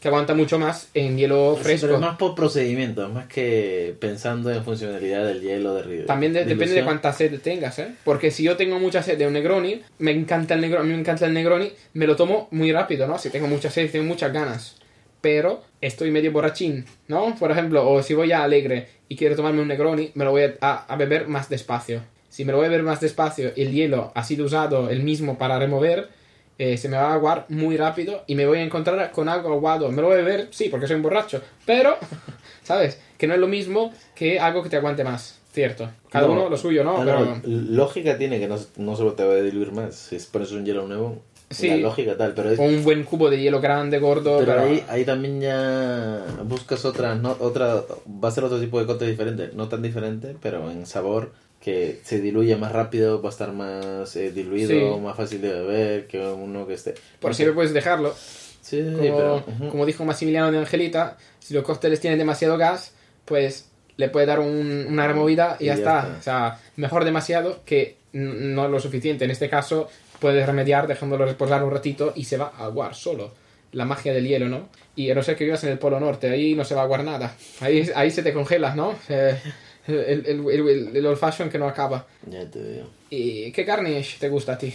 que 0.00 0.08
aguanta 0.08 0.34
mucho 0.34 0.58
más 0.58 0.88
en 0.92 1.16
hielo 1.16 1.56
fresco. 1.56 1.86
pero 1.86 1.94
es 1.94 2.00
más 2.02 2.18
por 2.18 2.34
procedimiento, 2.34 3.08
más 3.08 3.26
que 3.28 3.94
pensando 3.98 4.52
en 4.52 4.62
funcionalidad 4.62 5.24
del 5.24 5.40
hielo 5.40 5.74
derrido. 5.74 6.04
También 6.04 6.34
de- 6.34 6.44
depende 6.44 6.74
de 6.74 6.84
cuánta 6.84 7.12
sed 7.14 7.40
tengas, 7.40 7.78
¿eh? 7.78 7.94
Porque 8.04 8.30
si 8.30 8.42
yo 8.42 8.56
tengo 8.58 8.78
mucha 8.78 9.02
sed 9.02 9.16
de 9.16 9.26
un 9.26 9.32
Negroni, 9.32 9.80
me 10.00 10.10
encanta 10.10 10.52
el 10.54 10.60
Negroni, 10.60 10.90
me 10.92 10.98
encanta 10.98 11.24
el 11.24 11.32
Negroni, 11.32 11.72
me 11.94 12.06
lo 12.06 12.16
tomo 12.16 12.48
muy 12.50 12.72
rápido, 12.72 13.06
¿no? 13.06 13.16
Si 13.18 13.30
tengo 13.30 13.46
mucha 13.46 13.70
sed, 13.70 13.90
tengo 13.90 14.04
muchas 14.04 14.30
ganas. 14.32 14.76
Pero 15.24 15.62
estoy 15.80 16.10
medio 16.10 16.32
borrachín, 16.32 16.84
¿no? 17.08 17.34
Por 17.36 17.50
ejemplo, 17.50 17.88
o 17.90 18.02
si 18.02 18.12
voy 18.12 18.30
a 18.32 18.42
Alegre 18.44 18.88
y 19.08 19.16
quiero 19.16 19.34
tomarme 19.34 19.62
un 19.62 19.68
Negroni, 19.68 20.10
me 20.12 20.22
lo 20.26 20.32
voy 20.32 20.42
a, 20.60 20.84
a- 20.86 20.96
beber 20.96 21.28
más 21.28 21.48
despacio. 21.48 22.02
Si 22.28 22.44
me 22.44 22.52
lo 22.52 22.58
voy 22.58 22.66
a 22.66 22.68
beber 22.68 22.84
más 22.84 23.00
despacio 23.00 23.50
el 23.56 23.72
hielo 23.72 24.12
ha 24.14 24.22
sido 24.22 24.44
usado 24.44 24.90
el 24.90 25.02
mismo 25.02 25.38
para 25.38 25.58
remover, 25.58 26.10
eh, 26.58 26.76
se 26.76 26.90
me 26.90 26.98
va 26.98 27.12
a 27.12 27.14
aguar 27.14 27.46
muy 27.48 27.78
rápido 27.78 28.22
y 28.26 28.34
me 28.34 28.44
voy 28.44 28.58
a 28.58 28.62
encontrar 28.64 29.12
con 29.12 29.30
algo 29.30 29.50
aguado. 29.54 29.90
Me 29.90 30.02
lo 30.02 30.08
voy 30.08 30.18
a 30.18 30.22
beber, 30.22 30.48
sí, 30.50 30.68
porque 30.68 30.86
soy 30.86 30.96
un 30.96 31.02
borracho, 31.02 31.40
pero, 31.64 31.96
¿sabes? 32.62 33.00
Que 33.16 33.26
no 33.26 33.32
es 33.32 33.40
lo 33.40 33.48
mismo 33.48 33.94
que 34.14 34.38
algo 34.38 34.62
que 34.62 34.68
te 34.68 34.76
aguante 34.76 35.04
más, 35.04 35.40
¿cierto? 35.54 35.88
Cada 36.10 36.26
No, 36.26 36.34
uno 36.34 36.50
lo 36.50 36.56
suyo, 36.58 36.84
¿no? 36.84 36.98
Ah, 36.98 37.02
pero... 37.02 37.24
no, 37.24 37.40
lógica 37.44 38.18
tiene 38.18 38.38
que 38.38 38.46
no, 38.46 38.58
no 38.76 38.94
se 38.94 39.04
te 39.12 39.24
va 39.24 39.32
a 39.32 39.40
diluir 39.40 39.72
más. 39.72 39.94
Si 39.94 40.18
pones 40.30 40.52
un 40.52 40.66
hielo 40.66 40.86
nuevo, 40.86 41.22
Sí. 41.54 41.68
la 41.68 41.76
lógica 41.76 42.16
tal, 42.16 42.34
pero 42.34 42.50
es, 42.50 42.58
O 42.58 42.62
un 42.62 42.82
buen 42.84 43.04
cubo 43.04 43.30
de 43.30 43.40
hielo 43.40 43.60
grande, 43.60 43.98
gordo, 43.98 44.38
pero 44.38 44.52
pero... 44.52 44.60
ahí, 44.62 44.84
ahí 44.88 45.04
también 45.04 45.40
ya 45.40 46.24
buscas 46.44 46.84
otra, 46.84 47.14
no, 47.14 47.36
otra, 47.40 47.82
va 48.22 48.28
a 48.28 48.30
ser 48.32 48.44
otro 48.44 48.60
tipo 48.60 48.78
de 48.80 48.86
cóctel 48.86 49.08
diferente, 49.10 49.50
no 49.54 49.68
tan 49.68 49.82
diferente, 49.82 50.36
pero 50.42 50.70
en 50.70 50.86
sabor 50.86 51.32
que 51.60 52.00
se 52.04 52.20
diluye 52.20 52.56
más 52.56 52.72
rápido, 52.72 53.22
va 53.22 53.30
a 53.30 53.32
estar 53.32 53.52
más 53.52 54.14
eh, 54.16 54.30
diluido, 54.32 54.68
Sí. 54.68 55.00
más 55.00 55.16
fácil 55.16 55.40
de 55.40 55.48
beber 55.52 56.06
que 56.06 56.18
uno 56.20 56.66
que 56.66 56.74
esté. 56.74 56.94
Por 57.20 57.34
siempre 57.34 57.54
puedes 57.54 57.72
dejarlo. 57.72 58.14
Sí, 58.60 58.82
Como, 58.82 59.00
pero 59.00 59.44
como 59.70 59.86
dijo 59.86 60.04
Maximiliano 60.04 60.50
de 60.52 60.58
Angelita, 60.58 61.16
si 61.38 61.54
los 61.54 61.62
cócteles 61.64 62.00
tienen 62.00 62.18
demasiado 62.18 62.56
gas, 62.58 62.92
pues 63.24 63.68
le 63.96 64.08
puede 64.08 64.26
dar 64.26 64.40
un- 64.40 64.86
una 64.88 65.06
removida 65.06 65.56
y, 65.60 65.64
Y 65.64 65.66
ya, 65.68 65.74
ya 65.74 65.78
está. 65.78 65.98
está. 66.00 66.18
O 66.18 66.22
sea, 66.22 66.60
mejor 66.76 67.04
demasiado 67.04 67.60
que 67.64 67.96
no 68.12 68.68
lo 68.68 68.80
suficiente. 68.80 69.24
En 69.24 69.30
este 69.30 69.48
caso, 69.48 69.88
puedes 70.24 70.46
remediar 70.46 70.86
dejándolo 70.86 71.26
reposar 71.26 71.62
un 71.62 71.70
ratito 71.70 72.14
y 72.16 72.24
se 72.24 72.38
va 72.38 72.50
a 72.56 72.64
aguar 72.64 72.94
solo. 72.94 73.30
La 73.72 73.84
magia 73.84 74.14
del 74.14 74.26
hielo, 74.26 74.48
¿no? 74.48 74.70
Y 74.96 75.10
a 75.10 75.14
no 75.14 75.22
ser 75.22 75.36
que 75.36 75.44
vivas 75.44 75.62
en 75.64 75.70
el 75.70 75.78
Polo 75.78 76.00
Norte, 76.00 76.30
ahí 76.30 76.54
no 76.54 76.64
se 76.64 76.74
va 76.74 76.80
a 76.80 76.84
aguar 76.84 77.04
nada. 77.04 77.36
Ahí, 77.60 77.90
ahí 77.94 78.10
se 78.10 78.22
te 78.22 78.32
congelas, 78.32 78.74
¿no? 78.74 78.94
Eh, 79.10 79.38
el, 79.86 80.24
el, 80.26 80.26
el, 80.48 80.68
el- 80.68 80.96
el 80.96 81.06
old 81.06 81.18
fashion 81.18 81.50
que 81.50 81.58
no 81.58 81.68
acaba. 81.68 82.06
Ya 82.26 82.48
te 82.50 82.58
digo. 82.62 82.86
¿Y 83.10 83.52
qué 83.52 83.64
garnish 83.64 84.16
te 84.18 84.30
gusta 84.30 84.54
a 84.54 84.58
ti? 84.58 84.72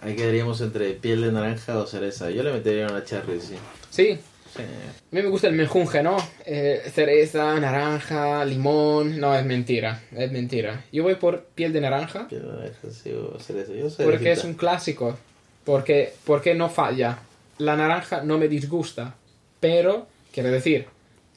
Ahí 0.00 0.16
quedaríamos 0.16 0.60
entre 0.62 0.94
piel 0.94 1.22
de 1.22 1.30
naranja 1.30 1.78
o 1.78 1.86
cereza. 1.86 2.28
Yo 2.30 2.42
le 2.42 2.52
metería 2.52 2.88
una 2.88 3.04
cherry, 3.04 3.40
sí. 3.40 3.54
Sí, 3.90 4.18
Sí. 4.56 4.62
A 4.62 5.14
mí 5.14 5.22
me 5.22 5.28
gusta 5.28 5.46
el 5.46 5.54
menjunje, 5.54 6.02
¿no? 6.02 6.16
Eh, 6.44 6.82
cereza, 6.92 7.58
naranja, 7.60 8.44
limón. 8.44 9.20
No, 9.20 9.34
es 9.34 9.44
mentira, 9.44 10.02
es 10.16 10.30
mentira. 10.32 10.84
Yo 10.92 11.04
voy 11.04 11.14
por 11.14 11.44
piel 11.44 11.72
de 11.72 11.80
naranja 11.80 12.26
Piel 12.28 12.42
de 12.42 12.48
naranja, 12.48 12.90
sí, 12.90 13.12
o 13.12 13.38
cereza. 13.38 13.72
Yo 13.72 13.88
porque 14.04 14.32
es 14.32 14.44
un 14.44 14.54
clásico. 14.54 15.16
Porque, 15.64 16.14
porque 16.24 16.54
no 16.54 16.68
falla. 16.68 17.18
La 17.58 17.76
naranja 17.76 18.22
no 18.22 18.38
me 18.38 18.48
disgusta. 18.48 19.14
Pero, 19.60 20.06
quiero 20.32 20.50
decir, 20.50 20.86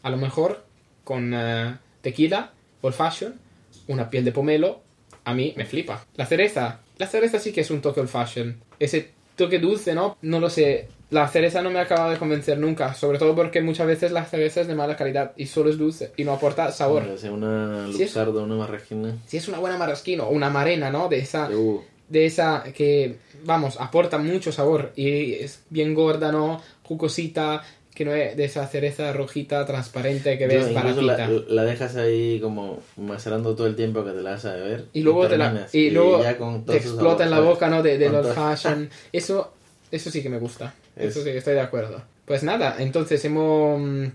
a 0.01 0.09
lo 0.09 0.17
mejor 0.17 0.63
con 1.03 1.33
eh, 1.33 1.77
tequila, 2.01 2.51
old 2.81 2.95
fashion, 2.95 3.39
una 3.87 4.09
piel 4.09 4.23
de 4.25 4.31
pomelo, 4.31 4.81
a 5.25 5.33
mí 5.33 5.53
me 5.55 5.65
flipa. 5.65 6.05
La 6.15 6.25
cereza, 6.25 6.79
la 6.97 7.07
cereza 7.07 7.39
sí 7.39 7.51
que 7.51 7.61
es 7.61 7.71
un 7.71 7.81
toque 7.81 7.99
old 7.99 8.09
fashion. 8.09 8.57
Ese 8.79 9.11
toque 9.35 9.59
dulce, 9.59 9.93
¿no? 9.93 10.17
No 10.21 10.39
lo 10.39 10.49
sé. 10.49 10.87
La 11.13 11.27
cereza 11.27 11.61
no 11.61 11.69
me 11.69 11.79
acaba 11.79 12.11
de 12.11 12.17
convencer 12.17 12.57
nunca, 12.57 12.93
sobre 12.93 13.19
todo 13.19 13.35
porque 13.35 13.61
muchas 13.61 13.87
veces 13.87 14.11
la 14.11 14.25
cereza 14.25 14.61
es 14.61 14.67
de 14.67 14.75
mala 14.75 14.95
calidad 14.97 15.31
y 15.37 15.45
solo 15.45 15.69
es 15.69 15.77
dulce 15.77 16.11
y 16.17 16.23
no 16.23 16.33
aporta 16.33 16.71
sabor. 16.71 17.03
Sea, 17.17 17.31
una 17.31 17.87
es- 17.89 17.99
luxardo, 17.99 18.43
una 18.43 18.55
marrasquina. 18.55 19.15
Si 19.27 19.37
es 19.37 19.47
una 19.47 19.59
buena 19.59 19.77
marrasquino 19.77 20.23
o 20.25 20.31
una 20.31 20.49
marena, 20.49 20.89
¿no? 20.89 21.07
De 21.09 21.19
esa, 21.19 21.49
Uh, 21.49 21.81
de 22.09 22.25
esa 22.25 22.63
que, 22.75 23.15
vamos, 23.45 23.77
aporta 23.79 24.17
mucho 24.17 24.51
sabor 24.51 24.91
y 24.95 25.33
es 25.33 25.63
bien 25.69 25.93
gorda, 25.93 26.31
¿no? 26.31 26.61
Jugosita, 26.83 27.63
que 27.95 28.05
no 28.05 28.13
es 28.13 28.35
de 28.35 28.45
esa 28.45 28.65
cereza 28.67 29.11
rojita, 29.13 29.65
transparente 29.65 30.37
que 30.37 30.47
ves 30.47 30.67
incluso 30.71 31.05
baratita. 31.05 31.27
la, 31.27 31.43
la 31.47 31.63
dejas 31.63 31.95
ahí 31.95 32.39
como 32.41 32.79
macerando 32.97 33.55
todo 33.55 33.67
el 33.67 33.75
tiempo 33.75 34.03
que 34.03 34.11
te 34.11 34.21
la 34.21 34.31
vas 34.31 34.45
a 34.45 34.53
beber. 34.55 34.85
Y 34.93 35.01
luego, 35.01 35.27
te, 35.27 35.37
la, 35.37 35.67
y 35.71 35.89
luego 35.91 36.23
ya 36.23 36.37
con 36.37 36.65
te 36.65 36.77
explota 36.77 37.23
en 37.23 37.29
la 37.31 37.39
boca, 37.39 37.69
¿no? 37.69 37.83
De, 37.83 37.97
de 37.97 38.09
los 38.09 38.27
fashion. 38.33 38.89
Eso, 39.13 39.53
eso 39.93 40.09
sí 40.11 40.21
que 40.21 40.29
me 40.29 40.39
gusta. 40.39 40.73
Eso 40.95 41.19
Es- 41.19 41.25
sí, 41.25 41.29
estoy 41.31 41.53
de 41.53 41.61
acuerdo. 41.61 42.01
Pues 42.25 42.43
nada, 42.43 42.75
entonces 42.79 43.23
hemos 43.25 43.79
mm, 43.81 44.05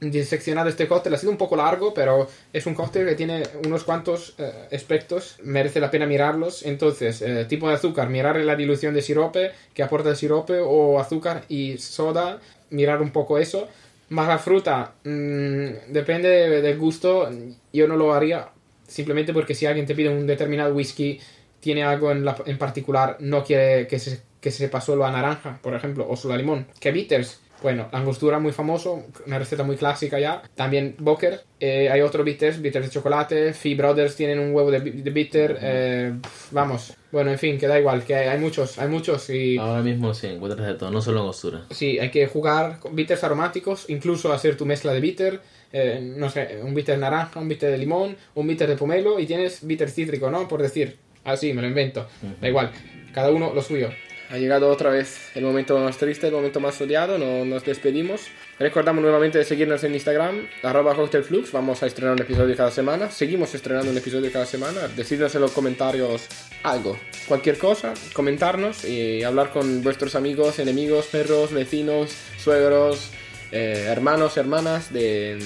diseccionado 0.00 0.68
este 0.68 0.86
cóctel. 0.86 1.14
Ha 1.14 1.18
sido 1.18 1.32
un 1.32 1.38
poco 1.38 1.56
largo, 1.56 1.92
pero 1.92 2.28
es 2.52 2.66
un 2.66 2.74
cóctel 2.74 3.06
que 3.06 3.14
tiene 3.14 3.42
unos 3.66 3.84
cuantos 3.84 4.34
eh, 4.38 4.68
aspectos. 4.72 5.36
Merece 5.42 5.80
la 5.80 5.90
pena 5.90 6.06
mirarlos. 6.06 6.64
Entonces, 6.64 7.20
eh, 7.22 7.44
tipo 7.48 7.68
de 7.68 7.74
azúcar, 7.74 8.08
mirar 8.08 8.36
la 8.36 8.56
dilución 8.56 8.94
de 8.94 9.02
sirope, 9.02 9.50
que 9.74 9.82
aporta 9.82 10.10
el 10.10 10.16
sirope, 10.16 10.60
o 10.60 11.00
azúcar 11.00 11.44
y 11.48 11.78
soda, 11.78 12.38
mirar 12.70 13.02
un 13.02 13.10
poco 13.10 13.38
eso. 13.38 13.68
Más 14.10 14.28
la 14.28 14.38
fruta, 14.38 14.92
mm, 15.04 15.92
depende 15.92 16.28
de- 16.28 16.62
del 16.62 16.78
gusto. 16.78 17.28
Yo 17.72 17.88
no 17.88 17.96
lo 17.96 18.14
haría 18.14 18.48
simplemente 18.86 19.32
porque 19.34 19.54
si 19.54 19.66
alguien 19.66 19.84
te 19.84 19.94
pide 19.94 20.08
un 20.08 20.26
determinado 20.26 20.74
whisky, 20.74 21.20
tiene 21.60 21.82
algo 21.82 22.10
en, 22.12 22.24
la- 22.24 22.36
en 22.46 22.56
particular, 22.56 23.16
no 23.20 23.42
quiere 23.44 23.86
que 23.88 23.98
se, 23.98 24.20
que 24.40 24.50
se 24.50 24.58
sepa 24.58 24.80
solo 24.80 25.04
a 25.04 25.10
naranja, 25.10 25.58
por 25.62 25.74
ejemplo, 25.74 26.06
o 26.08 26.16
solo 26.16 26.34
a 26.34 26.36
limón. 26.36 26.66
¿Qué 26.80 26.90
bitters? 26.92 27.40
Bueno, 27.60 27.88
angostura 27.90 28.38
muy 28.38 28.52
famoso, 28.52 29.04
una 29.26 29.36
receta 29.36 29.64
muy 29.64 29.76
clásica 29.76 30.20
ya. 30.20 30.42
También 30.54 30.94
Boker. 31.00 31.40
Eh, 31.58 31.90
hay 31.90 32.02
otro 32.02 32.22
bitters, 32.22 32.62
bitters 32.62 32.86
de 32.86 32.92
chocolate. 32.92 33.52
Fee 33.52 33.74
Brothers 33.74 34.14
tienen 34.14 34.38
un 34.38 34.54
huevo 34.54 34.70
de, 34.70 34.78
de 34.78 35.10
bitter. 35.10 35.58
eh, 35.60 36.12
vamos. 36.52 36.94
Bueno, 37.10 37.32
en 37.32 37.38
fin, 37.38 37.58
que 37.58 37.66
da 37.66 37.80
igual, 37.80 38.04
que 38.04 38.14
hay, 38.14 38.28
hay 38.28 38.38
muchos, 38.38 38.78
hay 38.78 38.86
muchos 38.86 39.28
y... 39.30 39.56
Ahora 39.58 39.82
mismo 39.82 40.14
sí, 40.14 40.28
encuentras 40.28 40.68
de 40.68 40.74
todo, 40.74 40.92
no 40.92 41.00
solo 41.00 41.20
angostura. 41.20 41.64
Sí, 41.70 41.98
hay 41.98 42.10
que 42.10 42.28
jugar 42.28 42.78
con 42.78 42.94
bitters 42.94 43.24
aromáticos, 43.24 43.86
incluso 43.88 44.32
hacer 44.32 44.56
tu 44.56 44.64
mezcla 44.64 44.92
de 44.92 45.00
bitter, 45.00 45.40
eh, 45.72 46.00
no 46.16 46.30
sé, 46.30 46.60
un 46.62 46.74
bitter 46.74 46.96
naranja, 46.98 47.40
un 47.40 47.48
bitter 47.48 47.72
de 47.72 47.78
limón, 47.78 48.16
un 48.36 48.46
bitter 48.46 48.68
de 48.68 48.76
pomelo 48.76 49.18
y 49.18 49.26
tienes 49.26 49.66
bitter 49.66 49.90
cítrico, 49.90 50.30
¿no? 50.30 50.46
Por 50.46 50.62
decir, 50.62 50.96
así, 51.24 51.52
me 51.54 51.62
lo 51.62 51.66
invento. 51.68 52.06
Da 52.40 52.46
igual, 52.46 52.70
cada 53.12 53.30
uno 53.30 53.52
lo 53.52 53.62
suyo. 53.62 53.88
Ha 54.30 54.36
llegado 54.36 54.68
otra 54.68 54.90
vez 54.90 55.30
el 55.34 55.44
momento 55.44 55.78
más 55.78 55.96
triste, 55.96 56.26
el 56.26 56.34
momento 56.34 56.60
más 56.60 56.78
odiado, 56.80 57.16
no, 57.16 57.46
nos 57.46 57.64
despedimos. 57.64 58.26
Recordamos 58.58 59.02
nuevamente 59.02 59.38
de 59.38 59.44
seguirnos 59.44 59.82
en 59.84 59.94
Instagram, 59.94 60.46
arroba 60.62 60.94
cocktailflux, 60.94 61.50
vamos 61.50 61.82
a 61.82 61.86
estrenar 61.86 62.12
un 62.12 62.20
episodio 62.20 62.54
cada 62.54 62.70
semana, 62.70 63.10
seguimos 63.10 63.54
estrenando 63.54 63.90
un 63.90 63.96
episodio 63.96 64.30
cada 64.30 64.44
semana, 64.44 64.88
decidnos 64.94 65.34
en 65.34 65.40
los 65.40 65.52
comentarios 65.52 66.26
algo, 66.62 66.98
cualquier 67.26 67.56
cosa, 67.56 67.94
comentarnos 68.12 68.84
y 68.84 69.22
hablar 69.22 69.50
con 69.50 69.82
vuestros 69.82 70.14
amigos, 70.14 70.58
enemigos, 70.58 71.06
perros, 71.06 71.50
vecinos, 71.50 72.10
suegros, 72.36 73.10
eh, 73.50 73.86
hermanos, 73.88 74.36
hermanas 74.36 74.92
de, 74.92 75.38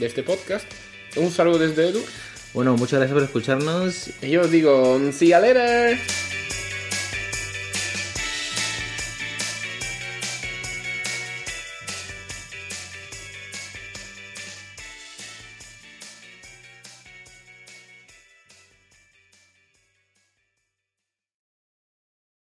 de 0.00 0.06
este 0.06 0.24
podcast. 0.24 0.66
Un 1.14 1.30
saludo 1.30 1.58
desde 1.58 1.90
Edu 1.90 2.02
Bueno, 2.52 2.76
muchas 2.76 2.98
gracias 2.98 3.14
por 3.14 3.22
escucharnos 3.22 4.10
y 4.20 4.30
yo 4.30 4.40
os 4.40 4.50
digo, 4.50 4.98
see 5.12 5.28
you 5.28 5.38
later. 5.38 5.96